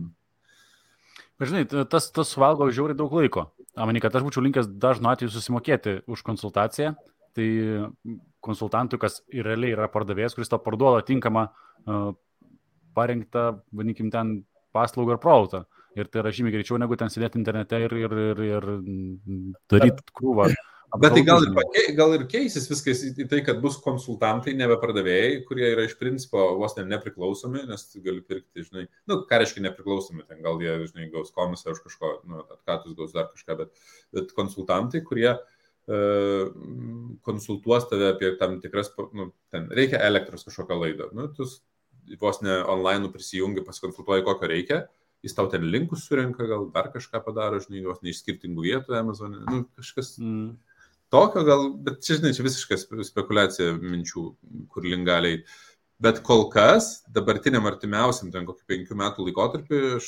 [1.44, 3.50] Žinai, tas, tas suvalgo žiauriai daug laiko.
[3.74, 6.94] Amani, kad aš būčiau linkęs dažnu atveju susimokėti už konsultaciją.
[7.34, 7.48] Tai
[8.46, 11.48] konsultantui, kas ir realiai yra pardavėjas, kuris to parduoda tinkamą,
[11.90, 12.12] uh,
[12.94, 14.44] parinktą, vadinkim, ten
[14.76, 15.64] paslaugą ar produktą.
[15.94, 18.70] Ir tai yra žymiai greičiau negu ten sėdėti internete ir, ir, ir, ir
[19.70, 20.48] daryti krūvą.
[21.02, 21.54] Bet tai gal ir,
[21.98, 26.44] gal ir keisis viskas į tai, kad bus konsultantai, nebe pardavėjai, kurie yra iš principo
[26.60, 31.10] vos ne nepriklausomi, nes gali pirkti, žinai, nu, ką reiškia nepriklausomi, ten gal jie, žinai,
[31.16, 36.54] gaus komisą už kažko, nu, atkatus gaus dar kažką, bet, bet konsultantai, kurie uh,
[37.26, 41.50] konsultuos tave apie tam tikras, nu, ten reikia elektros kažkokią laidą, nu, tu
[42.22, 46.92] vos ne online prisijungi, pasikonsultuoji, kokio reikia, uh, jis tau ten linkus surenka, gal dar
[46.94, 50.50] kažką padaro, žinai, jos ne iš skirtingų vietų Amazonė, nu, kažkas mm.
[51.14, 54.26] tokio gal, bet čia, žinai, čia visiškai spekulacija minčių,
[54.74, 55.44] kur lingaliai.
[56.04, 60.08] Bet kol kas, dabartiniam artimiausiam, ten kokį penkių metų laikotarpį, aš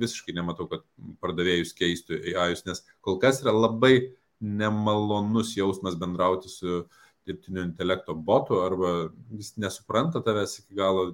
[0.00, 0.86] visiškai nematau, kad
[1.20, 6.86] pardavėjus keistų AI, nes kol kas yra labai nemalonus jausmas bendrauti su
[7.26, 11.10] dirbtinio intelekto botu, arba jis nesupranta tavęs iki galo,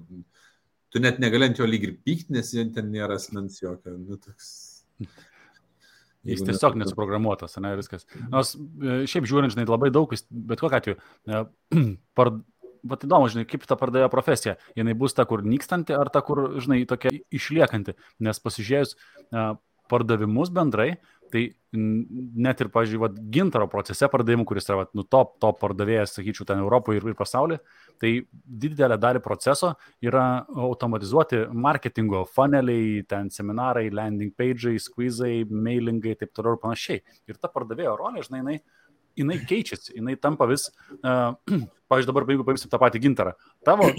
[0.93, 3.97] tu net negali ant jo lyg ir pykti, nes ten nėra asmens jokio.
[3.97, 4.51] Nu, toks...
[6.23, 8.05] Jis tiesiog nesuprogramuotas, ne, viskas.
[8.31, 11.43] Nors e, šiaip žiūrint, žinai, labai daug, bet kokiu atveju, e,
[12.17, 12.35] par,
[12.83, 14.57] Bet įdomu, žinai, kaip ta pardavėjo profesija.
[14.75, 17.93] Jinai bus ta, kur nykstanti, ar ta, kur, žinai, tokia išliekanti.
[18.27, 19.53] Nes pasižiūrėjus uh,
[19.91, 20.97] pardavimus bendrai,
[21.33, 21.41] Tai
[21.73, 26.61] net ir, pažiūrėjau, gintaro procese pardavimų, kuris yra, vat, nu, top, top pardavėjas, sakyčiau, ten
[26.61, 27.57] Europoje ir, ir pasaulyje,
[28.01, 28.11] tai
[28.63, 29.71] didelė dalį proceso
[30.05, 37.01] yra automatizuoti marketingo funneliai, ten seminarai, landing page'ai, squeezai, mailingai, taip toliau ir panašiai.
[37.31, 38.57] Ir ta pardavėjo rolė, žinai, jinai,
[39.23, 40.69] jinai keičiasi, jinai tampa vis,
[41.01, 41.33] uh,
[41.89, 43.89] pavyzdžiui, dabar, jeigu paimsim tą patį gintarą, tavo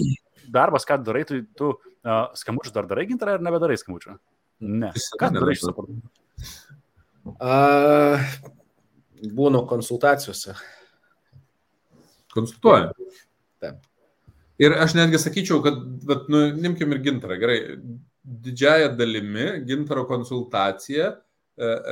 [0.55, 4.15] darbas, ką darai, tai tu uh, skambučių dar darai gintarą ar nebedarai skambučių?
[4.63, 4.95] Ne.
[5.19, 6.15] Ką darai šitą pardavimą?
[7.25, 8.19] A,
[9.35, 10.55] būnu konsultacijose.
[12.35, 12.91] Konsultuoja.
[13.63, 13.79] Taip.
[14.61, 17.57] Ir aš netgi sakyčiau, kad, bet, nu, nimkim ir gintarą, gerai,
[18.45, 21.17] didžiaja dalimi gintaro konsultacija e,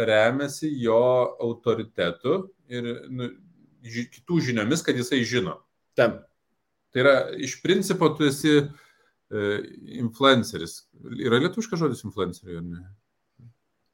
[0.08, 1.02] remiasi jo
[1.44, 2.38] autoritetu
[2.72, 3.30] ir nu,
[3.84, 5.60] ži, kitų žiniomis, kad jisai žino.
[6.00, 6.24] Taip.
[6.94, 8.66] Tai yra, iš principo, tu esi e,
[10.00, 10.84] influenceris.
[11.20, 12.84] Yra lietuviškas žodis influenceriui, ar ne?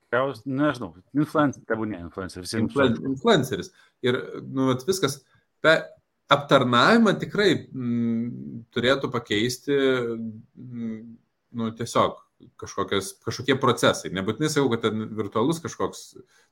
[0.10, 2.54] Tikriausiai, nežinau, influenceris, tebūnė influenceris.
[2.58, 3.70] Influen, influenceris.
[4.06, 4.18] Ir,
[4.50, 5.20] nu, viskas.
[5.62, 5.76] Be
[6.34, 10.98] aptarnavimą tikrai m, mm, turėtų pakeisti, m, mm,
[11.60, 12.18] nu, tiesiog
[12.58, 14.10] kažkokie procesai.
[14.16, 16.04] Nebūtinai sakau, kad ten virtualus kažkoks.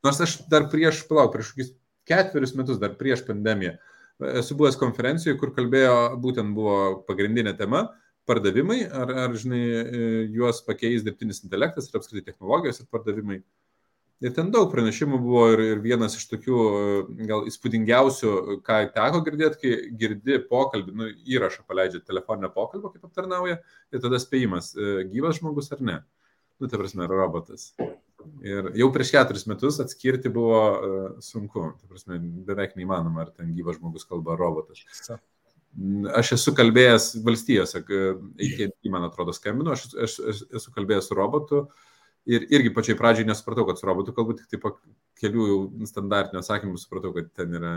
[0.06, 1.72] Nors aš dar prieš, palauk, prieš
[2.08, 3.78] ketverius metus, dar prieš pandemiją,
[4.38, 6.78] esu buvęs konferencijoje, kur kalbėjo, būtent buvo
[7.08, 7.88] pagrindinė tema
[8.28, 10.02] pardavimai, ar, ar žinai, e,
[10.36, 13.40] juos pakeis dirbtinis intelektas ir apskritai technologijos ir pardavimai.
[14.26, 16.82] Ir ten daug pranešimų buvo ir, ir vienas iš tokių e,
[17.30, 18.32] gal įspūdingiausių,
[18.66, 23.60] ką teko girdėti, kai girdi pokalbį, nu, įrašą paleidžia telefoninio pokalbio, kaip aptarnauja,
[23.94, 26.02] ir tada spėjimas, e, gyvas žmogus ar ne.
[26.58, 27.70] Nu, tai prasme, robotas.
[28.44, 30.60] Ir jau prieš keturis metus atskirti buvo
[31.24, 32.18] sunku, tai prasme,
[32.50, 34.82] beveik neįmanoma, ar ten gyvas žmogus kalba robotas.
[36.18, 41.68] Aš esu kalbėjęs valstijose, AT&T, man atrodo, skambinu, aš, aš, aš esu kalbėjęs su robotu
[42.28, 44.74] ir irgi pačiai pradžiai nesupratau, kad su robotu kalbu, tik tai po
[45.22, 45.48] kelių
[45.88, 47.74] standartinių atsakymų supratau, kad ten yra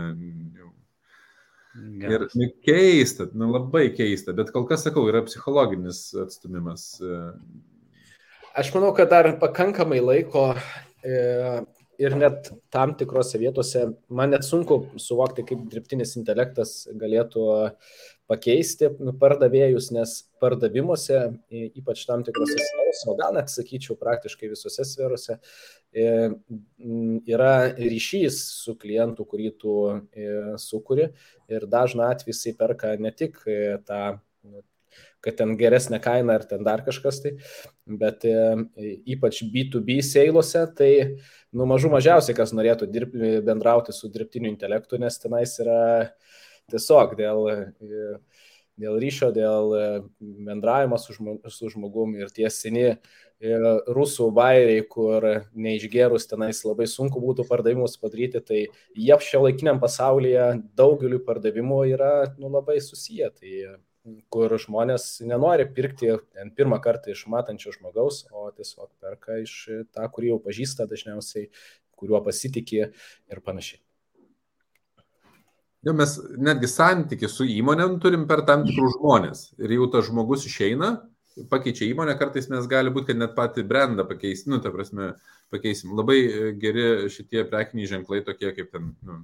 [0.59, 0.71] jau.
[2.03, 6.89] Ir nu, keista, nu, labai keista, bet kol kas sakau, yra psichologinis atstumimas.
[8.59, 11.13] Aš manau, kad dar pakankamai laiko e,
[12.01, 17.43] ir net tam tikrose vietose man net sunku suvokti, kaip dirbtinis intelektas galėtų
[18.31, 21.19] pakeisti pardavėjus, nes pardavimuose,
[21.51, 25.37] ypač tam tikrose sferose, o gal net sakyčiau praktiškai visose sferose,
[25.91, 29.75] yra ryšys su klientu, kurį tu
[30.63, 31.11] sukuri.
[31.51, 33.41] Ir dažna atveju jisai perka ne tik
[33.87, 34.03] tą
[35.21, 37.35] kad ten geresnė kaina ar ten dar kažkas tai,
[37.85, 40.91] bet ypač B2B seilose, tai
[41.53, 45.81] nu, mažų mažiausiai, kas norėtų dirbti, bendrauti su dirbtiniu intelektu, nes tenais yra
[46.71, 47.49] tiesiog dėl,
[48.81, 49.75] dėl ryšio, dėl
[50.19, 52.95] bendravimo su, žmo, su žmogum ir tie seni
[53.41, 58.59] rusų bairiai, kur neišgerus tenais labai sunku būtų pardavimus padaryti, tai
[58.95, 63.31] jie šio laikiniam pasaulyje daugeliu pardavimų yra nu, labai susiję.
[63.33, 63.55] Tai
[64.33, 66.15] kur žmonės nenori pirkti
[66.57, 69.53] pirmą kartą iš matančio žmogaus, o tiesiog perka iš
[69.93, 71.51] tą, kurį jau pažįsta dažniausiai,
[71.99, 73.81] kuriuo pasitikė ir panašiai.
[75.85, 79.47] Jo, mes netgi santykių su įmonėm turim per tam tikrus žmonės.
[79.61, 80.91] Ir jau tas žmogus išeina,
[81.49, 85.15] pakeičia įmonę, kartais mes gali būti, kad net patį brandą pakeisim, nu, ta prasme,
[85.53, 85.93] pakeisim.
[85.97, 86.19] Labai
[86.61, 89.21] geri šitie prekiniai ženklai, tokie kaip ten, nu,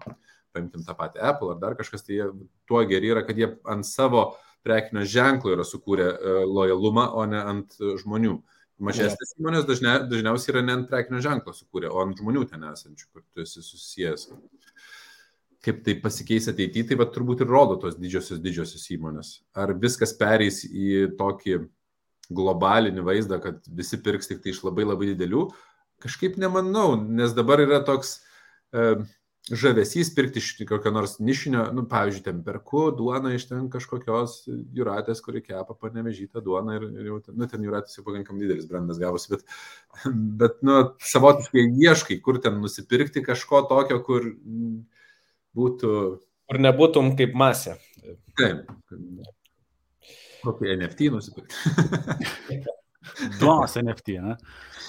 [0.54, 2.32] paimtim tą patį Apple ar dar kažkas, tai jie
[2.70, 7.26] tuo geri yra, kad jie ant savo uh, prekinio ženklo yra sukūrę e, lojalumą, o
[7.32, 8.36] ne ant žmonių.
[8.78, 13.08] Mažesnės įmonės dažnia, dažniausiai yra ne ant prekinio ženklo sukūrę, o ant žmonių ten esančių,
[13.10, 14.28] kur tu esi susijęs.
[15.66, 19.32] Kaip tai pasikeis ateityje, tai va, turbūt ir rodo tos didžiosios didžiosios įmonės.
[19.58, 21.58] Ar viskas pereis į tokį
[22.38, 25.48] globalinį vaizdą, kad visi pirks tik tai iš labai labai didelių,
[26.04, 28.20] kažkaip nemanau, nes dabar yra toks
[28.70, 28.94] e,
[29.52, 34.40] žavesys pirkti iš kokio nors nišinio, nu, pavyzdžiui, ten perku duoną iš ten kažkokios
[34.76, 38.68] juratės, kuri kepa panevežytą duoną ir, ir jau, ten, nu, ten juratės jau pakankamai didelis
[38.70, 39.46] brandas gavosi, bet,
[40.44, 40.80] bet, nu,
[41.14, 44.28] savotiškai ieškai, kur ten nusipirkti kažko tokio, kur
[45.58, 45.94] būtų.
[46.48, 47.78] Kur nebūtum kaip masė.
[48.40, 48.70] Taip.
[50.44, 52.64] Kokį NFT nusipirkti.
[53.40, 54.36] Duonos NFT, ne?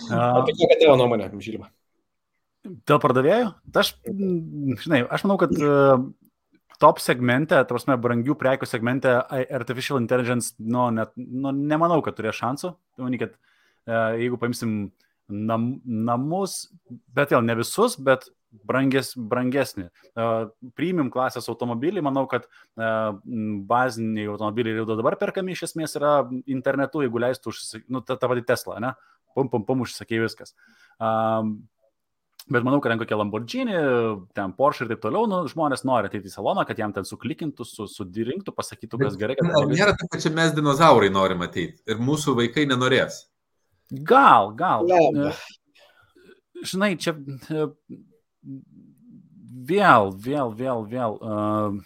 [0.09, 1.70] Uh, o tai kokia tavo nuomonė, Žilma?
[2.88, 3.50] Dėl pardavėjų?
[3.80, 3.92] Aš,
[4.84, 6.04] žinai, aš manau, kad uh,
[6.82, 9.12] top segmente, tarsi brangių prekių segmente,
[9.58, 12.72] artificial intelligence, nu, net, nu, nemanau, kad turės šansų.
[13.02, 14.74] Manau, kad uh, jeigu paimsim
[15.28, 16.66] nam, namus,
[17.14, 18.28] bet vėl ne visus, bet
[18.68, 19.88] branges, brangesnį.
[20.16, 22.46] Uh, premium klasės automobilį, manau, kad
[23.68, 28.30] baziniai automobiliai jau dabar perkami iš esmės yra internetu, jeigu leistų, užsisakyti, nu, ta, ta
[28.30, 28.94] pati Tesla, ne?
[29.36, 30.54] Pum, pum, pum, užsisakė viskas.
[32.48, 33.74] Uh, Bet manau, kad ten kokie Lamborghini,
[34.36, 37.66] ten Porsche ir taip toliau, nu, žmonės nori ateiti į saloną, kad jam ten suklikintų,
[37.68, 39.36] su, sudirinktų, pasakytų, kas gerai.
[39.36, 39.50] Kad...
[39.68, 43.26] Nėra taip, kad čia mes dinozaurai norim ateiti ir mūsų vaikai nenorės.
[43.92, 44.88] Gal, gal.
[44.88, 45.34] Leba.
[46.64, 47.12] Žinai, čia
[49.68, 51.20] vėl, vėl, vėl, vėl.
[51.20, 51.76] Uh,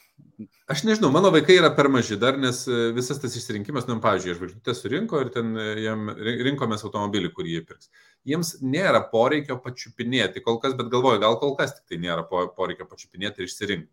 [0.71, 2.63] Aš nežinau, mano vaikai yra per maži dar, nes
[2.97, 5.53] visas tas išsirinkimas, nu, pavyzdžiui, žvaigždutė surinko ir ten
[5.83, 7.91] jam rinkomės automobilį, kurį jie pirks.
[8.29, 12.87] Jiems nėra poreikio pačiupinėti kol kas, bet galvoju, gal kol kas tik tai nėra poreikio
[12.87, 13.91] pačiupinėti ir išsirinkti.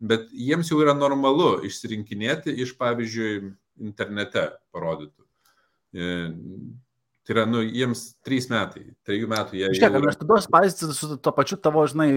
[0.00, 3.50] Bet jiems jau yra normalu išsirinkinėti iš, pavyzdžiui,
[3.84, 5.24] internete parodytų.
[5.92, 6.12] E,
[7.24, 9.72] tai yra, nu, jiems trys metai, trejų metų jie.
[9.76, 10.12] Žiūrėk, yra...
[10.12, 12.10] aš tada pavyzdį su to pačiu tavo, žinai,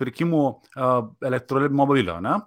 [0.00, 0.42] pirkimų
[1.28, 2.38] elektromobilio, ne?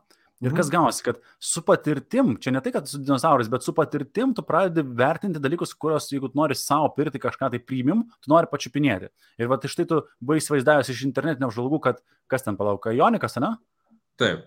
[0.44, 0.74] Ir kas mhm.
[0.74, 4.84] gaunasi, kad su patirtim, čia ne tai, kad su dinozaurais, bet su patirtim tu pradedi
[4.98, 9.10] vertinti dalykus, kuriuos, jeigu nori savo pirkti kažką tai priimim, tu nori pačiupinėti.
[9.40, 13.40] Ir va, iš tai tu buvai įsivaizdavęs iš internetinio žvalgų, kad kas ten palauka, Jonikas,
[13.40, 13.54] ne?
[14.20, 14.44] Taip.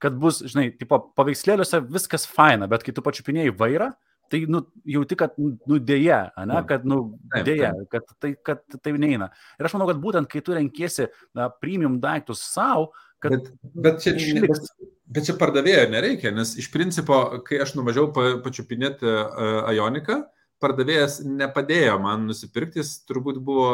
[0.00, 3.90] Kad bus, žinai, tipo, paveikslėliuose viskas faina, bet kai tu pačiupinėjai vairą,
[4.30, 7.00] tai nu, jauti, kad nu, dėja, ne, kad nu,
[7.34, 9.32] dėja, kad tai, kad tai neina.
[9.58, 12.92] Ir aš manau, kad būtent kai tu renkiesi na, premium daiktus savo,
[13.22, 13.36] kad...
[13.36, 13.50] Bet,
[13.86, 14.70] bet čia išliks.
[15.10, 17.16] Bet čia pardavėjo nereikia, nes iš principo,
[17.46, 20.20] kai aš nuvažiavau pa, pačiupinėti uh, Ioniką,
[20.62, 23.72] pardavėjas nepadėjo man nusipirkti, jis turbūt buvo...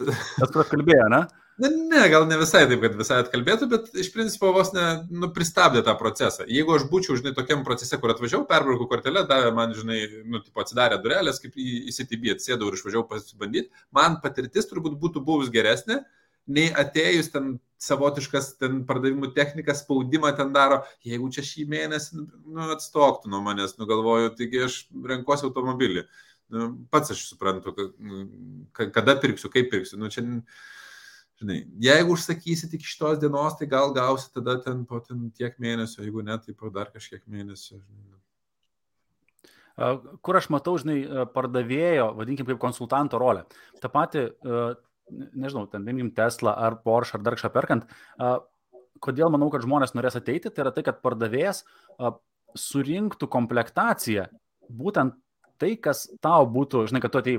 [0.00, 1.26] Tas, kur atkalbėjo, ne?
[1.60, 5.28] Na, ne, gal ne visai taip, kad visai atkalbėtų, bet iš principo vos ne, nu,
[5.36, 6.46] pristabdė tą procesą.
[6.48, 10.64] Jeigu aš būčiau, žinai, tokiam procese, kur atvažiavau, perbraukau kortelę, davė man, žinai, nu, tipo,
[10.64, 15.52] atsidarė durelės, kaip į, į CTB atsėdau ir išvažiavau pasibandyti, man patirtis turbūt būtų buvus
[15.52, 16.00] geresnė,
[16.46, 22.68] nei atėjus ten savotiškas ten pardavimų technikas, spaudimą ten daro, jeigu čia šį mėnesį nu,
[22.76, 24.76] atstoktų nuo manęs, nugalvoju, taigi aš
[25.08, 26.06] renkuosi automobilį.
[26.52, 27.72] Nu, pats aš suprantu,
[28.76, 29.98] kada pirksiu, kaip pirksiu.
[29.98, 30.22] Nu, čia,
[31.40, 36.04] žinai, jeigu užsakysi tik šitos dienos, tai gal gausi tada ten po ten tiek mėnesių,
[36.04, 37.80] jeigu ne, tai po dar kažkiek mėnesių.
[37.80, 38.18] Žinai.
[40.22, 40.98] Kur aš matau, žinai,
[41.32, 43.46] pardavėjo, vadinkim, kaip konsultanto rolę.
[43.80, 44.28] Ta pati
[45.10, 47.88] nežinau, ten imkim Tesla ar Porsche ar dar kažką perkant,
[49.02, 51.64] kodėl manau, kad žmonės norės ateiti, tai yra tai, kad pardavėjas
[52.58, 54.28] surinktų komplektaciją
[54.72, 55.16] būtent
[55.62, 57.36] tai, kas tau būtų, žinai, kad tu atei,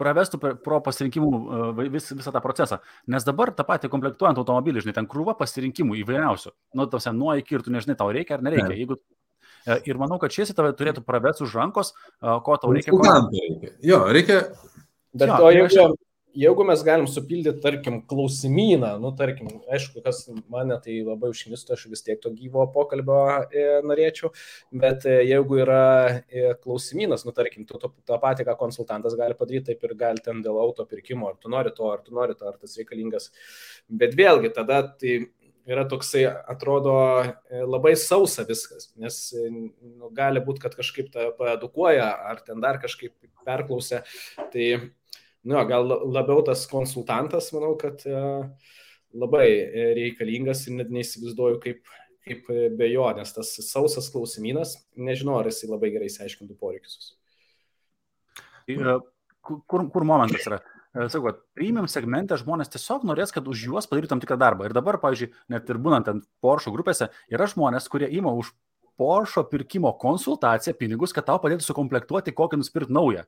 [0.00, 2.80] pravestų pro pasirinkimų vis, visą tą procesą.
[3.10, 6.52] Nes dabar tą patį komplektuojant automobilį, žinai, ten krūva pasirinkimų įvairiausių.
[6.78, 8.72] Nu, tose nuo iki ir tu nežinai, tau reikia ar nereikia.
[8.72, 8.80] Ne.
[8.80, 12.96] Jeigu e, Ir manau, kad šis tave turėtų pravesti už rankos, ko tau reikia.
[12.96, 13.04] Ko...
[13.04, 13.74] reikia.
[13.86, 14.40] Jo, reikia.
[15.14, 15.98] Bet jo, o jeigu,
[16.36, 21.86] jeigu mes galim supildyti, tarkim, klausimyną, nu, tarkim, aišku, kas mane tai labai užknistų, aš
[21.92, 23.18] vis tiek to gyvo pokalbio
[23.50, 24.32] e, norėčiau,
[24.82, 25.82] bet e, jeigu yra
[26.28, 30.44] e, klausimynas, nu, tarkim, tu tą patį, ką konsultantas gali padaryti, taip ir gali ten
[30.44, 33.30] dėl auto pirkimo, ar tu nori to, ar tu nori to, ar tas reikalingas.
[33.90, 35.18] Bet vėlgi, tada tai
[35.70, 36.94] yra toksai, atrodo,
[37.50, 42.80] e, labai sausa viskas, nes nu, gali būti, kad kažkaip tą paedukuoja, ar ten dar
[42.82, 43.14] kažkaip
[43.46, 44.02] perklausė.
[44.52, 44.64] Tai
[45.44, 48.24] nu, gal labiau tas konsultantas, manau, kad e,
[49.16, 49.48] labai
[49.96, 51.94] reikalingas ir net neįsivaizduoju, kaip,
[52.26, 57.14] kaip be jo, nes tas sausas klausimynas, nežinau, ar jisai labai gerai įsiaiškintų poreikius.
[58.68, 58.98] E,
[59.40, 60.60] kur, kur momentas yra?
[60.90, 64.68] E, sakau, premium segmente žmonės tiesiog norės, kad už juos padarytų tam tikrą darbą.
[64.68, 68.52] Ir dabar, pavyzdžiui, net ir būnant ant Porsche grupėse, yra žmonės, kurie ima už
[69.00, 73.24] Porsche pirkimo konsultaciją pinigus, kad tau padėtų sukomplektuoti kokį nusipirkti naują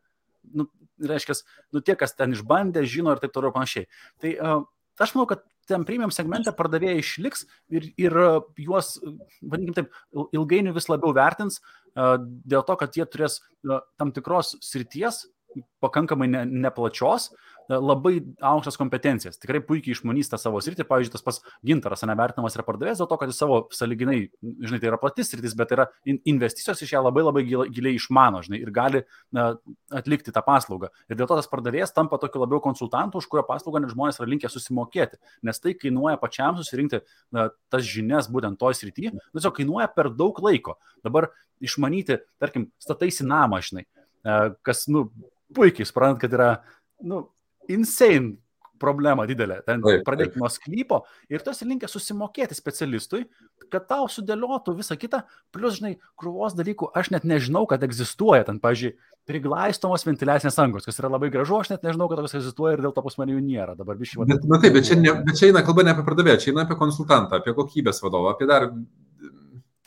[0.54, 0.68] nu,
[1.02, 1.36] reiškia,
[1.74, 3.88] nu, tie, kas ten išbandė, žino ir taip toliau panašiai.
[4.22, 4.64] Tai uh,
[5.02, 8.16] aš manau, kad ten premium segmente pardavėjai išliks ir, ir
[8.58, 8.96] juos,
[9.40, 9.94] vadinkim taip,
[10.34, 13.40] ilgainiui vis labiau vertins uh, dėl to, kad jie turės
[14.00, 15.24] tam tikros srities,
[15.84, 19.38] pakankamai ne, neplačios, E, labai aukštas kompetencijas.
[19.40, 20.86] Tikrai puikiai išmanys tą savo sritį.
[20.88, 24.90] Pavyzdžiui, tas pats gintaras nevertinamas yra pardavėjas dėl to, kad jis savo saliginai, žinai, tai
[24.90, 29.04] yra platis sritis, bet yra investicijos iš ją labai labai giliai išmano, žinai, ir gali
[29.34, 29.52] na,
[29.94, 30.92] atlikti tą paslaugą.
[31.10, 34.30] Ir dėl to tas pardavėjas tampa tokiu labiau konsultantu, už kurio paslaugą net žmonės yra
[34.30, 37.02] linkę susimokėti, nes tai kainuoja pačiam susirinkti
[37.34, 40.78] na, tas žinias būtent toj srityje, tiesiog kainuoja per daug laiko.
[41.04, 41.30] Dabar
[41.62, 45.06] išmanyti, tarkim, stataisi namą, žinai, e, kas, nu,
[45.56, 46.50] puikiai suprantat, kad yra,
[47.06, 47.24] nu,
[47.72, 48.36] insane
[48.82, 49.60] problema didelė.
[49.66, 53.24] Ten pradėti nuo sklypo ir tu esi linkęs susimokėti specialistui,
[53.72, 55.22] kad tau sudėliotų visą kitą,
[55.54, 58.46] plus, žinai, krūvos dalykų, aš net nežinau, kad egzistuoja.
[58.48, 62.74] Ten, pažiūrėjau, priglaistomos ventiliacinės angos, kas yra labai gražu, aš net nežinau, kad tokios egzistuoja
[62.74, 63.76] ir dėl to pas mane jų nėra.
[63.78, 64.26] Dabar biškai.
[64.26, 66.64] Bet, na taip, bet čia, ne, bet čia eina kalba ne apie pardavėją, čia eina
[66.66, 68.66] apie konsultantą, apie kokybės vadovą, apie dar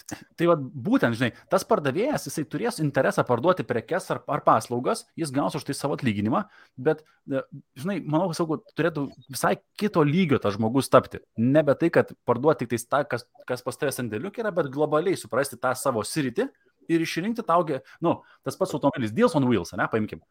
[0.06, 5.32] Tai va, būtent, žinai, tas pardavėjas, jisai turės interesą parduoti prekes ar, ar paslaugas, jis
[5.34, 6.44] gaus už tai savo atlyginimą,
[6.78, 7.42] bet, e,
[7.82, 11.24] žinai, manau, saugu, turėtų visai kito lygio tas žmogus tapti.
[11.42, 15.18] Nebe tai, kad parduoti tik tai tą, kas, kas pas tavęs sandėliuk yra, bet globaliai
[15.18, 16.52] suprasti tą savo sritį
[16.94, 20.22] ir išrinkti taugi, nu, tas pats automobilis, Deals on Wheels, ne, paimkim.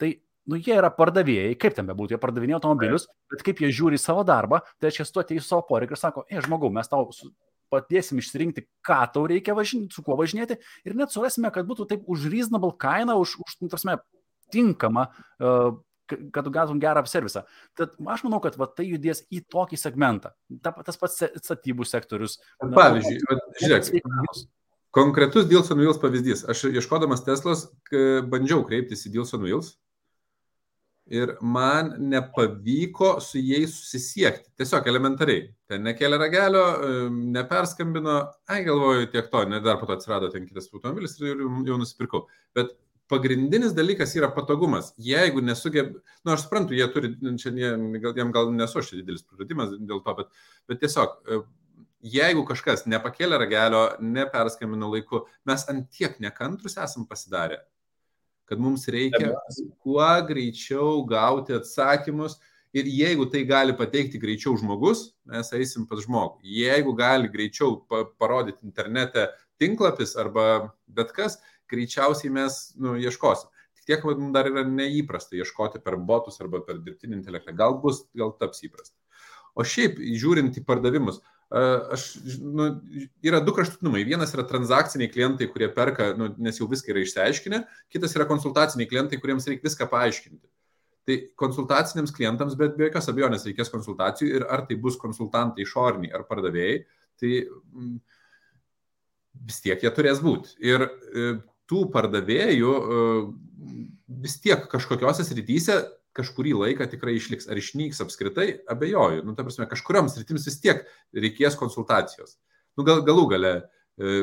[0.00, 0.10] Tai
[0.50, 4.26] nu, jie yra pardavėjai, kaip ten bebūtų, jie pardavinėja automobilius, bet kaip jie žiūri savo
[4.26, 7.06] darbą, tai reiškia, tu atėjai savo poreikiu ir sako, e, žmogau, mes tau
[7.70, 12.08] padėsim išsirinkti, ką tau reikia važinėti, su kuo važinėti ir net surasime, kad būtų taip
[12.10, 13.98] už reasonable kainą, už, už nu, tarsi,
[14.50, 15.06] tinkamą,
[15.40, 15.78] uh,
[16.32, 17.44] kad tu gautum gerą servisą.
[17.78, 20.32] Tad aš manau, kad va, tai judės į tokį segmentą.
[20.64, 22.40] Ta, tas pats statybų sektorius.
[22.58, 24.40] Pavyzdžiui, na, žiūrėk,
[24.94, 26.44] konkretus Dilson Wheels pavyzdys.
[26.50, 27.68] Aš ieškodamas Teslos
[28.30, 29.76] bandžiau kreiptis į Dilson Wheels
[31.10, 34.52] ir man nepavyko su jais susisiekti.
[34.60, 35.48] Tiesiog elementariai.
[35.70, 36.62] Ten nekėlė ragelio,
[37.10, 38.20] neperskambino,
[38.50, 42.24] ai galvoju, tiek to, ne dar po to atsirado ten kitas automobilis ir jau nusipirkau.
[42.54, 42.76] Bet
[43.10, 44.92] pagrindinis dalykas yra patogumas.
[45.02, 47.10] Jeigu nesugeb, na, nu, aš suprantu, jie turi,
[47.42, 47.72] čia jie,
[48.02, 50.30] gal, jam gal nesu aš didelis praradimas dėl to, bet,
[50.70, 51.40] bet tiesiog, e,
[52.14, 53.82] jeigu kažkas nepakėlė ragelio,
[54.14, 57.64] neperskambino laiku, mes ant tiek nekantrus esam pasidarę,
[58.50, 59.36] kad mums reikia
[59.78, 62.40] kuo greičiau gauti atsakymus
[62.74, 66.42] ir jeigu tai gali pateikti greičiau žmogus, mes eisim pas žmogų.
[66.42, 67.78] Jeigu gali greičiau
[68.18, 69.28] parodyti internete
[69.62, 71.38] tinklapis arba bet kas,
[71.70, 73.50] greičiausiai mes nu, ieškosim.
[73.78, 77.54] Tik tiek, kad mums dar yra neįprasta ieškoti per botus arba per dirbtinį intelektą.
[77.56, 78.96] Gal bus, gal taps įprasta.
[79.54, 82.06] O šiaip, žiūrint į pardavimus, aš,
[82.38, 82.68] nu,
[83.26, 84.04] yra du kraštutinumai.
[84.06, 87.60] Vienas yra transakciniai klientai, kurie perka, nu, nes jau viską yra išsiaiškinę,
[87.90, 90.46] kitas yra konsultaciniai klientai, kuriems reikia viską paaiškinti.
[91.08, 96.14] Tai konsultaciniams klientams, bet be jokios abejonės reikės konsultacijų ir ar tai bus konsultantai išoriniai
[96.14, 96.82] ar pardavėjai,
[97.18, 97.94] tai mm,
[99.50, 100.54] vis tiek jie turės būti.
[100.62, 101.30] Ir e,
[101.70, 103.08] tų pardavėjų e,
[104.22, 105.80] vis tiek kažkokiose srityse
[106.16, 107.48] kažkurį laiką tikrai išliks.
[107.50, 109.24] Ar išnyks apskritai, abejoju.
[109.26, 110.84] Nu, ta prasme, kažkurioms sritims vis tiek
[111.16, 112.36] reikės konsultacijos.
[112.78, 113.54] Nu, gal, galų gale,
[114.00, 114.18] e,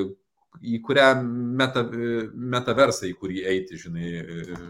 [0.64, 2.20] į kurią meta, e,
[2.56, 4.62] metaversą, į kurį eiti, žinai, e,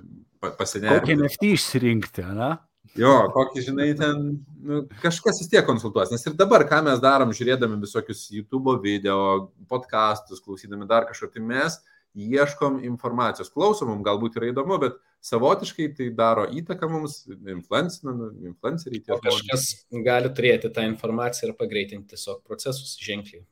[0.48, 1.02] pasinėti.
[1.02, 2.56] Kokį NFT išsirinkti, na?
[2.98, 4.22] Jo, kokį, žinai, ten
[4.64, 6.12] nu, kažkas vis tiek konsultuos.
[6.14, 11.44] Nes ir dabar, ką mes darom, žiūrėdami visokius YouTube video, podcastus, klausydami dar kažko, tai
[11.44, 11.78] mes
[12.18, 13.52] ieškom informacijos.
[13.54, 19.04] Klausom, mums galbūt yra įdomu, bet savotiškai tai daro įtaką mums, influenceriai.
[19.12, 19.70] O kažkas
[20.06, 23.46] gali turėti tą informaciją ir pagreitinti tiesiog procesus ženkliai.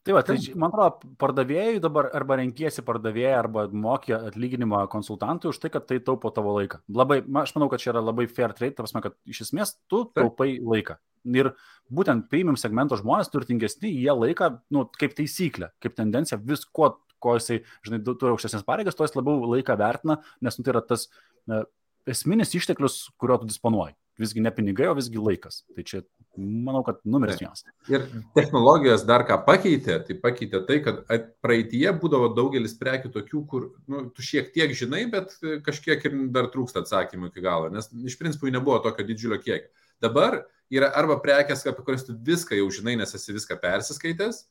[0.00, 5.58] Tai va, tai man atrodo, pardavėjai dabar arba renkiesi pardavėją, arba mokė atlyginimą konsultantui už
[5.60, 6.80] tai, kad tai taupo tavo laiką.
[6.96, 10.06] Labai, aš manau, kad čia yra labai fair trade, ta prasme, kad iš esmės tu
[10.16, 10.96] taupai laiką.
[11.36, 11.52] Ir
[11.92, 17.36] būtent premium segmento žmonės turtingesni, jie laiką, nu, kaip taisyklė, kaip tendencija, vis kuo ko
[17.38, 21.08] jisai, žinai, turi aukštesnės pareigas, to jis labiau laiką vertina, nes nu, tai yra tas
[21.50, 21.64] ne,
[22.10, 23.96] esminis išteklius, kurio tu disponuoji.
[24.20, 25.62] Visgi ne pinigai, o visgi laikas.
[25.72, 26.02] Tai čia,
[26.36, 27.62] manau, kad numeris vienas.
[27.88, 28.04] Ir
[28.36, 31.00] technologijos dar ką pakeitė, tai pakeitė tai, kad
[31.40, 35.32] praeitie būdavo daugelis prekių tokių, kur nu, tu šiek tiek žinai, bet
[35.64, 39.72] kažkiek ir dar trūksta atsakymų iki galo, nes iš principo nebuvo tokio didžiulio kiekio.
[40.04, 40.42] Dabar
[40.72, 44.44] yra arba prekės, apie kurias tu viską jau žinai, nes esi viską persiskaitęs,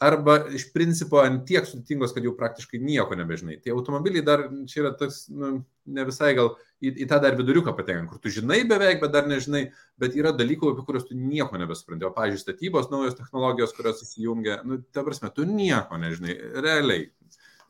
[0.00, 3.58] arba iš principo ant tiek sudėtingos, kad jau praktiškai nieko nebežinai.
[3.60, 5.58] Tai automobiliai dar čia yra toks, nu,
[5.92, 9.28] ne visai gal į, į tą dar viduriuką patenka, kur tu žinai beveik, bet dar
[9.28, 9.66] nežinai,
[10.00, 12.08] bet yra dalykų, apie kuriuos tu nieko nebesupranti.
[12.08, 17.10] O, pavyzdžiui, statybos naujos technologijos, kurios įsijungia, nu, ta prasme, tu nieko nežinai, realiai.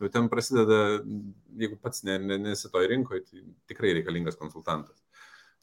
[0.00, 0.78] Jau ten prasideda,
[1.60, 4.96] jeigu pats ne, ne, nesi toj rinkoje, tai tikrai reikalingas konsultantas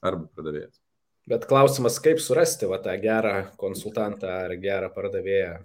[0.05, 0.83] arba pardavėjas.
[1.27, 5.57] Bet klausimas, kaip surasti va, tą gerą konsultantą ar gerą pardavėją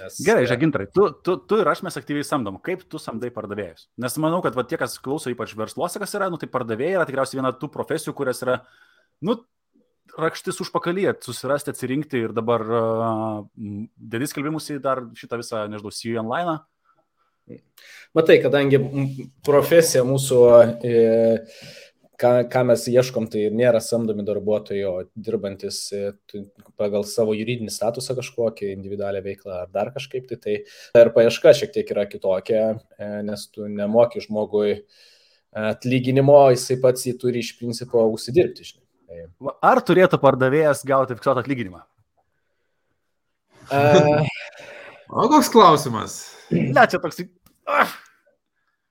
[0.00, 0.18] Nes...
[0.26, 2.58] Gerai, žagintarai, tu, tu, tu ir aš mes aktyviai samdom.
[2.64, 3.88] Kaip tu samdai pardavėjus?
[4.00, 7.08] Nes manau, kad va, tie, kas klauso, ypač versluose, kas yra, nu, tai pardavėjai yra
[7.08, 8.60] tikriausiai viena tų profesijų, kurias yra,
[9.24, 9.38] nu,
[10.20, 13.40] rakštis užpakalyje, susirasti, atsirinkti ir dabar uh,
[13.98, 16.60] dėdis skelbimus į dar šitą visą, nežinau, CU online.
[18.16, 18.78] Matai, kadangi
[19.44, 20.38] profesija mūsų
[20.86, 20.92] e,
[22.20, 26.12] ką, ką mes ieškom, tai nėra samdomi darbuotojai, o dirbantis e,
[26.80, 30.38] pagal savo juridinį statusą kažkokią individualią veiklą ar dar kažkaip, tai,
[30.94, 32.62] tai ir paieška šiek tiek yra kitokia,
[32.98, 34.78] e, nes tu nemoki žmogui
[35.54, 38.66] atlyginimo, jisai pats jį turi iš principo užsidirbti.
[38.70, 38.86] Žinai.
[39.10, 41.84] Tai- ar turėtų pardavėjas gauti fiksuotą atlyginimą?
[43.64, 44.26] Uh,
[45.08, 46.18] o koks klausimas?
[46.50, 47.22] Ne, čia toks.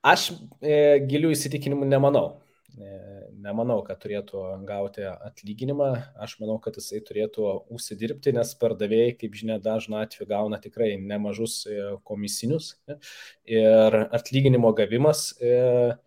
[0.03, 2.42] Aš e, gilių įsitikinimų nemanau.
[2.77, 5.89] Nemanau, kad turėtų gauti atlyginimą,
[6.25, 11.63] aš manau, kad jisai turėtų užsidirbti, nes pardavėjai, kaip žinia, dažnu atveju gauna tikrai nemažus
[11.67, 12.73] e, komisinius
[13.45, 15.31] ir atlyginimo gavimas.
[15.37, 15.97] E,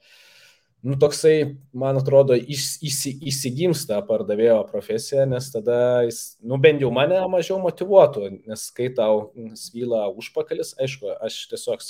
[0.82, 7.18] nu, toksai, man atrodo, įsi, įsigimsta pardavėjo profesija, nes tada jis, nu, bent jau mane
[7.32, 11.84] mažiau motivuotų, nes kai tau svyla užpakalis, aišku, aš tiesiog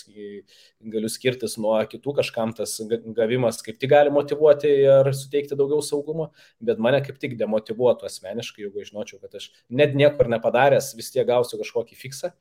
[0.95, 2.79] galiu skirtis nuo kitų, kažkam tas
[3.17, 6.31] gavimas kaip tik gali motivuoti ir suteikti daugiau saugumo,
[6.65, 11.29] bet mane kaip tik demotivuotų asmeniškai, jeigu žinočiau, kad aš net niekur nepadaręs vis tiek
[11.29, 12.33] gausiu kažkokį fiksą,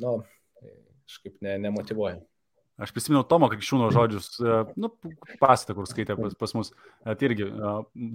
[0.00, 0.20] nu,
[1.04, 2.22] kažkaip ne, nemotivuoju.
[2.80, 4.88] Aš prisimenu Tomo Krikščiūno žodžius, e, nu,
[5.40, 6.70] pasitą, kur skaitė pas, pas mus.
[7.04, 7.72] E, tai irgi, e,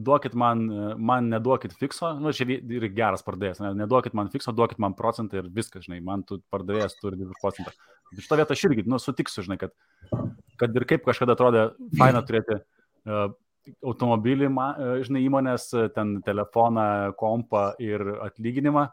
[0.07, 0.63] duokit man,
[0.97, 5.43] man neduokit fikso, nu, čia ir geras pardavėjas, ne, neduokit man fikso, duokit man procentą
[5.43, 7.75] ir viskas, žinai, man tu pardavėjas turi 2 procentą.
[8.09, 9.77] Bet šitą vietą aš irgi, nu, sutiksiu, žinai, kad,
[10.57, 11.69] kad ir kaip kažkada atrodė
[11.99, 13.25] faina turėti uh,
[13.85, 14.47] automobilį,
[15.05, 16.87] žinai, įmonės, ten telefoną,
[17.19, 18.87] kompą ir atlyginimą,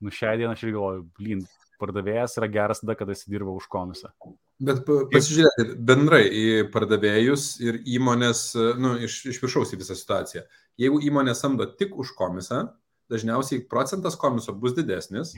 [0.00, 1.42] nu, šią dieną aš irgi galvoju, blin,
[1.82, 4.14] pardavėjas yra geras tada, kada jis dirba už komisą.
[4.60, 8.42] Bet pasižiūrėkit bendrai į pardavėjus ir įmonės,
[8.76, 10.42] nu, iš, iš viršaus į visą situaciją.
[10.80, 12.66] Jeigu įmonė samdo tik už komisą,
[13.12, 15.32] dažniausiai procentas komiso bus didesnis,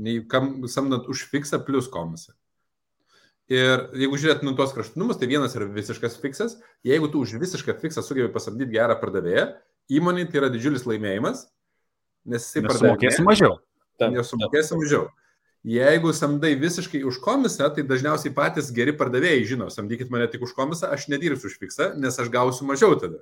[0.00, 2.32] nei kam samdant už fiksą plus komisą.
[3.50, 6.56] Ir jeigu žiūrėt nu tuos kraštutinumus, tai vienas yra visiškas fiksas.
[6.86, 9.48] Jeigu tu už visišką fiksą sugebi pasamdyti gerą pardavėją,
[9.90, 11.48] įmonė tai yra didžiulis laimėjimas,
[12.30, 12.94] nes jisai pardavė.
[12.94, 13.58] Sumokėsi mažiau.
[14.14, 15.08] Nes sumokėsi mažiau.
[15.64, 20.54] Jeigu samdai visiškai už komisą, tai dažniausiai patys geri pardavėjai žino, samdykit mane tik už
[20.56, 23.20] komisą, aš nedirbsiu už fiksą, nes aš gausiu mažiau tada.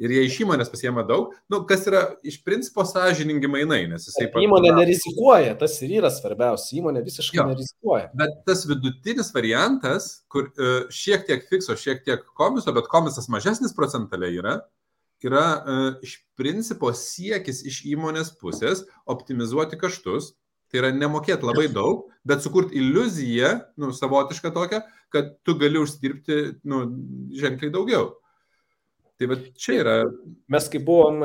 [0.00, 4.26] Ir jie iš įmonės pasiema daug, nu, kas yra iš principo sąžiningi mainai, nes jisai...
[4.32, 4.42] Pat...
[4.44, 8.10] Įmonė nerizikuoja, tas ir yra svarbiausia, įmonė visiškai jo, nerizikuoja.
[8.20, 13.76] Bet tas vidutinis variantas, kur uh, šiek tiek fikso, šiek tiek komiso, bet komisas mažesnis
[13.76, 14.58] procentaliai yra,
[15.24, 20.32] yra uh, iš principo siekis iš įmonės pusės optimizuoti kaštus,
[20.72, 24.78] Tai yra nemokėti labai daug, bet sukurti iliuziją, nu, savotišką tokią,
[25.12, 26.86] kad tu gali užsidirbti, nu,
[27.36, 28.06] ženkliai daugiau.
[29.20, 29.96] Tai va čia yra.
[30.50, 31.20] Mes kai buvom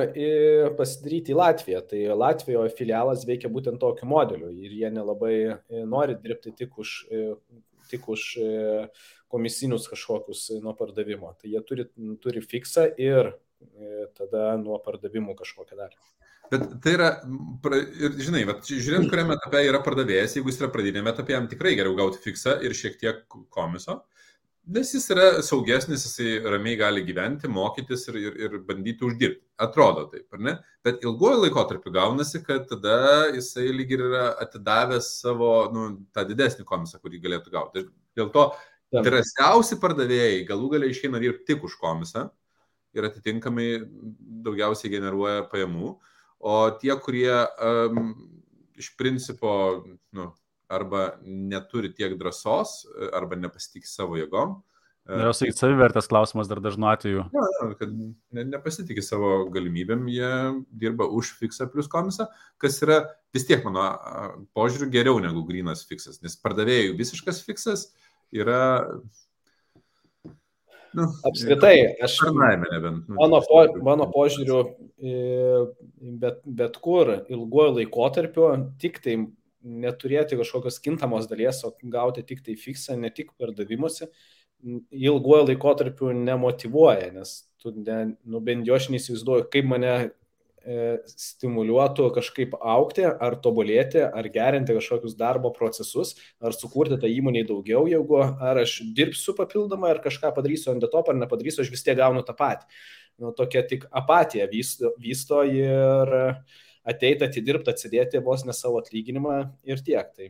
[0.77, 5.55] pasidaryti į Latviją, tai Latvijoje filialas veikia būtent tokiu modeliu ir jie nelabai e,
[5.87, 7.23] nori dirbti tik už, e,
[7.89, 8.51] tik už e,
[9.31, 11.31] komisinius kažkokius nuo pardavimo.
[11.39, 11.87] Tai jie turi,
[12.21, 13.33] turi fiksą ir
[14.19, 15.97] tada nuo pardavimų kažkokią dalį.
[16.51, 17.07] Bet tai yra,
[17.99, 21.73] ir žinai, vat, žiūrint, kuriame etape yra pardavėjas, jeigu jis yra pradinėme etape, jam tikrai
[21.75, 23.19] geriau gauti fiksą ir šiek tiek
[23.53, 23.97] komiso,
[24.77, 29.43] nes jis yra saugesnis, jisai ramiai gali gyventi, mokytis ir, ir, ir bandyti uždirbti.
[29.63, 30.55] Atrodo taip, ar ne?
[30.85, 32.97] Bet ilguoju laikotarpiu gaunasi, kad tada
[33.35, 37.87] jisai lyg ir yra atidavęs savo, nu, tą didesnį komisą, kurį galėtų gauti.
[38.17, 38.49] Dėl to
[38.95, 42.29] drąsiausi pardavėjai galų galiai išeina dirbti tik už komisą
[42.95, 43.71] ir atitinkamai
[44.45, 45.95] daugiausiai generuoja pajamų.
[46.39, 48.11] O tie, kurie um,
[48.77, 49.51] iš principo
[50.13, 50.29] nu,
[50.69, 52.83] arba neturi tiek drąsos,
[53.15, 54.57] arba nepasitikė savo jėgom.
[55.07, 57.21] Jau sakyti, savivertės klausimas dar dažnu atveju.
[57.31, 60.31] Ja, kad ne, nepasitikė savo galimybėm, jie
[60.81, 62.27] dirba už fiksą plus komisą,
[62.59, 62.99] kas yra
[63.35, 63.85] vis tiek mano
[64.57, 67.87] požiūriu geriau negu grinas fiksas, nes pardavėjų visiškas fiksas
[68.35, 68.59] yra
[70.95, 72.19] Nu, Apskritai, aš.
[72.31, 74.61] Nebent, nu, mano, po, mano požiūriu,
[76.21, 78.47] bet, bet kur ilguoju laikotarpiu
[78.81, 79.17] tik tai
[79.67, 84.09] neturėti kažkokios kintamos dalies, o gauti tik tai fiksą, ne tik pardavimuose,
[84.91, 89.93] ilguoju laikotarpiu nemotivuoja, nes tu, ne, nu, bent jau aš neįsivaizduoju, kaip mane
[91.07, 97.85] stimuliuotų kažkaip aukti, ar tobulėti, ar gerinti kažkokius darbo procesus, ar sukurti tą įmonį daugiau,
[97.87, 101.97] jeigu ar aš dirbsiu papildomai, ar kažką padarysiu ant top, ar nepadarysiu, aš vis tiek
[101.99, 102.67] gaunu tą patį.
[103.17, 106.11] Nu, tokia tik apatija vysto, vysto ir
[106.87, 110.11] ateit atidirbti, atsidėti vos ne savo atlyginimą ir tiek.
[110.13, 110.29] Tai.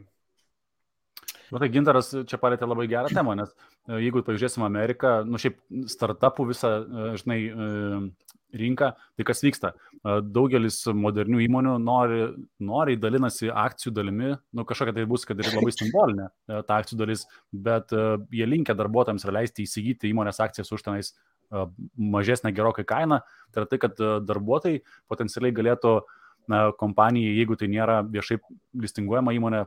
[1.51, 5.59] Na tai Gintaras čia palėtė labai gerą temą, nes e, jeigu pažiūrėsim Ameriką, nu šiaip
[5.91, 7.39] startupų visą, e, žinai,
[8.60, 9.74] rinką, tai kas vyksta?
[10.34, 12.20] Daugelis modernių įmonių nori,
[12.64, 16.28] nori dalinasi akcijų dalimi, nu kažkokia tai bus, kad ir labai simbolinė
[16.68, 17.94] ta akcijų dalis, bet
[18.34, 21.14] jie linkia darbuotojams leisti įsigyti įmonės akcijas už tenais
[21.98, 23.22] mažesnę gerokai kainą.
[23.52, 25.98] Tai yra tai, kad darbuotojai potencialiai galėtų
[26.52, 28.40] na, kompanijai, jeigu tai nėra viešai
[28.84, 29.66] listinguojama įmonė,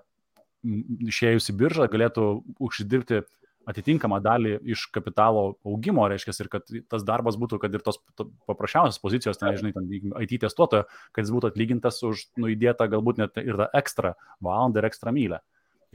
[1.09, 2.27] išėjus į biržą, galėtų
[2.61, 3.23] užsidirbti
[3.71, 8.29] atitinkamą dalį iš kapitalo augimo, reiškia, ir kad tas darbas būtų, kad ir tos to,
[8.51, 9.89] paprasčiausios pozicijos, ten, žinai, ten,
[10.27, 14.15] IT testuotojo, kad jis būtų atlygintas už nuįdėtą galbūt net ir tą ekstra
[14.45, 15.41] valandą ir ekstra mylę.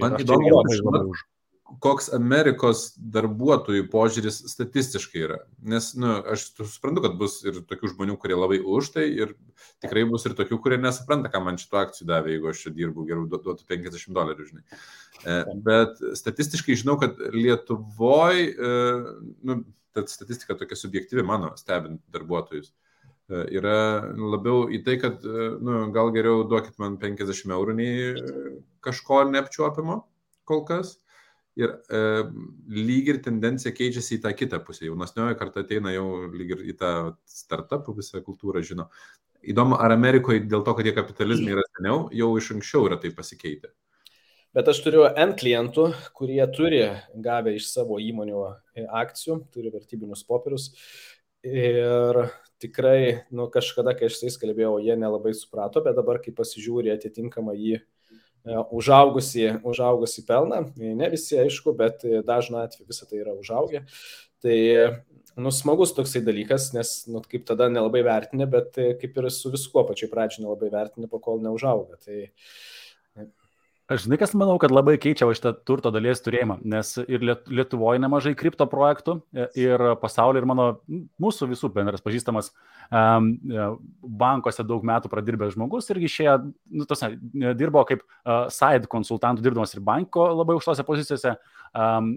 [0.01, 0.51] Man įdomu,
[1.11, 1.23] už,
[1.81, 5.37] koks Amerikos darbuotojų požiūris statistiškai yra.
[5.65, 9.33] Nes, na, nu, aš suprantu, kad bus ir tokių žmonių, kurie labai už tai, ir
[9.83, 13.07] tikrai bus ir tokių, kurie nesupranta, ką man šitų akcijų davė, jeigu aš čia dirbu,
[13.09, 14.63] geriau duotų 50 dolerių, žinai.
[15.25, 18.51] E, bet statistiškai žinau, kad Lietuvoje,
[19.49, 19.59] nu,
[19.95, 23.79] ta statistika tokia subjektyvi mano, stebint darbuotojus, e, yra
[24.13, 28.13] labiau į tai, kad, nu, gal geriau duokit man 50 eurų nei
[28.85, 30.03] kažko neapčiuopimo
[30.45, 30.99] kol kas
[31.59, 32.01] ir e,
[32.75, 34.85] lyg ir tendencija keičiasi į tą kitą pusę.
[34.89, 36.91] Jaunesnioji karta ateina jau lyg ir į tą
[37.29, 38.89] startupų visą kultūrą, žino.
[39.45, 43.13] Įdomu, ar Amerikoje dėl to, kad jie kapitalizmai yra seniau, jau iš anksčiau yra tai
[43.15, 43.71] pasikeitę.
[44.55, 46.85] Bet aš turiu N klientų, kurie turi
[47.21, 48.45] gavę iš savo įmonių
[48.87, 50.69] akcijų, turi vertybinius popierius.
[51.45, 52.23] Ir
[52.63, 56.93] tikrai, nu, kažkada, kai aš su jais kalbėjau, jie nelabai suprato, bet dabar, kai pasižiūri
[56.95, 57.94] atitinkamą į E,
[58.45, 60.61] užaugusi, užaugusi pelną.
[60.77, 63.85] Ne visi, aišku, bet dažnu atveju visą tai yra užaugę.
[64.45, 64.57] Tai
[65.35, 69.85] nu, smagus toksai dalykas, nes nu, kaip tada nelabai vertinė, bet kaip ir su viskuo
[69.87, 71.99] pačioj pradžioje nelabai vertinė, pakol neužauga.
[72.05, 72.29] Tai,
[73.85, 78.31] Aš žinai, kas manau, kad labai keičia šitą turto dalies turėjimą, nes ir Lietuvoje nemažai
[78.33, 80.65] kripto projektų, e, ir pasaulyje, ir mano,
[81.21, 82.49] mūsų visų bendras pažįstamas
[82.89, 83.27] um,
[84.01, 86.33] bankuose daug metų pradirbęs žmogus irgi išėjo,
[86.79, 87.05] nu, tos,
[87.61, 91.35] dirbo kaip uh, side konsultantų, dirbdamas ir banko labai aukštose pozicijose,
[91.77, 92.09] um,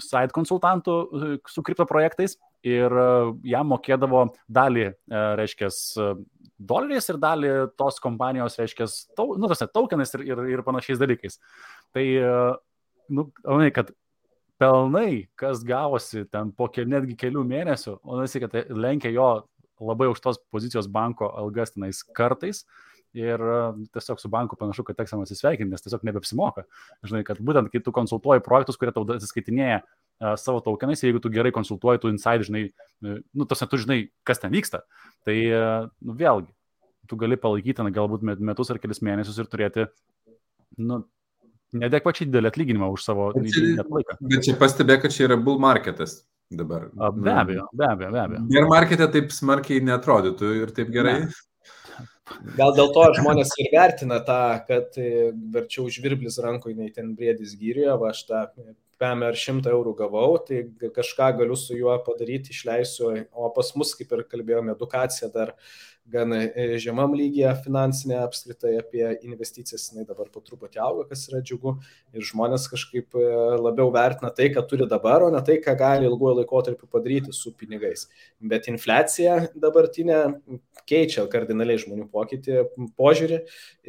[0.00, 0.96] side konsultantų
[1.44, 5.70] su kripto projektais ir uh, jam mokėdavo dalį, uh, reiškia,
[6.62, 8.86] doleriais ir dalį tos kompanijos, reiškia,
[9.18, 11.40] tau, nu, tose tokenais ir, ir, ir panašiais dalykais.
[11.92, 12.04] Tai,
[13.10, 13.90] nu, manai, kad
[14.62, 19.28] pelnai, kas gavosi ten po ke, netgi kelių mėnesių, o nesi, kad tai lenkia jo
[19.82, 22.64] labai aukštos pozicijos banko algas tenais kartais.
[23.12, 23.42] Ir
[23.92, 26.62] tiesiog su banku panašu, kad teks jam atsisveikinti, nes tiesiog nebepsimoka.
[27.04, 29.82] Žinai, kad būtent kai tu konsultuoji projektus, kurie tau atsiskaitinėja
[30.38, 32.66] savo tokenais, jeigu tu gerai konsultuoji, tu inside, žinai,
[33.02, 34.82] nu, tos tu žinai, kas ten vyksta,
[35.26, 35.34] Tai
[36.02, 36.50] nu, vėlgi,
[37.10, 39.86] tu gali palaikyti ten galbūt metus ar kelis mėnesius ir turėti
[40.82, 41.02] nu,
[41.78, 44.18] nedekvačiai didelį atlyginimą už savo laiką.
[44.20, 46.22] Bet čia pastebė, kad čia yra bull marketas
[46.52, 46.90] dabar.
[46.98, 48.42] A, be abejo, be abejo, be abejo.
[48.56, 51.16] Ir markete taip smarkiai netrodytų ir taip gerai.
[51.24, 51.32] Ne.
[52.58, 57.54] Gal dėl to žmonės ir vertina tą, kad e, verčiau žvirblis rankoje, nei ten briedis
[57.60, 58.44] gyriuje, va aš tą
[59.02, 60.64] PM ar 100 eurų gavau, tai
[60.94, 65.56] kažką galiu su juo padaryti, išleisiu, o pas mus, kaip ir kalbėjome, edukacija dar
[66.10, 71.42] gan e, žemam lygyje finansinė apskritai apie investicijas, jinai dabar po truputį auga, kas yra
[71.44, 71.76] džiugu
[72.16, 73.26] ir žmonės kažkaip e,
[73.62, 77.54] labiau vertina tai, ką turi dabar, o ne tai, ką gali ilguoju laikotarpiu padaryti su
[77.58, 78.08] pinigais.
[78.40, 80.18] Bet infliacija dabartinė
[80.90, 82.64] keičia kardinaliai žmonių pokytį,
[82.98, 83.38] požiūrį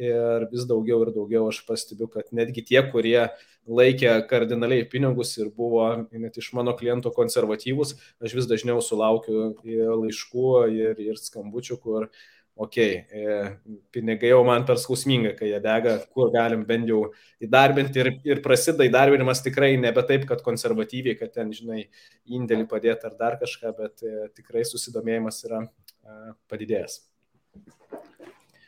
[0.06, 3.26] ir vis daugiau ir daugiau aš pastebiu, kad netgi tie, kurie
[3.64, 5.03] laikė kardinaliai pinigus
[5.40, 7.94] ir buvo net iš mano klientų konservatyvus,
[8.24, 12.08] aš vis dažniau sulaukiu laiškų ir, ir skambučių, kur,
[12.56, 17.00] okei, okay, pinigai jau man per skausminga, kai jie dega, kur galim bent jau
[17.42, 21.88] įdarbinti ir, ir prasideda įdarbinimas tikrai nebe taip, kad konservatyviai, kad ten, žinai,
[22.30, 26.20] indėlį padėti ar dar kažką, bet e, tikrai susidomėjimas yra e,
[26.50, 27.02] padidėjęs.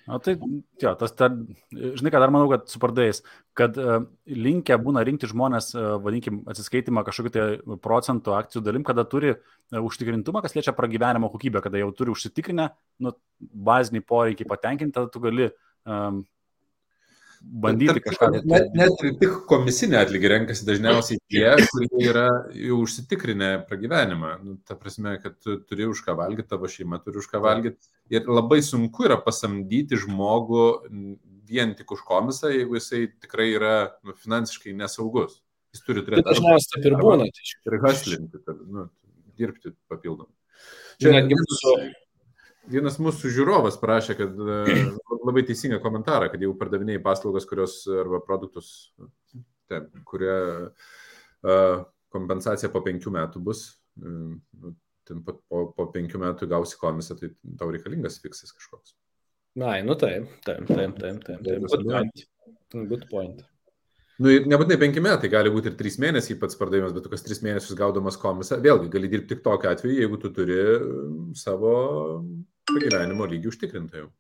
[0.07, 0.37] Na tai,
[0.83, 1.27] jo, tas, ta,
[1.75, 3.25] žinai, ką dar manau, kad su pardais,
[3.59, 7.47] kad uh, linkę būna rinkti žmonės, uh, vadinkim, atsiskaitimą kažkokiu tai
[7.83, 12.69] procentų akcijų dalim, kada turi uh, užtikrintumą, kas liečia pragyvenimo kokybę, kada jau turi užsitikrinę,
[13.03, 13.15] nu,
[13.67, 16.23] bazinį poreikį patenkinti, tada tu gali um,
[17.47, 18.31] bandyti kažką.
[18.45, 24.33] Net, net ir tik komisinę atlygį renkasi dažniausiai tie, kurie yra jau užsitikrinę pragyvenimą.
[24.43, 27.91] Nu, ta prasme, kad tu turi už ką valgyti, tavo šeima turi už ką valgyti.
[28.13, 30.67] Ir labai sunku yra pasamdyti žmogų
[31.47, 35.41] vien tik už komisą, jeigu jisai tikrai yra nu, finansiškai nesaugus.
[35.75, 36.27] Jis turi turėti.
[36.27, 37.29] Dažniausiai taip ir būna.
[37.31, 38.89] Tai ir haslinti, nu,
[39.39, 40.33] dirbti papildomai.
[41.03, 41.77] Čia netgi mūsų
[42.71, 44.57] Vienas mūsų žiūrovas prašė, kad e,
[45.27, 48.73] labai teisingą komentarą, kad jau pardavinėjai paslaugas, kurios arba produktus,
[49.71, 51.81] ten, kurie uh,
[52.15, 53.65] kompensacija po penkių metų bus,
[54.03, 54.71] uh,
[55.07, 58.95] ten po, po, po penkių metų gausi komisą, tai tau reikalingas fiksas kažkoks.
[59.57, 61.45] Na, nu taip, taip, taip, taip, taip.
[61.47, 61.69] taip.
[61.71, 62.27] Good point.
[62.77, 63.45] Good point.
[64.17, 67.43] Nu, nebūtinai penki metai, gali būti ir trys mėnesiai pats pardavimas, bet tu kas tris
[67.45, 70.57] mėnesius gaudamas komisą, vėlgi gali dirbti tik tokiu atveju, jeigu tu turi
[71.37, 71.73] savo
[72.71, 74.13] pragyvenimo lygį užtikrinta jau.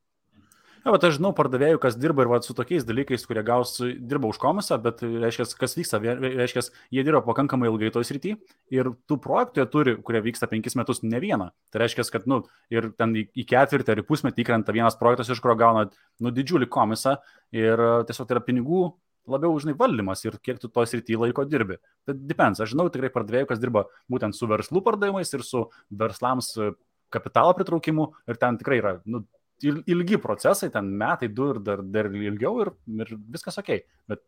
[0.86, 4.28] Ja, bet aš žinau pardavėjų, kas dirba ir va, su tokiais dalykais, kurie gaus, dirba
[4.30, 6.62] už komisą, bet reiškia, kas vyksta, reiškia,
[6.94, 8.36] jie dirba pakankamai ilgai toj srity
[8.70, 11.48] ir tų projektų jie turi, kurie vyksta penkis metus, ne vieną.
[11.74, 15.42] Tai reiškia, kad, nu, ir ten į, ketvirtį ar į pusmetį įkrenta vienas projektas, iš
[15.42, 15.88] kurio gauna,
[16.22, 17.16] nu, didžiulį komisą
[17.50, 18.84] ir tiesiog tai yra pinigų
[19.26, 21.80] labiau, žinai, valdymas ir kiek tu tos rytyje laiko dirbi.
[22.06, 22.62] Tai depends.
[22.62, 26.70] Aš žinau tikrai pardavėjų, kas dirba būtent su verslų pardavimais ir su verslams e,
[27.12, 29.22] kapitalo pritraukimu ir ten tikrai yra nu,
[29.64, 33.72] ilgi procesai, ten metai, du ir dar, dar ilgiau ir, ir viskas ok.
[34.10, 34.22] Bet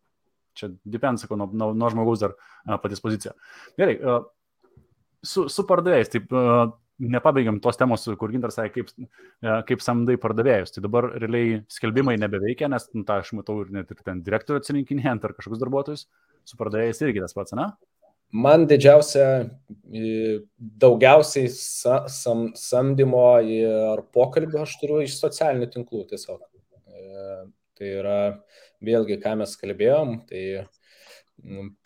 [0.58, 2.34] čia depends, sakau, nuo, nuo, nuo žmogaus dar
[2.82, 3.34] patys pozicija.
[3.78, 3.98] Gerai,
[5.22, 6.32] su, su pardavėjais, taip,
[6.98, 9.10] nepabaigiam tos temos, kur Gintar sakė, kaip,
[9.68, 10.74] kaip samdai pardavėjus.
[10.74, 14.62] Tai dabar realiai skelbimai nebeveikia, nes nu, tą aš matau ir net ir ten direktorių
[14.62, 16.08] atsirinkinėjant ar kažkokius darbuotojus,
[16.48, 17.68] su pardavėjais irgi tas pats, ne?
[18.32, 19.48] Man didžiausia,
[20.84, 26.42] daugiausiai sa, sam, samdymo ir pokalbio aš turiu iš socialinių tinklų tiesiog.
[26.92, 27.38] E,
[27.78, 28.18] tai yra
[28.84, 30.42] vėlgi, ką mes kalbėjom, tai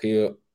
[0.02, 0.12] kai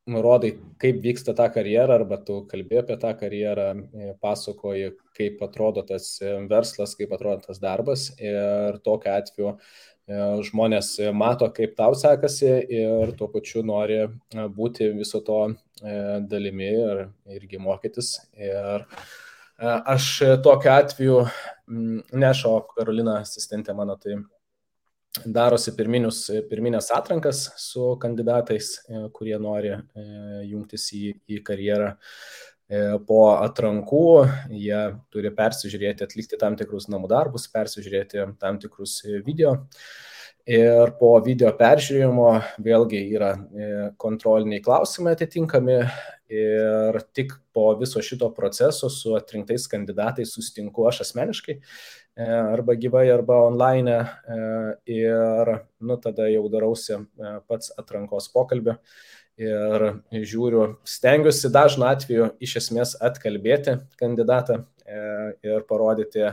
[0.07, 5.83] nurodai, kaip vyksta ta karjera, arba tu kalbė apie tą karjerą, e, pasakoji, kaip atrodo
[5.87, 9.57] tas e, verslas, kaip atrodo tas darbas ir tokiu atveju e,
[10.07, 13.99] žmonės mato, kaip tau sekasi ir tuo pačiu nori
[14.55, 15.41] būti viso to
[16.31, 17.03] dalimi ir
[17.35, 18.13] irgi mokytis.
[18.39, 18.87] Ir
[19.59, 20.09] aš
[20.45, 21.19] tokiu atveju,
[22.15, 24.15] nešo Karolina asistentė mano, tai
[25.25, 29.79] darosi pirminius, pirminės atrankas su kandidatais, e, kurie nori e,
[30.51, 31.93] jungtis į, į karjerą.
[32.67, 34.07] E, po atrankų
[34.51, 34.81] jie
[35.13, 39.55] turi persižiūrėti, atlikti tam tikrus namų darbus, persižiūrėti tam tikrus video.
[40.47, 42.27] Ir po video peržiūrėjimo
[42.63, 43.33] vėlgi yra
[43.99, 45.81] kontroliniai klausimai atitinkami
[46.31, 51.57] ir tik po viso šito proceso su atrinktais kandidatais sustinku aš asmeniškai
[52.17, 53.97] E, arba gyvai, arba online.
[54.25, 54.37] E,
[54.89, 58.73] ir nu, tada jau darausi e, pats atrankos pokalbį
[59.37, 64.63] ir žiūriu, stengiuosi dažnu atveju iš esmės atkalbėti kandidatą
[65.45, 66.31] ir parodyti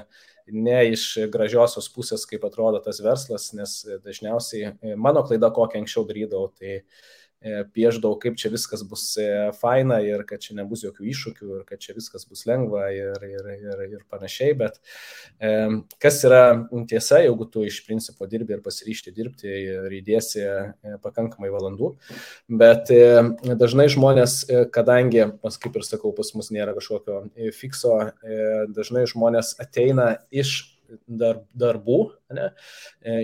[0.52, 6.50] ne iš gražiosios pusės, kaip atrodo tas verslas, nes dažniausiai mano klaida, kokią anksčiau darydavau,
[6.56, 7.23] tai E,
[7.74, 11.82] pieždavau, kaip čia viskas bus e, faina ir kad čia nebus jokių iššūkių ir kad
[11.82, 14.80] čia viskas bus lengva ir, ir, ir, ir panašiai, bet
[15.38, 15.52] e,
[16.02, 16.42] kas yra
[16.90, 21.94] tiesa, jeigu tu iš principo dirbi ir pasiryšti dirbti ir įdėsi e, pakankamai valandų,
[22.48, 23.04] bet e,
[23.60, 27.26] dažnai žmonės, e, kadangi, pas kaip ir sakau, pas mus nėra kažkokio
[27.56, 28.44] fikso, e,
[28.74, 30.73] dažnai žmonės ateina iš
[31.06, 31.98] dar, darbų,
[32.34, 32.50] ne,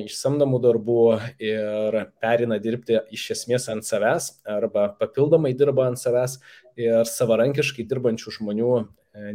[0.05, 1.03] iš samdomų darbų
[1.43, 6.39] ir perina dirbti iš esmės ant savęs arba papildomai dirba ant savęs
[6.81, 8.85] ir savarankiškai dirbančių žmonių e,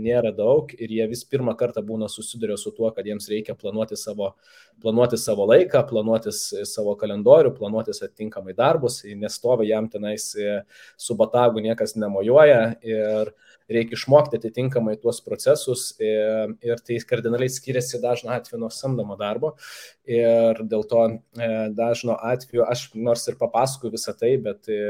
[0.01, 3.97] nėra daug ir jie vis pirmą kartą būna susiduria su tuo, kad jiems reikia planuoti
[3.99, 4.31] savo,
[4.81, 6.41] planuoti savo laiką, planuotis
[6.71, 10.61] savo kalendorių, planuotis atitinkamai darbus, nestovi jam tenais e,
[10.97, 13.35] su batagu niekas nemojuoja ir
[13.71, 19.55] reikia išmokti atitinkamai tuos procesus ir, ir tai kardinaliai skiriasi dažno atveju nuo samdomo darbo
[20.09, 24.81] ir dėl to e, dažno atveju aš nors ir papasakoju visą tai, bet e,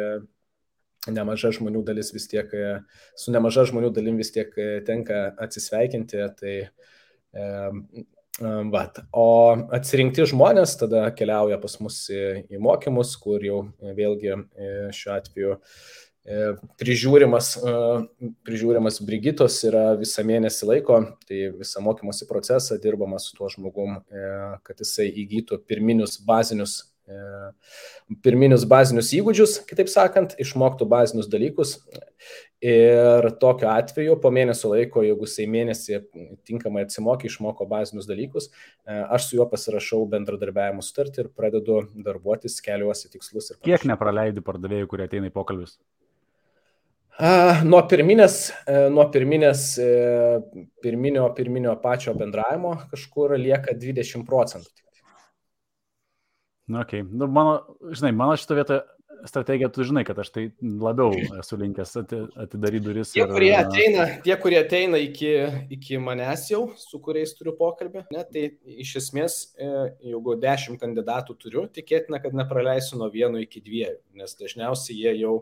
[1.11, 2.79] nemaža žmonių dalis vis tiek, e,
[3.19, 4.51] su nemaža žmonių dalim vis tiek
[4.87, 6.57] tenka atsisveikinti, tai
[8.71, 8.97] Vat.
[9.15, 13.61] O atsirinkti žmonės tada keliauja pas mus į, į mokymus, kur jau
[13.95, 14.33] vėlgi
[14.95, 16.04] šiuo atveju E,
[16.81, 17.75] prižiūrimas, e,
[18.47, 24.33] prižiūrimas Brigitos yra visą mėnesį laiko, tai visą mokymosi procesą dirbama su tuo žmogum, e,
[24.65, 26.83] kad jisai įgytų pirminius bazinius,
[28.25, 31.75] pirminius bazinius įgūdžius, kitaip sakant, išmoktų bazinius dalykus.
[32.65, 35.99] Ir tokiu atveju po mėnesio laiko, jeigu jisai mėnesį
[36.49, 38.47] tinkamai atsimokė, išmoko bazinius dalykus,
[38.87, 43.51] aš su juo pasirašau bendradarbiavimo sutartį ir pradedu darbuotis, keliuosi tikslus.
[43.61, 45.77] Kiek nepraleidi pardavėjų, kurie ateina į pokalbius?
[47.15, 49.91] Nuo pirminės, e, nuo pirminės, e,
[50.83, 54.73] pirminio, pirminio pačio bendravimo kažkur lieka 20 procentų.
[56.67, 57.05] Na, okay.
[57.05, 57.61] nu, mano,
[57.93, 58.81] žinai, mano šitą vietą
[59.29, 63.13] strategija, tu žinai, kad aš tai labiau esu linkęs atidaryti duris.
[63.13, 63.31] Tie, ir...
[63.31, 65.31] kurie ateina, tie, kurie ateina iki,
[65.71, 68.47] iki manęs jau, su kuriais turiu pokalbį, ne, tai
[68.83, 69.71] iš esmės, e,
[70.11, 75.37] jeigu dešimt kandidatų turiu, tikėtina, kad nepraleisiu nuo vieno iki dviejų, nes dažniausiai jie jau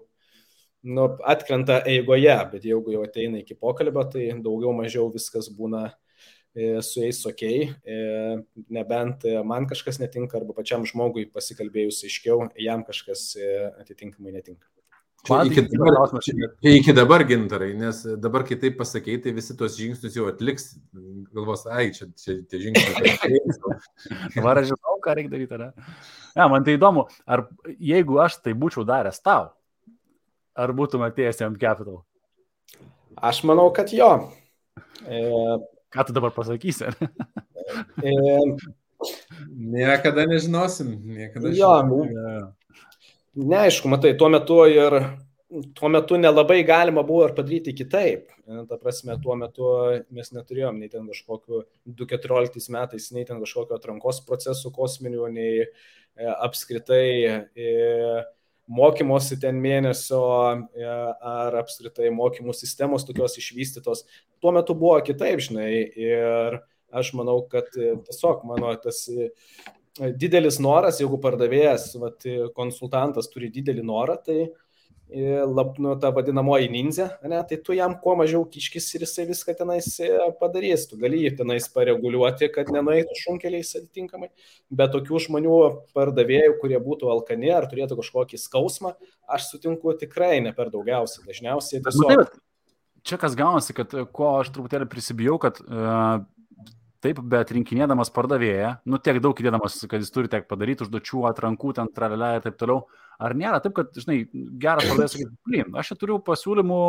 [0.83, 6.81] nu, atkrenta eigoje, bet jeigu jau ateina iki pokalbio, tai daugiau mažiau viskas būna e,
[6.83, 7.97] su jais ok, e,
[8.75, 13.49] nebent man kažkas netinka arba pačiam žmogui pasikalbėjus aiškiau, jam kažkas e,
[13.83, 14.67] atitinkamai netinka.
[15.23, 19.77] Čia iki, dabar, čia iki dabar gintarai, nes dabar kai taip pasakei, tai visi tos
[19.79, 20.73] žingsnius jau atliks,
[21.31, 23.39] galvos, ai, čia, čia tie žingsniai.
[24.35, 25.95] dabar aš žinau, ką reikia daryti, ar ne?
[26.35, 27.45] Ja, man tai įdomu, ar
[27.79, 29.53] jeigu aš tai būčiau daręs tau,
[30.55, 32.01] ar būtum atėjęs į Capital?
[33.17, 34.09] Aš manau, kad jo.
[35.05, 35.19] E...
[35.93, 36.89] Ką tu dabar pasakysi?
[38.09, 38.15] e...
[39.53, 40.95] Niekada nežinosim.
[41.17, 41.73] Niekada jo.
[43.33, 44.99] Neaišku, matai, tuo metu ir
[45.75, 48.29] tuo metu nelabai galima buvo ir padaryti kitaip.
[48.69, 49.69] Ta prasme, tuo metu
[50.13, 51.63] mes neturėjom nei ten kažkokiu
[51.99, 55.67] 2014 metais, nei ten kažkokio atrankos procesų kosminių, nei e,
[56.33, 57.69] apskritai e,
[58.71, 60.23] mokymosi ten mėnesio
[60.73, 64.05] e, ar apskritai mokymų sistemos tokios išvystytos.
[64.43, 66.59] Tuo metu buvo kitaip, žinai, ir
[66.93, 69.05] aš manau, kad tiesiog mano tas
[70.17, 72.25] didelis noras, jeigu pardavėjas, vat,
[72.57, 74.47] konsultantas turi didelį norą, tai
[75.45, 79.55] lab, nu, ta vadinamoji ninja, ne, tai tu jam kuo mažiau kiškis ir jisai viską
[79.59, 80.09] tenais e,
[80.39, 80.87] padarys.
[80.89, 84.31] Tu gali jį tenais pareguliuoti, kad nenueitų šunkeliais atitinkamai.
[84.73, 85.59] Bet tokių žmonių
[85.93, 88.95] pardavėjų, kurie būtų alkani ar turėtų kažkokį skausmą,
[89.29, 91.27] aš sutinku tikrai ne per daugiausiai.
[91.29, 92.33] Dažniausiai tiesiog...
[93.03, 96.23] Čia kas gaunasi, kad ko aš truputėlį prisibijau, kad uh,
[97.03, 101.73] Taip, bet rinkinėdamas pardavėją, nu tiek daug įdėdamas, kad jis turi tiek padaryti užduočių, atrankų,
[101.75, 102.85] ten tralelė ir taip toliau.
[103.19, 106.79] Ar nėra taip, kad, žinai, geras pardavėjas sakytų, blin, aš čia turiu pasiūlymų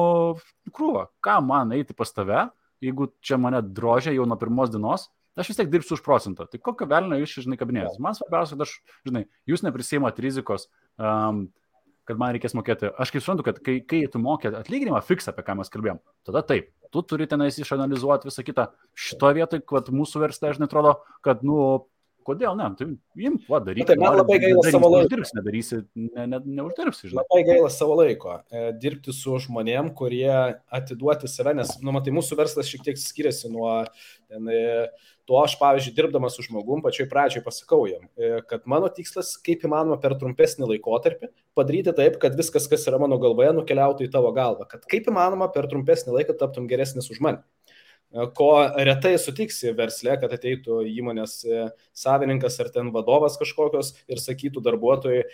[0.74, 2.46] krūvą, ką man eiti pas tave,
[2.84, 6.46] jeigu čia mane drožia jau nuo pirmos dienos, aš vis tiek dirbsiu už procentą.
[6.46, 7.98] Tai kokio velnio jūs, žinai, kabinėjęs?
[8.02, 8.78] Man svarbiausia, kad aš,
[9.10, 10.68] žinai, jūs neprisimat rizikos.
[10.94, 11.48] Um,
[12.08, 12.90] kad man reikės mokėti.
[13.00, 16.42] Aš kaip suprantu, kad kai, kai tu mokė atlyginimą fiksą, apie ką mes kalbėjom, tada
[16.46, 18.68] taip, tu turi tenais išanalizuoti visą kitą.
[18.94, 20.94] Šitoje vietoje, kad mūsų verslai dažnai atrodo,
[21.26, 21.58] kad, nu,
[22.26, 22.88] kodėl ne, tai
[23.28, 23.86] imk, va, daryk.
[23.88, 25.10] Tai man labai gaila savo laiko.
[25.14, 27.22] Dirbsi, nedarysi, ne, ne, neuždirbsi, žinai.
[27.22, 30.30] Labai gaila savo laiko e, dirbti su žmonėm, kurie
[30.80, 33.82] atiduoti save, nes, nu, matai, mūsų verslas šiek tiek skiriasi nuo
[34.28, 34.64] ten, e,
[35.24, 39.62] Tuo aš, pavyzdžiui, dirbdamas su žmogum, pačioj pradžioj pasakau jam, e, kad mano tikslas, kaip
[39.64, 44.34] įmanoma per trumpesnį laikotarpį, padaryti taip, kad viskas, kas yra mano galvoje, nukeliautų į tavo
[44.36, 47.40] galvą, kad kaip įmanoma per trumpesnį laiką taptum geresnis už mane
[48.36, 48.50] ko
[48.88, 51.64] retai sutiksi verslė, kad ateitų įmonės e,
[51.96, 55.24] savininkas ar ten vadovas kažkokios ir sakytų darbuotojai,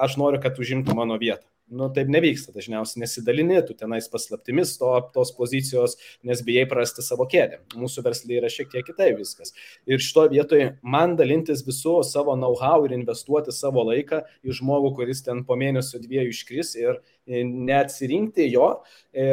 [0.00, 4.90] aš noriu, kad užimtų mano vietą nu, taip nevyksta, dažniausiai nesidalini, tu tenais paslaptimis to,
[5.14, 7.58] tos pozicijos, nes bijai prarasti savo kėdę.
[7.78, 9.54] Mūsų verslai yra šiek tiek kitaip viskas.
[9.90, 15.24] Ir šito vietoje man dalintis visų savo know-how ir investuoti savo laiką į žmogų, kuris
[15.26, 18.70] ten po mėnesio dviejų iškris ir neatsirinkti jo.
[19.10, 19.26] E,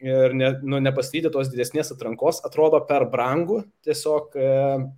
[0.00, 4.50] ir ne, nu, nepastyti tos didesnės atrankos atrodo per brangų tiesiog e,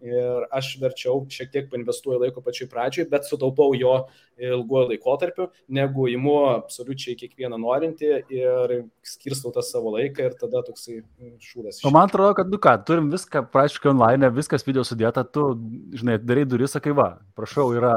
[0.05, 3.95] ir aš verčiau šiek tiek painvestuoju laiko pačioj pradžioj, bet sutaupau jo
[4.41, 11.01] ilguoju laikotarpiu, negu įimu absoliučiai kiekvieną norinti ir skirstau tą savo laiką ir tada toksai
[11.45, 11.83] šūdas.
[11.85, 15.53] O man atrodo, kad, nu ką, turim viską praškai online, viskas video sudėta, tu,
[15.97, 17.95] žinai, darai duris, sakai, va, prašau, yra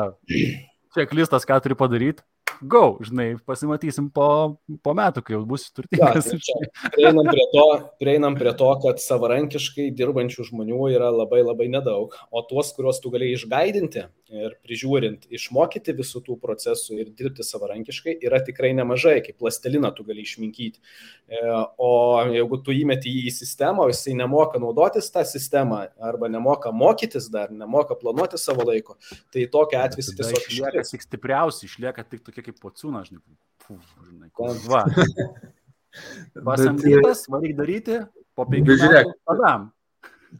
[0.97, 2.27] čeklistas, ką turi padaryti
[2.61, 6.29] go, žinai, pasimatysim po, po metų, kai jau bus turtingas.
[6.33, 7.65] Ja, prieinam, prie to,
[8.01, 13.13] prieinam prie to, kad savarankiškai dirbančių žmonių yra labai labai nedaug, o tuos, kuriuos tu
[13.13, 19.37] gali išgaidinti ir prižiūrint, išmokyti visų tų procesų ir dirbti savarankiškai yra tikrai nemažai, kaip
[19.41, 20.81] plastelina tu gali išminkyti.
[21.29, 21.41] E,
[21.77, 21.91] o
[22.33, 27.53] jeigu tu įmeti jį į sistemą, jisai nemoka naudotis tą sistemą arba nemoka mokytis dar,
[27.53, 28.97] nemoka planuoti savo laiko,
[29.33, 33.21] tai tokia atveju tiesiog išlieka tik stipriausi, išlieka tik tokie kaip pocūna, žinai.
[33.63, 34.31] Puf, žinai
[34.67, 34.83] va.
[36.47, 38.01] Pasamdytas, varyk daryti,
[38.37, 39.15] po penkių metų.
[39.29, 39.71] Padam.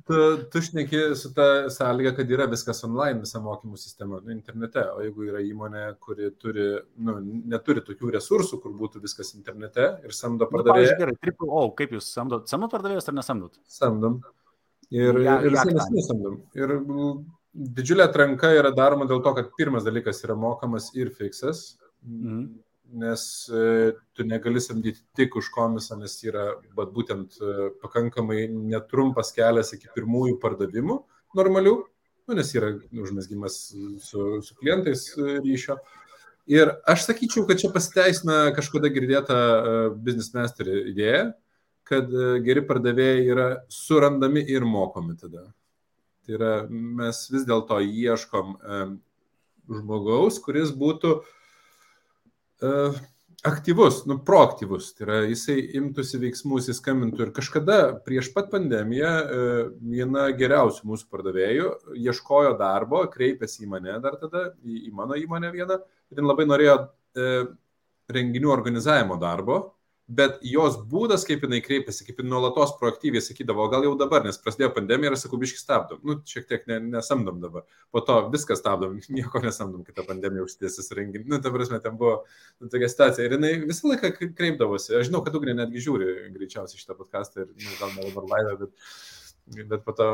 [0.08, 0.16] Tu,
[0.50, 5.04] tu šneki su ta sąlyga, kad yra viskas online, visa mokymų sistema, nu, internete, o
[5.06, 6.66] jeigu yra įmonė, kuri turi,
[7.06, 7.20] nu,
[7.54, 10.96] neturi tokių resursų, kur būtų viskas internete ir samdo nu, pardavėją.
[10.96, 12.50] Nu, gerai, triple O, kaip jūs samdot?
[12.50, 13.62] Samdot pardavėjus ar nesamdot?
[13.70, 14.18] Samdom.
[14.90, 16.42] Ir, ja, ir visai nesamdom.
[16.58, 16.76] Ir
[17.54, 21.76] didžiulė atranka yra daroma dėl to, kad pirmas dalykas yra mokamas ir fiksas,
[22.06, 22.60] Mhm.
[22.94, 29.32] Nes e, tu negali samdyti tik už komisą, nes yra bet būtent e, pakankamai netrumpas
[29.34, 31.00] kelias iki pirmųjų pardavimų
[31.40, 31.74] normalių,
[32.28, 33.58] nu, nes yra užmesgymas
[34.04, 35.80] su, su klientais e, ryšio.
[36.54, 39.38] Ir aš sakyčiau, kad čia pasiteisina kažkada girdėta
[39.96, 41.30] business master idėja,
[41.88, 42.12] kad
[42.44, 45.48] geri pardavėjai yra surandami ir mokomi tada.
[46.28, 48.58] Tai yra, mes vis dėlto ieškom
[49.72, 51.32] žmogaus, kuris būtų uh,
[53.44, 59.12] aktyvus, nu, proaktyvus, tai yra jisai imtųsi veiksmų, jisai skambintų ir kažkada prieš pat pandemiją
[59.12, 61.74] uh, viena geriausių mūsų pardavėjų
[62.06, 66.48] ieškojo darbo, kreipėsi į mane dar tada, į, į mano įmonę vieną ir jin labai
[66.48, 67.52] norėjo uh,
[68.14, 69.60] renginių organizavimo darbo
[70.18, 74.40] bet jos būdas, kaip jinai kreipiasi, kaip jinai nuolatos proaktyviai sakydavo, gal jau dabar, nes
[74.42, 78.58] prasidėjo pandemija ir sakau, biški stabdom, nu, šiek tiek ne, nesamdom dabar, po to viską
[78.60, 82.20] stabdom, nieko nesamdom, kai ta pandemija užtiesis renginį, nu, ta prasme, ten buvo
[82.60, 83.28] nu, tokia situacija.
[83.28, 87.52] Ir jinai visą laiką kreipdavosi, aš žinau, kad Ugnė netgi žiūri greičiausiai šitą podcastą ir,
[87.56, 90.10] nu, gal ne dabar laivę, bet, bet po to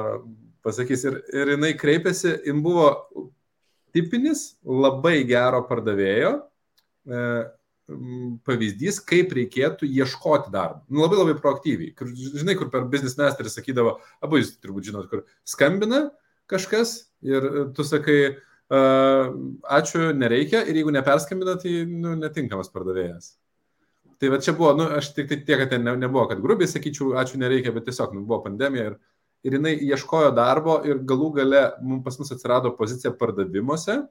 [0.65, 1.07] pasakys.
[1.09, 2.89] Ir, ir jinai kreipėsi, jin buvo
[3.95, 6.35] tipinis labai gero pardavėjo,
[7.09, 7.23] e,
[8.45, 10.83] pavyzdys, kaip reikėtų ieškoti darbo.
[10.89, 11.93] Nu, labai labai proaktyviai.
[11.97, 16.07] Kur, žinai, kur per business masterį sakydavo, abu jūs turbūt žinot, kur skambina
[16.49, 18.19] kažkas ir tu sakai,
[18.73, 19.29] uh,
[19.79, 23.35] ačiū, nereikia ir jeigu neperskambina, tai nu, netinkamas pardavėjas.
[24.19, 26.67] Tai va čia buvo, nu, aš tik tai tiek, kad ten ne, nebuvo, kad grubiai
[26.67, 28.97] sakyčiau, ačiū, nereikia, bet tiesiog nu, buvo pandemija ir,
[29.47, 34.01] ir jinai ieškojo darbo ir galų gale mums pas mus atsirado pozicija pardavimuose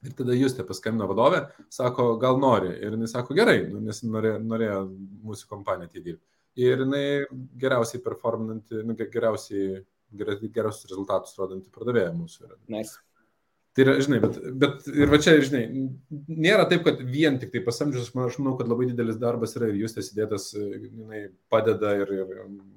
[0.00, 2.70] Ir tada jūs te paskambino vadovė, sako, gal nori.
[2.80, 4.78] Ir jinai sako, gerai, nu, nes norėjo, norėjo
[5.28, 6.24] mūsų kompanija tai dirbti.
[6.60, 7.04] Ir jinai
[7.60, 9.82] geriausiai performanti, nu, geriausiai,
[10.16, 12.56] geriausius rezultatus rodanti pardavėja mūsų yra.
[12.72, 12.96] Nice.
[13.76, 15.60] Tai yra, žinai, bet, bet ir va čia, žinai,
[16.26, 19.78] nėra taip, kad vien tik tai pasamdžius, aš manau, kad labai didelis darbas yra ir
[19.84, 20.32] jūs tiesiog
[20.88, 21.20] jinai
[21.52, 22.32] padeda ir, ir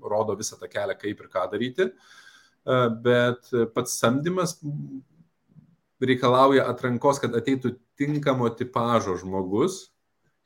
[0.05, 1.89] rodo visą tą kelią, kaip ir ką daryti.
[3.07, 4.53] Bet pats samdymas
[6.09, 9.87] reikalauja atrankos, kad ateitų tinkamo tipožo žmogus,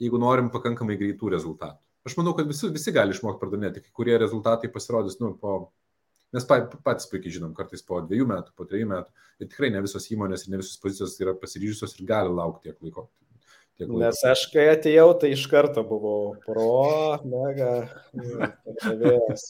[0.01, 1.79] jeigu norim pakankamai greitų rezultatų.
[2.07, 5.57] Aš manau, kad visi, visi gali išmokti pardavinėti, kai kurie rezultatai pasirodys, nu, po,
[6.35, 9.25] mes patys puikiai žinom, kartais po dviejų metų, po trejų metų.
[9.41, 12.79] Ir tikrai ne visos įmonės ir ne visos pozicijos yra pasiryžusios ir gali laukti tiek
[12.85, 13.09] laiko.
[13.75, 13.99] Tiek laiko.
[14.05, 16.69] Nes aš kai atėjau, tai iš karto buvau pro,
[17.27, 17.73] mega,
[18.63, 19.49] pardavėjas.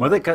[0.00, 0.34] Matai, ka,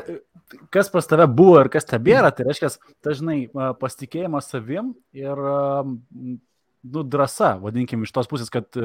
[0.73, 2.71] kas pas tave buvo ir kas tebėra, tai reiškia,
[3.05, 3.39] dažnai
[3.81, 8.79] pasitikėjimas savim ir nu, drąsa, vadinkim, iš tos pusės, kad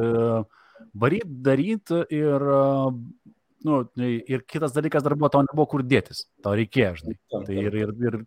[0.94, 2.46] varyt, daryt ir,
[3.64, 7.18] nu, ir kitas dalykas dar buvo, tau nebuvo kur dėtis, tau reikėjo, žinai.
[7.34, 8.24] Tai ir, ir, ir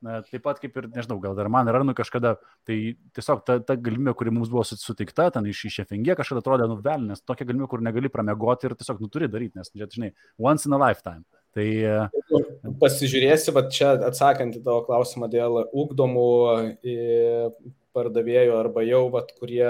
[0.00, 2.76] Na, taip pat kaip ir, nežinau, gal dar man yra, nu kažkada, tai
[3.16, 7.20] tiesiog ta, ta galimybė, kuri mums buvo suteikta, ten iš iš FNG kažkada atrodė nuvelnės,
[7.28, 10.80] tokia galimybė, kur negali pramegoti ir tiesiog nu turi daryti, nes, žinai, once in a
[10.80, 11.20] lifetime.
[11.56, 11.66] Tai
[12.78, 16.26] pasižiūrėsi, va čia atsakant į tavo klausimą dėl ūkdomų
[17.96, 19.66] pardavėjų arba jau, vat, kurie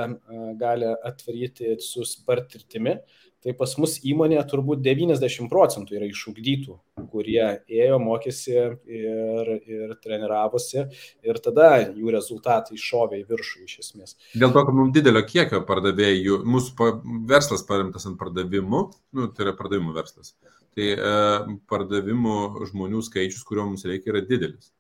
[0.61, 2.99] gali atvaryti su spartirtimi,
[3.45, 6.77] tai pas mus įmonėje turbūt 90 procentų yra išugdytų,
[7.13, 10.87] kurie ėjo, mokėsi ir, ir treniravosi
[11.27, 14.17] ir tada jų rezultatai iššovė į viršų iš esmės.
[14.35, 16.93] Dėl to, kad mums didelio kiekio pardavėjų, mūsų
[17.31, 18.87] verslas paremtas ant pardavimų,
[19.17, 20.35] nu, tai yra pardavimų verslas
[20.77, 24.71] tai e, pardavimų žmonių skaičius, kurio mums reikia, yra didelis.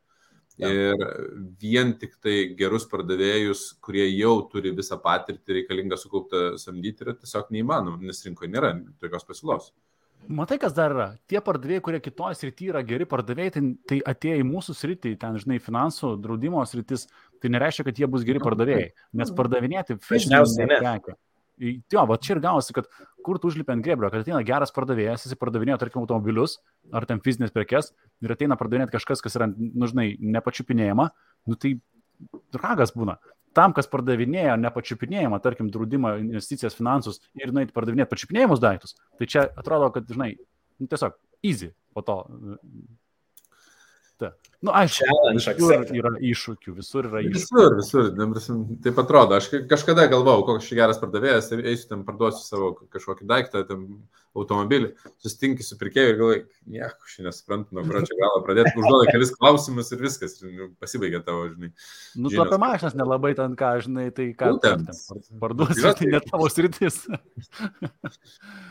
[0.61, 1.05] Ir
[1.61, 7.53] vien tik tai gerus pardavėjus, kurie jau turi visą patirtį reikalingą sukauptą samdyti, yra tiesiog
[7.55, 9.70] neįmanoma, nes rinkoje nėra tokios pasiūlos.
[10.28, 11.07] Matai, kas dar yra?
[11.31, 15.39] Tie pardavėjai, kurie kitoje srityje yra geri pardavėjai, tai, tai atėjo į mūsų sritį, ten,
[15.41, 17.07] žinai, finansų, draudimo sritis,
[17.41, 21.16] tai nereiškia, kad jie bus geri pardavėjai, nes pardavinėti fizinį prekę.
[21.61, 22.87] Jo, va čia ir gavosi, kad
[23.24, 26.57] kur tu užlipi ant greblio, kad ateina geras pardavėjas, jis pardavinėjo, tarkim, automobilius
[26.97, 27.93] ar ten fizinės prekes
[28.24, 31.11] ir ateina pardavinėti kažkas, kas yra, nu, žinai, nepačiupinėjama,
[31.51, 31.74] nu tai
[32.57, 33.19] ragas būna.
[33.57, 39.45] Tam, kas pardavinėjo nepačiupinėjimą, tarkim, draudimą, investicijas, finansus ir nueiti pardavinėti pačiupinėjimus daiktus, tai čia
[39.59, 40.32] atrodo, kad, žinai,
[40.81, 42.23] nu, tiesiog easy po to
[44.20, 44.35] Ta.
[44.61, 47.69] Nu, aišku, visur yra iššūkių, visur yra iššūkių.
[47.78, 48.59] Visur, visur.
[48.85, 53.62] Taip atrodo, aš kažkada galvojau, koks čia geras pardavėjas, eisiu ten parduosiu savo kažkokį daiktą,
[53.69, 53.87] ten
[54.37, 59.32] automobilį, susitinki su pirkėju ir galvoju, nieko, aš nesuprantu, nuo čia galo pradėti, užduoda kelis
[59.35, 61.73] klausimus ir viskas, ir nu, pasibaigia tavo, žinai.
[62.15, 64.87] Nu, tu apie mašinas nelabai ten ką, žinai, tai ką ten
[65.43, 67.03] parduosi, tai net tavo sritis.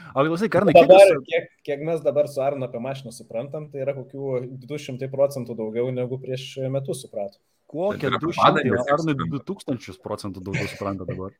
[0.10, 0.90] O klausyk, Karnai, kiek,
[1.30, 5.79] kiek, kiek mes dabar su Arnu apie mašiną suprantam, tai yra kokių 200 procentų daugiau
[5.96, 6.44] negu prieš
[6.74, 7.40] metus suprato.
[7.70, 11.36] Kokie 200, Arnai 2000 procentų daugiau supranta dabar.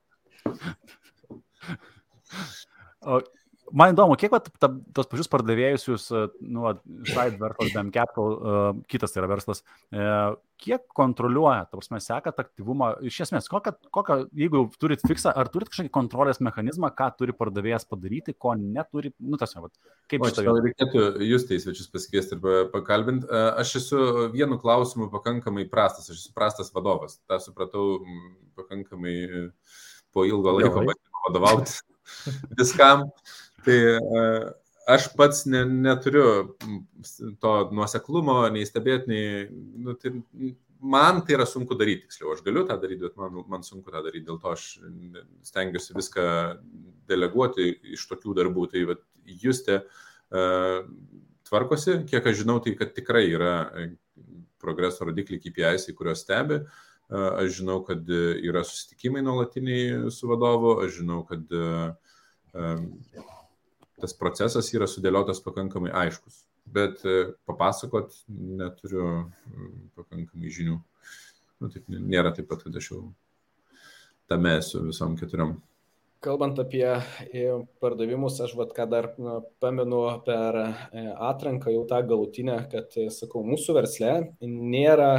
[3.02, 3.20] O,
[3.76, 6.68] Man įdomu, kiek vat, ta, tos pačius pardavėjus jūs, e, nu,
[7.08, 9.62] side verslas, BM Capital, uh, kitas tai yra verslas,
[9.94, 15.52] uh, kiek kontroliuoja, ta prasme, sekat aktyvumą, iš esmės, kokią, kokią, jeigu turit fiksą, ar
[15.54, 19.70] turit kažkokį kontrolės mechanizmą, ką turi pardavėjas padaryti, ko neturi, nu, tas jau,
[20.12, 20.56] kaip šitą jau.
[20.66, 23.30] Reikėtų jūs tai svečius pasikviesti ir pakalbinti.
[23.62, 24.02] Aš esu
[24.36, 28.02] vienu klausimu pakankamai prastas, aš esu prastas vadovas, tą supratau
[28.60, 29.16] pakankamai
[30.14, 30.84] po ilgo laiko
[31.28, 31.80] vadovauti
[32.60, 33.08] viskam.
[33.70, 33.78] Tai
[34.22, 34.24] e,
[34.90, 36.56] aš pats ne, neturiu
[37.42, 39.46] to nuoseklumo, nei stebėti, nei...
[39.86, 40.16] Nu, tai,
[40.80, 44.02] man tai yra sunku daryti, tiksliau, aš galiu tą daryti, bet man, man sunku tą
[44.06, 44.66] daryti, dėl to aš
[45.46, 46.26] stengiuosi viską
[47.10, 48.68] deleguoti iš tokių darbų.
[48.74, 49.04] Tai vat,
[49.44, 50.86] juste uh,
[51.50, 53.56] tvarkosi, kiek aš žinau, tai kad tikrai yra
[54.60, 56.64] progreso rodikliai KPIs, kuriuos stebi.
[57.10, 61.92] Uh, aš žinau, kad yra susitikimai nuolatiniai su vadovu, aš žinau, kad uh,
[64.02, 66.44] tas procesas yra sudėliotas pakankamai aiškus.
[66.70, 69.08] Bet e, papasakot neturiu
[69.98, 70.78] pakankamai žinių.
[71.60, 73.02] Nu, taip, nėra taip pat, kad aš jau
[74.30, 75.58] tame su visom keturiom.
[76.24, 77.44] Kalbant apie e,
[77.80, 79.10] pardavimus, aš vad ką dar
[79.64, 84.14] pamenu per e, atranką jau tą galutinę, kad, sakau, mūsų versle
[84.44, 85.14] nėra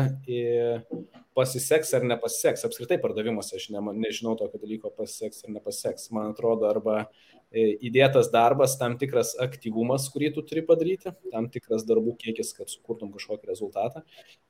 [1.36, 2.64] pasiseks ar nepasiseks.
[2.66, 6.08] Apskritai pardavimuose aš ne, nežinau tokio dalyko pasiseks ar nepasiseks.
[6.16, 7.04] Man atrodo, arba
[7.50, 13.10] įdėtas darbas, tam tikras aktyvumas, kurį tu turi padaryti, tam tikras darbų kiekis, kad sukurtum
[13.14, 14.04] kažkokį rezultatą.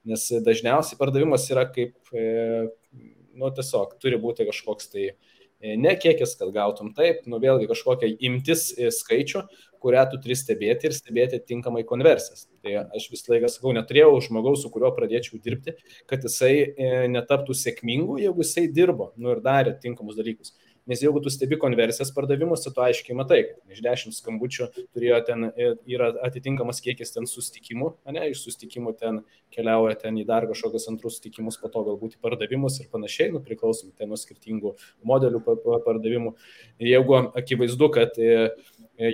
[0.09, 6.53] Nes dažniausiai pardavimas yra kaip, nu tiesiog, turi būti kažkoks tai E, ne kiekis, kad
[6.55, 9.43] gautum taip, nu vėlgi kažkokia imtis e, skaičių,
[9.81, 12.47] kurią tu turi stebėti ir stebėti tinkamai konversijas.
[12.65, 15.77] Tai aš visą laiką sakau, neturėjau žmogaus, su kuriuo pradėčiau dirbti,
[16.11, 20.55] kad jisai e, netaptų sėkmingu, jeigu jisai dirbo nu, ir darė tinkamus dalykus.
[20.91, 25.51] Nes jeigu tu stebi konversijas pardavimuose, tu aiškiai matai, kad iš 10 skambučių turėjo ten,
[25.55, 29.23] e, yra atitinkamas kiekis ten sustikimų, ne, iš sustikimų ten
[29.55, 33.43] keliauja ten į dar kažkokius antrus sustikimus, po to galbūt į pardavimus ir panašiai, nu,
[33.45, 34.75] priklausomai ten nuo skirtingų
[35.07, 35.43] modelių
[35.85, 36.35] pardavimų.
[36.83, 38.49] Jeigu akivaizdu, kad e,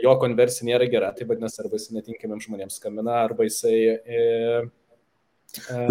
[0.02, 4.22] jo konversija nėra gera, tai vadinasi, arba jis netinkamiem žmonėms skambina, arba jisai e,
[5.66, 5.82] e,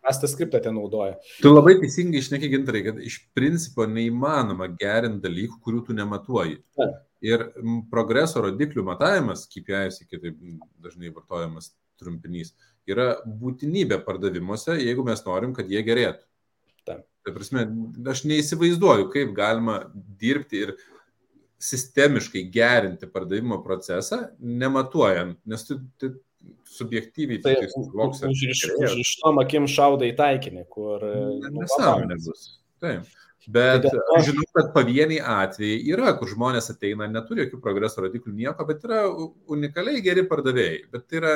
[0.00, 1.18] prastą skriptą ten naudoja.
[1.42, 6.58] Tu labai teisingai išneki gintarai, kad iš principo neįmanoma gerinti dalykų, kurių tu nematuoji.
[6.78, 6.90] Ta.
[7.24, 7.50] Ir
[7.92, 10.38] progreso rodiklių matavimas, KPIs, kitaip
[10.80, 12.54] dažnai vartojamas trumpinys,
[12.88, 16.24] yra būtinybė pardavimuose, jeigu mes norim, kad jie gerėtų.
[16.88, 17.02] Ta.
[17.26, 17.66] Tai prasme,
[18.08, 20.74] aš neįsivaizduoju, kaip galima dirbti ir
[21.60, 26.14] sistemiškai gerinti pardavimo procesą, nematuojant, nes tu, tu
[26.70, 28.22] subjektyviai tai suvoks.
[28.28, 31.04] Už, už, už iš tom akim šauda į taikinį, kur...
[31.04, 32.46] Nu, nesąmonė bus.
[32.80, 33.08] Taip.
[33.50, 38.34] Bet tai aš žinau, kad pavieniai atvejai yra, kur žmonės ateina, neturi jokių progreso rodiklių,
[38.36, 39.06] nieko, bet yra
[39.50, 40.82] unikaliai geri pardavėjai.
[40.92, 41.32] Bet tai yra,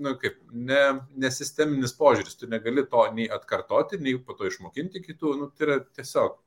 [0.00, 0.38] na, kaip,
[0.70, 0.80] ne,
[1.20, 5.78] nesisteminis požiūris, tu negali to nei atkartoti, nei po to išmokinti kitų, nu, tai yra
[5.84, 6.40] tiesiog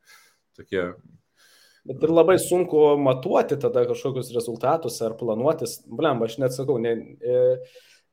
[0.57, 0.90] tokie
[1.88, 5.77] Bet ir labai sunku matuoti tada kažkokius rezultatus ar planuotis.
[5.88, 7.38] Blem, aš net sakau, ne, e,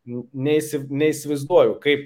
[0.06, 2.04] neįsiv, neįsivaizduoju, kaip,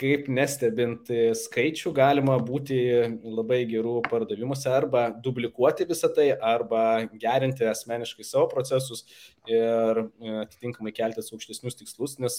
[0.00, 1.10] kaip nestebint
[1.42, 2.78] skaičių galima būti
[3.20, 9.04] labai gerų pardavimuose arba duplikuoti visą tai, arba gerinti asmeniškai savo procesus
[9.50, 12.38] ir e, atitinkamai keltis aukštesnius tikslus, nes,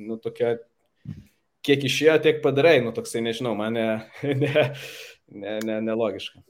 [0.00, 0.54] nu, tokia,
[1.66, 4.00] kiek išėjo, tiek padarai, nu, toksai, nežinau, nelogiška.
[5.32, 6.42] Ne, ne, ne, ne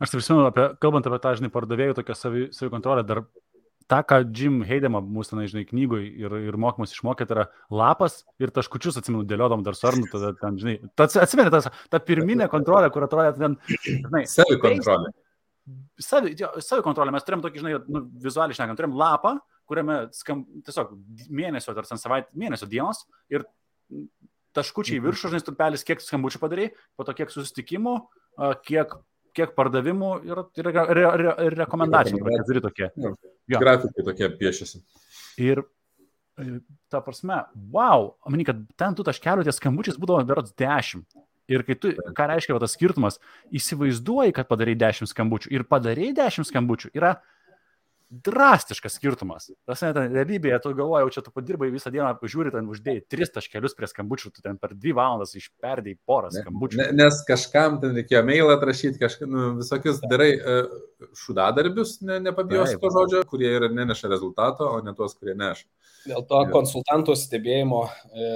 [0.00, 2.14] Aš prisimenu, apie, kalbant apie tą, žinai, pardavėjų tokią
[2.56, 3.24] savikontrolę, dar
[3.90, 8.22] tą, ką Jim Heidema mūsų, na, žinai, knygui ir, ir mokymus išmokė, tai yra lapas
[8.40, 13.04] ir taškučius, atsimenu, dėliodom dar sarnų, tada ten, žinai, atsimenu, tas, ta pirminė kontrolė, kur
[13.04, 15.12] atrodė ten, žinai, savikontrolė.
[16.00, 16.32] Savi,
[16.64, 19.36] savikontrolė, mes turėjom tokį, žinai, nu, vizualiai šnekant, turėjom lapą,
[19.68, 20.96] kuriame skam, tiesiog
[21.28, 23.44] mėnesio ar ten savaitę, mėnesio dienos ir
[24.56, 25.10] taškučiai mhm.
[25.10, 27.98] viršų, žinai, stulpelis, kiek skambučių padarai, po to kiek susitikimų,
[28.66, 28.96] kiek
[29.36, 32.88] kiek pardavimų ir, ir, ir, ir, ir rekomendacijų, turi tokie.
[33.50, 33.60] Ja.
[33.60, 34.82] Grafikai tokie piešiasi.
[35.40, 36.60] Ir e,
[36.92, 37.42] ta prasme,
[37.74, 41.04] wow, mani, kad ten tų taškelių ties skambučiais būdavo berots 10.
[41.50, 43.18] Ir kai tu, ką reiškia va, tas skirtumas,
[43.54, 47.16] įsivaizduoji, kad padarai 10 skambučių ir padarai 10 skambučių, yra
[48.10, 49.48] drastiškas skirtumas.
[49.68, 53.76] Tas net realybėje, tu galvoji, čia tu padirbai visą dieną, žiūri, ten uždėjai tris taškelius
[53.78, 56.80] prie skambučių, tu ten per dvi valandas išperdėjai porą skambučių.
[56.82, 60.74] Ne, nes kažkam ten reikėjo mailą atrašyti, kažką, nu, visokius darai uh,
[61.22, 65.66] šudadarbius, ne, nepabijosiu to žodžio, kurie ir neneša rezultato, o ne tuos, kurie neša.
[66.10, 68.28] Dėl to konsultantų stebėjimo e,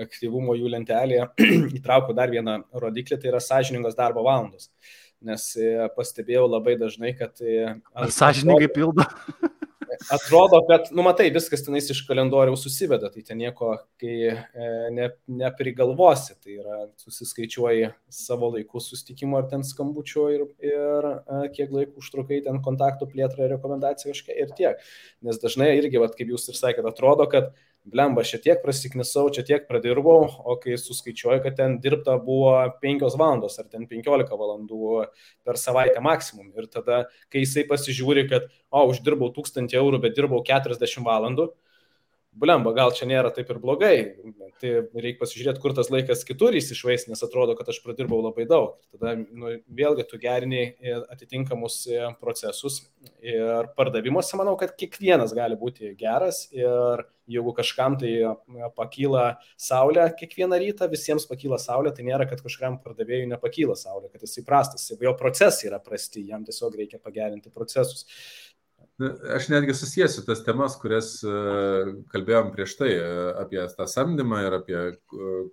[0.00, 1.26] aktyvumo jų lentelėje
[1.78, 4.72] įtraukiau dar vieną rodiklį, tai yra sąžiningos darbo valandos
[5.24, 7.38] nes e, pastebėjau labai dažnai, kad...
[7.42, 9.06] E, Ar sąžininkai pildo?
[10.14, 15.08] Atrodo, kad, nu matai, viskas tenais iš kalendoriaus susiveda, tai ten nieko, kai e, ne,
[15.40, 21.08] neprigalvosi, tai yra susiskaičiuoji savo laikų sustikimo ar ten skambučio ir, ir
[21.56, 24.86] kiek laiko užtrukai ten kontaktų plėtrą, rekomendaciją kažką ir tiek.
[25.26, 27.50] Nes dažnai irgi, vat, kaip jūs ir sakėte, atrodo, kad
[27.88, 32.52] blemba, šiek tiek prasiknisau, čia tiek pradirbau, o kai suskaičiuoju, kad ten dirbta buvo
[32.82, 35.04] 5 valandos ar ten 15 valandų
[35.46, 36.50] per savaitę maksimum.
[36.58, 41.48] Ir tada, kai jisai pasižiūri, kad, o, uždirbau 1000 eurų, bet dirbau 40 valandų,
[42.32, 43.94] blemba, gal čia nėra taip ir blogai.
[44.58, 48.78] Tai reikia pasižiūrėti, kur tas laikas kitur įsišvais, nes atrodo, kad aš pradirbau labai daug.
[48.94, 50.64] Tada nu, vėlgi tu gerini
[51.12, 51.84] atitinkamus
[52.22, 52.80] procesus
[53.22, 58.12] ir pardavimuose manau, kad kiekvienas gali būti geras ir jeigu kažkam tai
[58.76, 59.24] pakyla
[59.60, 64.46] saulė kiekvieną rytą, visiems pakyla saulė, tai nėra, kad kažkam pardavėjui nepakyla saulė, kad jisai
[64.46, 68.06] prastas, jo procesai yra prasti, jam tiesiog reikia pagerinti procesus.
[69.34, 71.32] Aš netgi susijęsiu tas temas, kurias e,
[72.10, 74.96] kalbėjom prieš tai, e, apie tą samdymą ir apie e,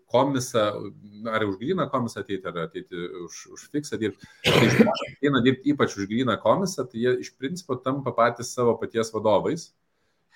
[0.09, 0.63] komisą,
[1.29, 4.31] ar už gryną komisą ateiti, ar ateiti už, už fiksą dirbti.
[4.47, 8.73] Tai žmonės ateina dirbti ypač už gryną komisą, tai jie iš principo tampa patys savo
[8.81, 9.67] paties vadovais.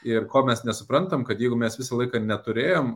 [0.06, 2.94] Ir ko mes nesuprantam, kad jeigu mes visą laiką neturėjom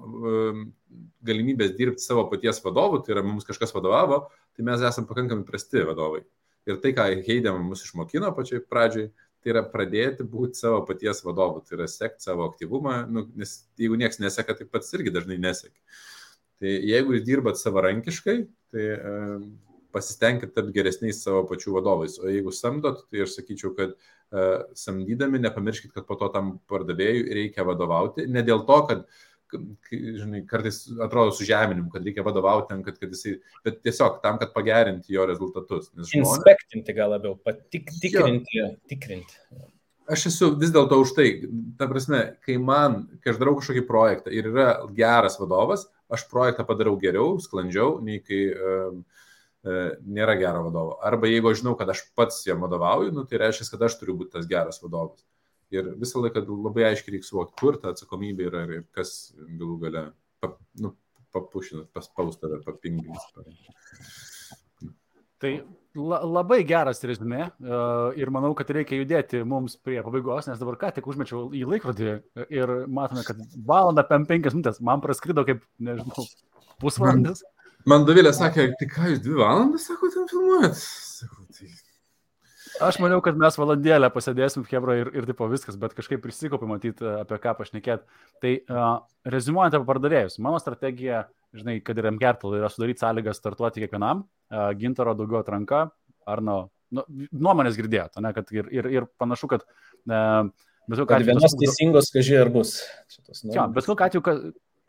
[1.26, 5.82] galimybės dirbti savo paties vadovu, tai yra mums kažkas vadovavo, tai mes esame pakankamai prasti
[5.90, 6.22] vadovai.
[6.70, 9.10] Ir tai, ką Heidė mus išmokino pačiai pradžiai,
[9.44, 14.00] tai yra pradėti būti savo paties vadovu, tai yra sekti savo aktyvumą, nu, nes jeigu
[14.00, 15.76] niekas neseka, tai pats irgi dažnai neseki.
[16.64, 18.38] Tai jeigu jūs dirbat savarankiškai,
[18.74, 19.14] tai e,
[19.94, 22.16] pasistengkite tapti geresniais savo pačių vadovais.
[22.22, 24.48] O jeigu samdot, tai aš sakyčiau, kad e,
[24.80, 28.30] samdydami nepamirškit, kad po to tam pardavėjui reikia vadovauti.
[28.32, 29.33] Ne dėl to, kad e,
[29.92, 34.40] žinai, kartais atrodo su žeminimu, kad reikia vadovauti tam, kad, kad jisai, bet tiesiog tam,
[34.42, 35.92] kad pagerinti jo rezultatus.
[35.94, 36.16] Žmonės...
[36.20, 38.70] Inspektinti gal labiau, patik, tikrinti, jo.
[38.92, 39.40] tikrinti.
[40.14, 41.28] Aš esu vis dėlto už tai,
[41.80, 46.66] ta prasme, kai man, kai aš darau kažkokį projektą ir yra geras vadovas, aš projektą
[46.68, 48.98] padarau geriau, sklandžiau, nei kai uh,
[49.64, 50.98] nėra gero vadovo.
[51.08, 54.18] Arba jeigu aš žinau, kad aš pats jam vadovauju, nu, tai reiškia, kad aš turiu
[54.20, 55.24] būti tas geras vadovas.
[55.74, 60.04] Ir visą laiką labai aiškiai reikia suvokti, kur ta atsakomybė yra ir kas galų gale
[60.44, 60.94] pap, nu,
[61.34, 63.24] papušina, paspausta ar papinginis.
[65.42, 65.54] Tai
[65.98, 70.78] la, labai geras rezumė uh, ir manau, kad reikia judėti mums prie pabaigos, nes dabar
[70.82, 72.14] ką tik užmečiau į laikrodį
[72.54, 76.28] ir matome, kad valanda 5 minutės man praskrido kaip, nežinau,
[76.82, 77.44] pusvalandis.
[77.84, 80.80] Man, man Davilė sakė, tai ką jūs dvi valandas, sako, ten filmuojat?
[80.80, 81.43] Sakau,
[82.82, 87.06] Aš maniau, kad mes valandėlę pasėdėsim, Hebra, ir, ir tipo viskas, bet kažkaip prisikopė matyti,
[87.22, 88.06] apie ką pašnekėt.
[88.42, 88.88] Tai uh,
[89.30, 94.72] rezumuojant apie pardavėjus, mano strategija, žinai, kad ir MGertal yra sudaryti sąlygas startuoti kiekvienam, uh,
[94.80, 95.86] gintaro daugiau atranka,
[96.26, 96.60] ar nu,
[96.98, 100.50] nu, nuomonės girdėjote, ne, kad ir, ir, ir panašu, kad uh,
[100.84, 101.30] Bet ką atveju.
[101.30, 102.74] Vienos teisingos, kažkai ar bus.
[103.54, 104.24] Jo, bet kokiu atveju,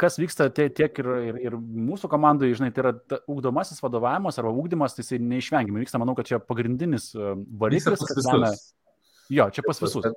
[0.01, 4.51] kas vyksta tiek ir, ir, ir mūsų komandai, žinai, tai yra ta, ugdomasis vadovavimas arba
[4.51, 8.51] ugdymas, tai jisai neišvengiamai vyksta, manau, kad čia pagrindinis e, variklis, kad lemia.
[9.33, 10.09] Jo, čia pas visus.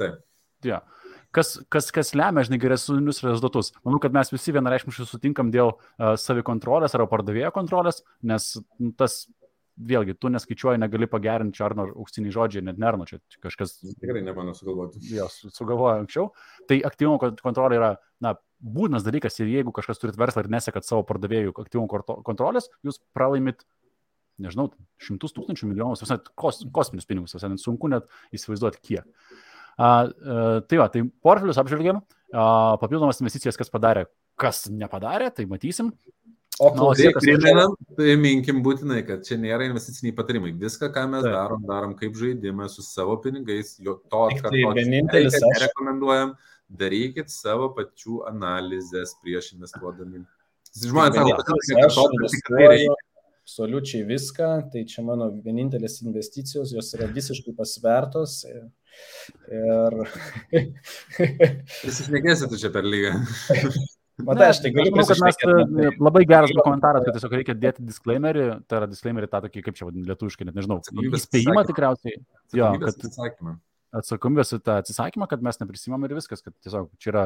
[0.00, 0.18] Taip.
[0.66, 0.82] Ja.
[1.34, 3.72] Kas, kas, kas lemia, žinai, geresnius rezultatus.
[3.86, 8.52] Manau, kad mes visi vienareišmiškai sutinkam dėl uh, savikontrolės arba pardavėjo kontrolės, nes
[9.00, 9.24] tas
[9.74, 13.76] vėlgi, tu neskaičiuoji, negali pagerinti čia ar nors auksiniai žodžiai, net nerno, čia kažkas.
[14.00, 15.02] Tikrai ne mano sugalvoti.
[15.10, 16.28] Jos sugalvojo anksčiau.
[16.70, 17.90] Tai aktyvumo kontrolė yra,
[18.22, 23.00] na, būtinas dalykas ir jeigu kažkas turit verslą ir nesekat savo pardavėjų aktyvumo kontrolės, jūs
[23.16, 23.66] pralaimit,
[24.42, 24.70] nežinau,
[25.02, 29.08] šimtus tūkstančių milijonus, visai kos, kosminius pinigus, visai sunku net įsivaizduoti kiek.
[29.74, 32.46] A, a, tai va, tai portfelius apžvelgiam, a,
[32.82, 34.06] papildomas investicijas, kas padarė,
[34.38, 35.92] kas nepadarė, tai matysim.
[36.62, 40.52] O klausyk, priminam, priminkim būtinai, kad čia nėra investiciniai patarimai.
[40.58, 41.34] Viską, ką mes Taip.
[41.34, 44.76] darom, darom kaip žaidimą su savo pinigais, jo to atkartoti.
[44.78, 46.36] Vienintelis aš rekomenduojam,
[46.82, 50.22] darykit savo pačių analizės prieš investuodami.
[50.78, 52.94] Žmonės sako, kad tai reikia.
[53.44, 58.38] Absoliučiai viską, tai čia mano vienintelės investicijos, jos yra visiškai pasvertos.
[58.48, 58.62] Ir...
[59.52, 59.98] ir...
[61.82, 63.18] Visi šnekėsi tu čia per lygą.
[64.28, 65.50] Matai, aš tai galiu pasakyti,
[65.82, 69.78] e, labai geras komentaras, kad tiesiog reikia dėti disclaimerį, tai yra disclaimerį tą tokį, kaip
[69.78, 70.78] čia vadinasi, lietuviškai, net nežinau,
[71.18, 72.20] įspėjimą tikriausiai.
[72.54, 73.06] Jo, kad
[74.00, 77.24] atsakomybės tą atsisakymą, kad mes neprisimam ir viskas, kad tiesiog čia yra,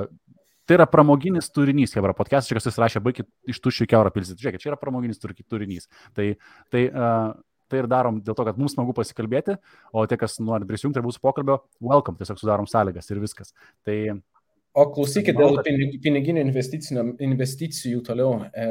[0.68, 4.40] tai yra pramoginis turinys, Hebra podcast, čia kas jūs rašė, baigit iš tuščių keurą pilsit,
[4.40, 5.88] žiūrėkit, čia yra pramoginis turinys.
[6.16, 6.30] Tai,
[6.72, 7.36] tai uh,
[7.68, 9.58] tai ir darom dėl to, kad mums smagu pasikalbėti,
[9.92, 13.52] o tie, kas nori prisijungti prie mūsų pokalbio, welcome, tiesiog sudarom sąlygas ir viskas.
[13.86, 13.96] Tai
[14.78, 15.58] O klausykit, dėl
[16.04, 18.34] piniginių investicijų toliau.
[18.52, 18.66] E,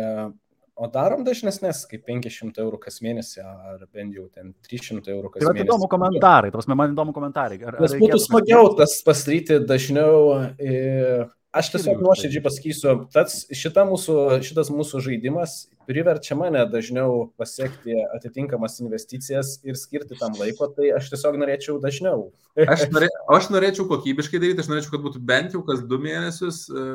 [0.77, 5.43] o darom dažnesnės, kaip 500 eurų kas mėnesį, ar bent jau ten 300 eurų kas
[5.43, 5.63] tai mėnesį.
[5.63, 7.59] Tai įdomu komentarai, tas man įdomu komentarai.
[7.63, 10.37] Ar, ar būtų smagiau tas pastaryti dažniau.
[10.55, 17.95] E, aš tiesiog nuoširdžiai pasakysiu, tas, šita mūsų, šitas mūsų žaidimas priverčia mane dažniau pasiekti
[18.17, 22.27] atitinkamas investicijas ir skirti tam laiko, tai aš tiesiog norėčiau dažniau.
[22.59, 23.07] aš, norė,
[23.37, 26.85] aš norėčiau kokybiškai daryti, aš norėčiau, kad būtų bent jau kas du mėnesius, e,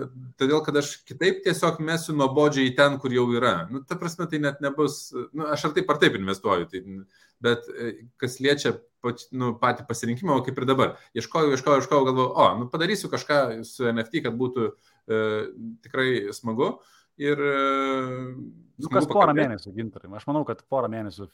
[0.41, 3.57] todėl kad aš kitaip tiesiog mesiu nuobodžiai ten, kur jau yra.
[3.73, 6.85] Nu, ta prasme, tai net nebus, nu, aš ar taip ar taip investuoju, tai,
[7.43, 10.97] bet e, kas liečia pat, nu, patį pasirinkimą, kaip ir dabar.
[11.19, 13.39] Ieškojau, ieškojau, ieškojau, galvoju, o, nu, padarysiu kažką
[13.69, 15.23] su NFT, kad būtų e,
[15.85, 16.75] tikrai smagu.
[17.21, 17.39] Ir
[18.83, 20.11] Nu, kas porą mėnesių, gintarai.
[20.19, 21.29] Aš manau, kad porą mėnesių.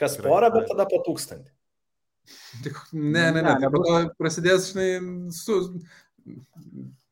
[0.00, 1.52] Kas porą, bet tada po tūkstantį.
[2.92, 3.42] Ne, ne, ne.
[3.42, 4.88] ne tai po to prasidės, žinai,
[5.34, 5.60] su...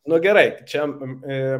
[0.08, 0.86] Nu gerai, čia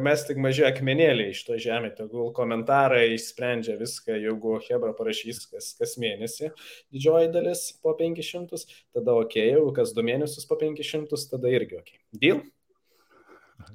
[0.01, 5.67] mes tik maži akmenėliai iš to žemė, tegul komentarai išsprendžia viską, jeigu Hebra parašys kas,
[5.77, 6.49] kas mėnesį,
[6.89, 8.63] didžioji dalis po 500,
[8.97, 11.93] tada ok, jeigu kas du mėnesius po 500, tada irgi ok.
[12.23, 12.41] Deal?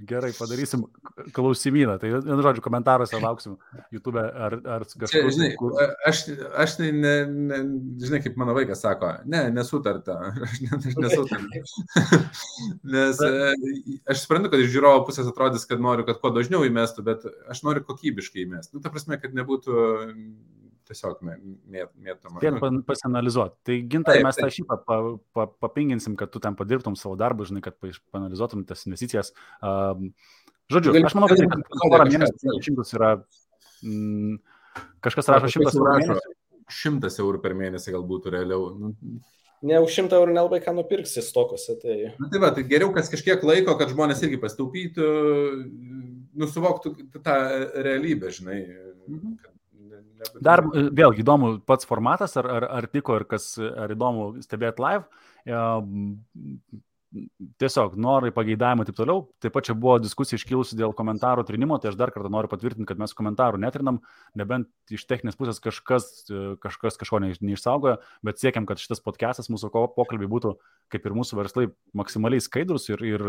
[0.02, 0.84] Gerai, padarysim
[1.32, 1.96] klausimyną.
[2.00, 3.56] Tai, vienu žodžiu, komentaruose lauksim
[3.94, 5.30] YouTube ar, ar kažkur.
[5.34, 5.76] Žinai, kur...
[6.08, 6.24] aš,
[6.60, 7.60] aš tai, ne, ne,
[8.02, 10.18] žinai, kaip mano vaikas sako, ne, nesutarta.
[10.44, 11.62] Aš, ne, aš nesutarta.
[12.94, 13.30] Nes e,
[14.10, 17.62] aš suprantu, kad iš žiūrovo pusės atrodys, kad noriu, kad kuo dažniau įmestų, bet aš
[17.66, 18.76] noriu kokybiškai įmesti.
[18.76, 19.78] Nu, ta prasme, kad nebūtų
[20.88, 22.40] tiesiog mėtama.
[22.40, 22.80] Nu.
[22.86, 23.58] pasianalizuoti.
[23.68, 24.98] Tai gintai mes tą šitą pa,
[25.36, 27.78] pa, papinginsim, kad tu ten padirbtum savo darbą, žinai, kad
[28.14, 29.32] panalizuotum tas investicijas.
[29.64, 30.10] Um,
[30.72, 31.40] žodžiu, aš manau, kad
[31.84, 33.14] porą mėnesių šimtus yra.
[33.84, 34.40] Mm,
[35.04, 36.34] kažkas rašo šimtas eurų per mėnesį.
[36.74, 38.68] Šimtas eurų per mėnesį galbūt realiau.
[38.80, 38.92] Nu,
[39.64, 41.76] ne už šimtą eurų nelabai ką nupirksi stokose.
[41.82, 41.96] Tai...
[42.20, 45.08] Na, tai, va, tai geriau kas kažkiek laiko, kad žmonės irgi pastaupytų,
[46.40, 46.94] nusivoktų
[47.24, 47.36] tą
[47.86, 48.60] realybę, žinai.
[49.08, 49.36] Mhm.
[49.42, 49.53] Kad
[50.44, 54.84] Dar e, vėlgi įdomu pats formatas, ar, ar, ar tiko ir kas, ar įdomu stebėti
[54.84, 55.06] live.
[57.62, 59.20] Tiesiog norai, pageidavimai ir taip toliau.
[59.42, 62.88] Taip pat čia buvo diskusija iškilusi dėl komentarų trinimo, tai aš dar kartą noriu patvirtinti,
[62.88, 64.00] kad mes komentarų netrinam,
[64.34, 69.50] nebent iš techninės pusės kažkas, e, kažkas kažko ne, neišsaugojo, bet siekiam, kad šitas podcastas,
[69.52, 70.56] mūsų pokalbiai būtų,
[70.90, 73.28] kaip ir mūsų verslai, maksimaliai skaidrus ir, ir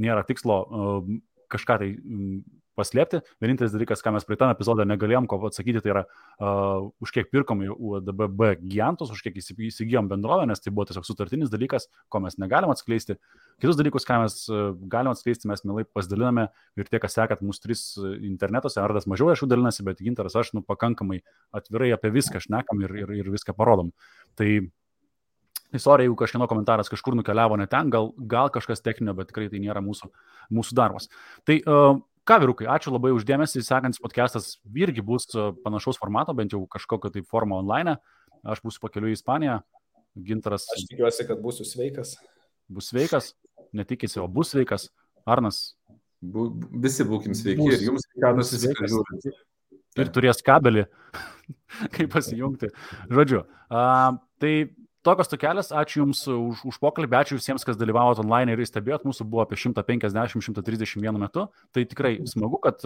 [0.00, 0.62] nėra tikslo
[1.50, 1.92] kažką tai
[2.80, 3.20] paslėpti.
[3.44, 7.62] Vienintelis dalykas, ką mes praeitame epizode negalėjom ko atsakyti, tai yra uh, už kiek pirkom
[7.76, 12.72] UDBB gigantus, už kiek įsigijom bendrovę, nes tai buvo tiesiog sutartinis dalykas, ko mes negalim
[12.72, 13.18] atskleisti.
[13.60, 14.40] Kitus dalykus, ką mes
[14.90, 16.48] galim atskleisti, mes mielai pasidaliname
[16.80, 20.54] ir tie, kas sekat mūsų tris internetuose, Ardas mažiau aš jų dalinasi, bet Gintaras aš
[20.56, 21.20] nu pakankamai
[21.56, 23.92] atvirai apie viską šnekam ir, ir, ir viską parodom.
[24.40, 24.48] Tai
[25.72, 29.60] Istorija, jeigu kažkieno komentaras kažkur nukeliavo ne ten, gal, gal kažkas techninio, bet tikrai tai
[29.62, 30.10] nėra mūsų,
[30.56, 31.06] mūsų darbas.
[31.46, 32.00] Tai uh,
[32.30, 33.58] Ką, vyrukai, ačiū labai uždėmesį.
[33.66, 37.96] Sekantis podcastas irgi bus e, panašaus formato, bent jau kažkokio tai formo online.
[38.46, 39.56] Aš būsiu pakeliu į Ispaniją.
[40.28, 40.68] Gintaras.
[40.76, 42.12] Aš tikiuosi, kad būsiu sveikas.
[42.70, 43.32] Bus sveikas,
[43.74, 44.86] netikėsi, o bus sveikas.
[45.26, 45.58] Arnas.
[46.22, 46.46] Bu,
[46.86, 48.94] visi būkim sveiki bus, ir jums sveikatos sveikas.
[49.98, 50.86] Ir turės kabelį,
[51.96, 52.70] kaip pasijungti.
[53.10, 54.54] Žodžiu, uh, tai
[55.00, 59.24] Tokios tokelės, ačiū Jums už, už pokalbį, ačiū visiems, kas dalyvavot online ir stebėjot, mūsų
[59.32, 61.46] buvo apie 150-131 metu.
[61.72, 62.84] Tai tikrai smagu, kad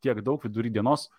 [0.00, 1.10] tiek daug vidury dienos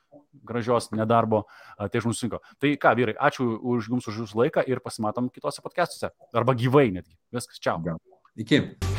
[0.41, 1.43] gražios nedarbo
[1.77, 2.41] tai žmonės sunko.
[2.57, 6.09] Tai ką, vyrai, ačiū už Jums už Jūsų laiką ir pasimatom kitose podcastuose.
[6.33, 7.13] Arba gyvai netgi.
[7.33, 7.77] Viskas, čia.
[8.33, 8.92] Iki.